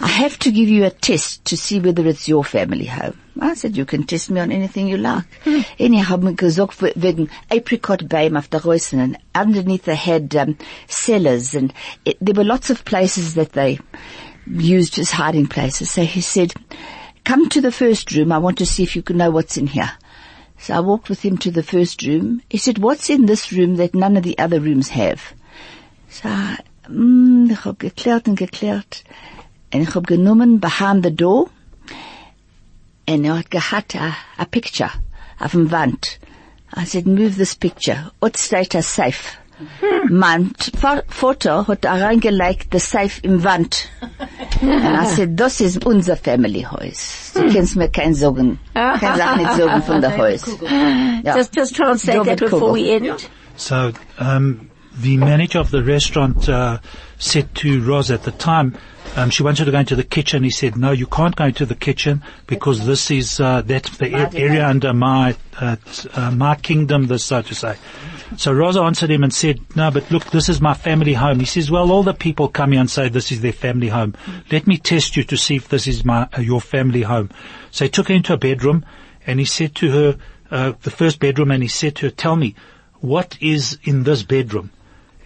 I 0.00 0.08
have 0.08 0.38
to 0.40 0.50
give 0.50 0.68
you 0.68 0.84
a 0.84 0.90
test 0.90 1.44
to 1.46 1.56
see 1.56 1.78
whether 1.78 2.04
it's 2.08 2.26
your 2.28 2.44
family 2.44 2.86
home. 2.86 3.16
I 3.40 3.54
said, 3.54 3.76
you 3.76 3.84
can 3.84 4.04
test 4.04 4.28
me 4.30 4.40
on 4.40 4.50
anything 4.50 4.88
you 4.88 4.96
like. 4.96 5.24
And 5.46 5.94
ich 5.94 6.08
habe 6.08 6.24
mir 6.24 6.34
gesagt, 6.34 6.82
we- 6.82 6.92
wegen 6.96 7.30
apricot 7.48 8.08
Bame 8.08 8.36
auf 8.36 8.48
der 8.48 8.60
and 8.92 9.16
underneath 9.34 9.84
they 9.84 9.94
had 9.96 10.34
um, 10.34 10.56
cellars 10.88 11.54
and 11.54 11.72
it, 12.04 12.16
there 12.20 12.34
were 12.34 12.44
lots 12.44 12.70
of 12.70 12.84
places 12.84 13.34
that 13.34 13.52
they 13.52 13.78
used 14.46 14.98
as 14.98 15.10
hiding 15.10 15.46
places. 15.46 15.90
So 15.90 16.02
he 16.04 16.20
said, 16.20 16.52
come 17.24 17.48
to 17.50 17.60
the 17.60 17.72
first 17.72 18.12
room. 18.12 18.32
I 18.32 18.38
want 18.38 18.58
to 18.58 18.66
see 18.66 18.82
if 18.82 18.96
you 18.96 19.02
can 19.02 19.16
know 19.16 19.30
what's 19.30 19.56
in 19.56 19.66
here. 19.66 19.90
So 20.58 20.74
I 20.74 20.80
walked 20.80 21.08
with 21.08 21.22
him 21.22 21.36
to 21.38 21.50
the 21.50 21.62
first 21.62 22.02
room. 22.02 22.42
He 22.48 22.58
said, 22.58 22.78
what's 22.78 23.10
in 23.10 23.26
this 23.26 23.52
room 23.52 23.76
that 23.76 23.94
none 23.94 24.16
of 24.16 24.22
the 24.22 24.38
other 24.38 24.60
rooms 24.60 24.88
have? 24.90 25.34
So, 26.08 26.28
I, 26.28 26.58
mm, 26.88 27.50
ich 27.50 27.64
hab 27.64 27.78
geklärt 27.78 28.28
und 28.28 28.38
geklärt. 28.38 29.02
Und 29.72 29.82
ich 29.82 29.94
hab 29.94 30.06
genommen 30.06 30.60
behind 30.60 31.04
the 31.04 31.10
door. 31.10 31.50
Und 33.06 33.24
er 33.24 33.38
hat 33.38 33.50
gehabt 33.50 33.96
a, 33.96 34.16
a 34.38 34.44
picture 34.44 34.90
auf 35.38 35.52
dem 35.52 35.70
Wand. 35.70 36.18
I 36.72 36.84
said, 36.84 37.06
move 37.06 37.36
this 37.36 37.54
picture. 37.54 38.10
What 38.20 38.36
state 38.36 38.74
a 38.74 38.82
safe? 38.82 39.36
Mein 40.08 40.52
Vater 41.08 41.66
hat 41.68 41.86
reingelegt 41.86 42.72
the 42.72 42.78
safe 42.80 43.20
im 43.22 43.44
Wand. 43.44 43.88
And 44.60 44.96
I 44.96 45.04
said, 45.06 45.38
das 45.38 45.60
ist 45.60 45.84
unser 45.86 46.16
Family 46.16 46.62
Haus. 46.62 47.32
Du 47.34 47.52
kannst 47.52 47.76
mir 47.76 47.88
kein 47.88 48.14
sagen, 48.14 48.58
kein 48.74 49.16
Sach 49.16 49.36
nicht 49.36 49.52
sagen 49.52 49.82
von 49.82 50.00
der 50.00 50.16
Haus. 50.18 50.46
Ja. 51.22 51.36
Just, 51.36 51.56
just 51.56 51.76
translate 51.76 52.24
that 52.24 52.38
before 52.38 52.72
Kugel. 52.72 52.74
we 52.74 52.90
end. 52.90 53.28
So 53.56 53.92
um, 54.18 54.70
the 55.00 55.16
manager 55.16 55.60
of 55.60 55.70
the 55.70 55.82
restaurant 55.82 56.48
uh, 56.48 56.78
said 57.18 57.54
to 57.56 57.80
Roz 57.82 58.10
at 58.10 58.24
the 58.24 58.32
time, 58.32 58.76
um, 59.16 59.30
she 59.30 59.42
wanted 59.44 59.66
to 59.66 59.70
go 59.70 59.78
into 59.78 59.94
the 59.94 60.02
kitchen. 60.02 60.42
He 60.42 60.50
said, 60.50 60.76
"No, 60.76 60.90
you 60.90 61.06
can't 61.06 61.36
go 61.36 61.44
into 61.44 61.64
the 61.66 61.76
kitchen 61.76 62.22
because 62.48 62.84
this 62.86 63.10
is 63.10 63.38
uh, 63.38 63.62
that's 63.64 63.96
the 63.98 64.12
area 64.34 64.66
under 64.66 64.92
my 64.92 65.36
uh, 65.60 65.76
uh, 66.14 66.30
my 66.32 66.56
kingdom, 66.56 67.06
this 67.06 67.24
so 67.24 67.42
to 67.42 67.54
say." 67.54 67.76
So 68.36 68.52
Roz 68.52 68.76
answered 68.76 69.10
him 69.10 69.22
and 69.22 69.32
said, 69.32 69.60
"No, 69.76 69.90
but 69.90 70.10
look, 70.10 70.30
this 70.30 70.48
is 70.48 70.60
my 70.60 70.74
family 70.74 71.14
home." 71.14 71.40
He 71.40 71.46
says, 71.46 71.70
"Well, 71.70 71.92
all 71.92 72.02
the 72.02 72.14
people 72.14 72.48
come 72.48 72.72
here 72.72 72.80
and 72.80 72.90
say 72.90 73.08
this 73.08 73.30
is 73.30 73.40
their 73.40 73.52
family 73.52 73.88
home. 73.88 74.14
Let 74.50 74.66
me 74.66 74.78
test 74.78 75.16
you 75.16 75.24
to 75.24 75.36
see 75.36 75.56
if 75.56 75.68
this 75.68 75.86
is 75.86 76.04
my 76.04 76.28
uh, 76.36 76.40
your 76.40 76.60
family 76.60 77.02
home." 77.02 77.30
So 77.70 77.84
he 77.84 77.88
took 77.90 78.08
her 78.08 78.14
into 78.14 78.32
a 78.32 78.38
bedroom 78.38 78.84
and 79.26 79.38
he 79.38 79.46
said 79.46 79.74
to 79.76 79.90
her, 79.90 80.18
uh, 80.50 80.72
the 80.82 80.90
first 80.90 81.18
bedroom, 81.18 81.50
and 81.50 81.62
he 81.62 81.68
said 81.68 81.96
to 81.96 82.06
her, 82.06 82.10
"Tell 82.10 82.36
me." 82.36 82.54
what 83.04 83.36
is 83.38 83.78
in 83.84 84.04
this 84.04 84.22
bedroom? 84.22 84.70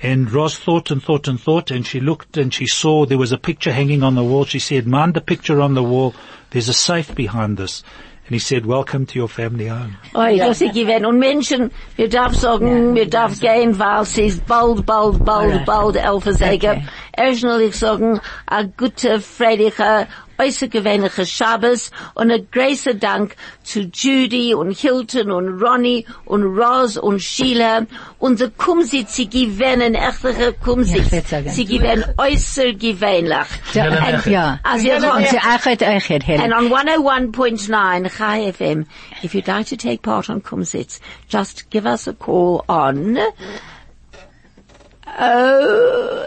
And 0.02 0.30
Roz 0.32 0.58
thought 0.58 0.90
and 0.90 1.00
thought 1.00 1.28
and 1.28 1.40
thought, 1.40 1.70
and 1.70 1.86
she 1.86 2.00
looked 2.00 2.36
and 2.36 2.52
she 2.52 2.66
saw 2.66 3.06
there 3.06 3.18
was 3.18 3.30
a 3.30 3.38
picture 3.38 3.72
hanging 3.72 4.02
on 4.02 4.16
the 4.16 4.24
wall. 4.24 4.44
She 4.44 4.58
said, 4.58 4.86
mind 4.86 5.14
the 5.14 5.20
picture 5.20 5.60
on 5.60 5.74
the 5.74 5.82
wall. 5.82 6.12
There's 6.50 6.68
a 6.68 6.74
safe 6.74 7.14
behind 7.14 7.56
this. 7.56 7.84
And 8.28 8.34
he 8.34 8.38
said, 8.38 8.66
welcome 8.66 9.06
to 9.06 9.18
your 9.18 9.28
family 9.28 9.68
home. 9.68 9.96
Oh, 10.14 10.20
Oi, 10.20 10.36
das 10.36 10.60
ist 10.60 10.74
gewesen. 10.74 11.06
Und 11.06 11.18
Menschen, 11.18 11.70
wir 11.96 12.10
darf 12.10 12.34
sagen, 12.34 12.94
wir 12.94 13.08
darf 13.08 13.40
gehen, 13.40 13.78
weil 13.78 14.02
es 14.02 14.18
ist 14.18 14.46
bald, 14.46 14.84
bald, 14.84 15.24
bald, 15.24 15.50
Alright. 15.50 15.64
bald 15.64 15.96
Elfersäge. 15.96 16.68
Okay. 16.68 16.84
Erst 17.16 17.42
will 17.42 17.62
ich 17.62 17.74
sagen, 17.74 18.20
a 18.46 18.64
gute, 18.64 19.22
freudige, 19.22 20.06
äußergewöhnliche 20.38 21.26
Shabbos 21.26 21.90
und 22.14 22.30
ein 22.30 22.46
großer 22.50 22.94
Dank 22.94 23.34
zu 23.62 23.80
Judy 23.92 24.54
und 24.54 24.76
Hilton 24.76 25.30
und 25.30 25.60
Ronnie 25.62 26.06
und 26.24 26.42
Roz 26.44 26.96
und 26.96 27.20
Sheila 27.20 27.86
und 28.18 28.40
der 28.40 28.50
Kumzits, 28.50 29.16
sie 29.16 29.28
gewinnen, 29.28 29.94
echte 29.94 30.52
Kumzits. 30.62 30.94
Ja, 30.96 31.02
ich 31.02 31.12
würd 31.12 31.28
sagen. 31.28 31.48
Sie 31.50 31.64
gewinnen 31.64 32.04
äußergewöhnlich. 32.16 33.46
Ja. 33.74 34.58
Also, 34.62 34.86
ihr 34.86 34.94
Und 34.96 35.00
sagt- 35.02 35.28
sie 35.30 35.38
achet 35.38 35.82
euch, 35.82 36.10
And 36.10 36.52
on 36.54 36.70
101.9 36.70 38.08
Chai 38.16 38.52
FM, 38.52 38.86
if 39.22 39.34
you'd 39.34 39.46
like 39.48 39.66
to 39.68 39.76
take 39.76 40.02
part 40.02 40.28
on 40.30 40.42
Kumzits, 40.42 41.00
just 41.28 41.68
give 41.70 41.86
us 41.86 42.06
a 42.08 42.12
call 42.12 42.64
on 42.68 43.18
oh 45.18 46.26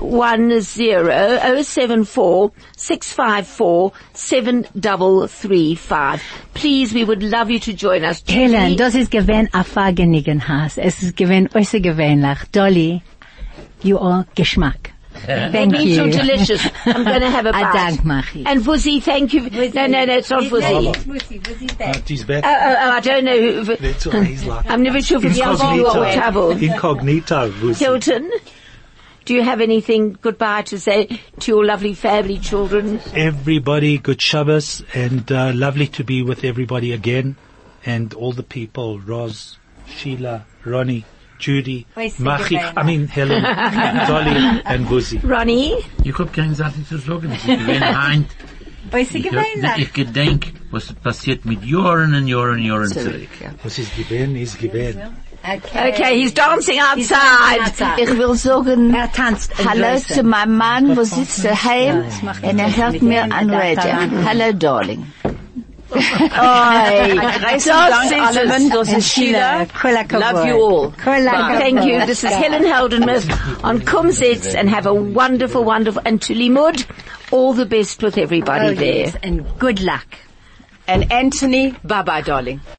one 0.00 0.60
zero 0.60 1.38
oh 1.42 1.62
seven 1.62 2.04
four 2.04 2.52
six 2.76 3.12
five 3.12 3.46
four 3.46 3.92
seven 4.14 4.66
double 4.78 5.26
three 5.26 5.74
five. 5.74 6.22
Please, 6.54 6.92
we 6.92 7.04
would 7.04 7.22
love 7.22 7.50
you 7.50 7.58
to 7.60 7.72
join 7.72 8.04
us. 8.04 8.22
Helen, 8.26 8.76
das 8.76 8.94
ist 8.94 9.10
gewinn 9.10 9.48
a 9.52 9.62
fagenigen 9.64 10.48
Haas. 10.48 10.78
Es 10.78 11.02
ist 11.02 11.16
gewinn 11.16 11.48
äußergewöhnlich. 11.54 12.38
Dolly, 12.52 13.02
you 13.82 13.98
are 13.98 14.26
Geschmack. 14.34 14.91
Thank 15.14 15.72
Meat 15.72 15.88
you. 15.88 15.94
so 15.94 16.10
delicious. 16.10 16.66
I'm 16.86 17.04
going 17.04 17.20
to 17.20 17.30
have 17.30 17.46
a 17.46 17.50
I 17.54 17.62
bite. 17.62 17.72
dank 17.74 18.04
Machi. 18.04 18.44
And 18.46 18.64
Fuzzy, 18.64 18.98
thank 19.00 19.32
you. 19.32 19.48
No, 19.50 19.86
no, 19.86 20.04
no, 20.04 20.16
it's 20.16 20.30
not 20.30 20.44
Fuzzy. 20.44 20.92
But 21.78 22.08
he's 22.08 22.24
back. 22.24 22.44
Oh, 22.44 22.48
oh, 22.48 22.76
oh, 22.80 22.90
I 22.90 23.00
don't 23.00 23.24
know 23.24 23.38
who. 23.62 23.76
That's 23.76 24.06
what 24.06 24.26
he's 24.26 24.44
like. 24.44 24.66
I'm 24.68 24.82
never 24.82 25.00
sure 25.00 25.18
if 25.18 25.24
it's 25.26 25.38
you 25.38 25.44
or 25.44 26.04
Tabo. 26.06 26.60
Incognito. 26.60 27.52
was- 27.64 27.78
Hilton, 27.78 28.30
do 29.24 29.34
you 29.34 29.42
have 29.42 29.60
anything 29.60 30.18
goodbye 30.20 30.62
to 30.62 30.80
say 30.80 31.20
to 31.40 31.52
your 31.52 31.64
lovely 31.64 31.94
family, 31.94 32.38
children? 32.38 33.00
Everybody, 33.14 33.98
good 33.98 34.20
Shabbos, 34.20 34.82
and 34.94 35.30
uh, 35.30 35.52
lovely 35.54 35.86
to 35.88 36.02
be 36.04 36.22
with 36.22 36.42
everybody 36.42 36.92
again, 36.92 37.36
and 37.86 38.12
all 38.14 38.32
the 38.32 38.42
people, 38.42 38.98
Roz, 38.98 39.58
Sheila, 39.86 40.46
Ronnie, 40.64 41.04
Judy, 41.42 41.84
Machi, 42.18 42.56
I 42.56 42.82
mean 42.84 43.08
Helen, 43.08 43.42
Dolly, 44.08 44.62
and 44.64 44.86
Buzi. 44.86 45.18
Ronnie? 45.24 45.74
Ich 46.04 46.16
hab 46.18 46.32
keine 46.32 46.54
Sache 46.54 46.84
zu 46.88 46.98
sagen. 46.98 47.32
Ich 47.34 47.44
bin 47.44 47.80
heint. 47.82 48.28
Ich, 48.94 49.14
ich 49.78 49.92
gedenk, 49.92 50.52
was 50.70 50.92
passiert 50.92 51.44
mit 51.44 51.64
Jahren 51.64 52.14
und 52.14 52.28
Jahren 52.28 52.58
und 52.58 52.64
Jahren 52.64 52.88
zurück. 52.88 53.28
Was 53.64 53.78
is 53.78 53.88
given 53.96 54.36
is 54.36 54.56
given. 54.56 55.00
Okay, 55.44 56.20
he's 56.22 56.32
dancing 56.32 56.78
outside. 56.80 57.72
Ich 57.98 58.10
will 58.16 58.34
sagen, 58.36 58.94
Er 58.94 59.10
tanzt. 59.10 59.52
im 59.58 59.68
Hallo 59.68 59.82
Größten. 59.82 60.16
zu 60.16 60.22
meinem 60.22 60.56
Mann, 60.56 60.96
wo 60.96 61.02
sitzt 61.02 61.44
daheim, 61.44 62.04
macht 62.22 62.44
und 62.44 62.58
er 62.60 62.76
hört 62.76 63.02
mir 63.02 63.24
an 63.24 63.50
er 63.50 63.76
Radio. 63.76 64.24
Hallo, 64.24 64.52
Darling. 64.52 65.06
Oi, 65.94 67.14
Großen 67.14 67.18
das 67.20 67.40
Dank 67.40 67.54
ist 67.56 67.70
allen, 67.70 68.66
es. 68.66 68.70
das 68.70 68.92
ist 68.92 69.12
Sheila. 69.12 69.66
Love 70.12 70.48
you 70.48 70.56
all. 70.56 70.92
Thank 71.04 71.84
you. 71.84 72.00
This 72.06 72.24
is 72.24 72.30
Helen 72.30 72.64
Heldenmuth 72.64 73.28
on 73.62 73.80
Kumzits 73.82 74.54
and 74.54 74.70
have 74.70 74.86
a 74.86 74.94
wonderful, 74.94 75.64
wonderful, 75.64 76.00
and 76.06 76.20
to 76.22 76.32
Limmud, 76.34 76.86
all 77.30 77.52
the 77.52 77.66
best 77.66 78.02
with 78.02 78.16
everybody 78.16 78.68
Oh, 78.68 78.74
there. 78.74 78.94
yes, 79.06 79.16
and 79.22 79.44
good 79.58 79.80
luck. 79.82 80.06
And 80.88 81.12
Anthony, 81.12 81.74
bye 81.84 82.02
bye, 82.02 82.22
darling. 82.22 82.60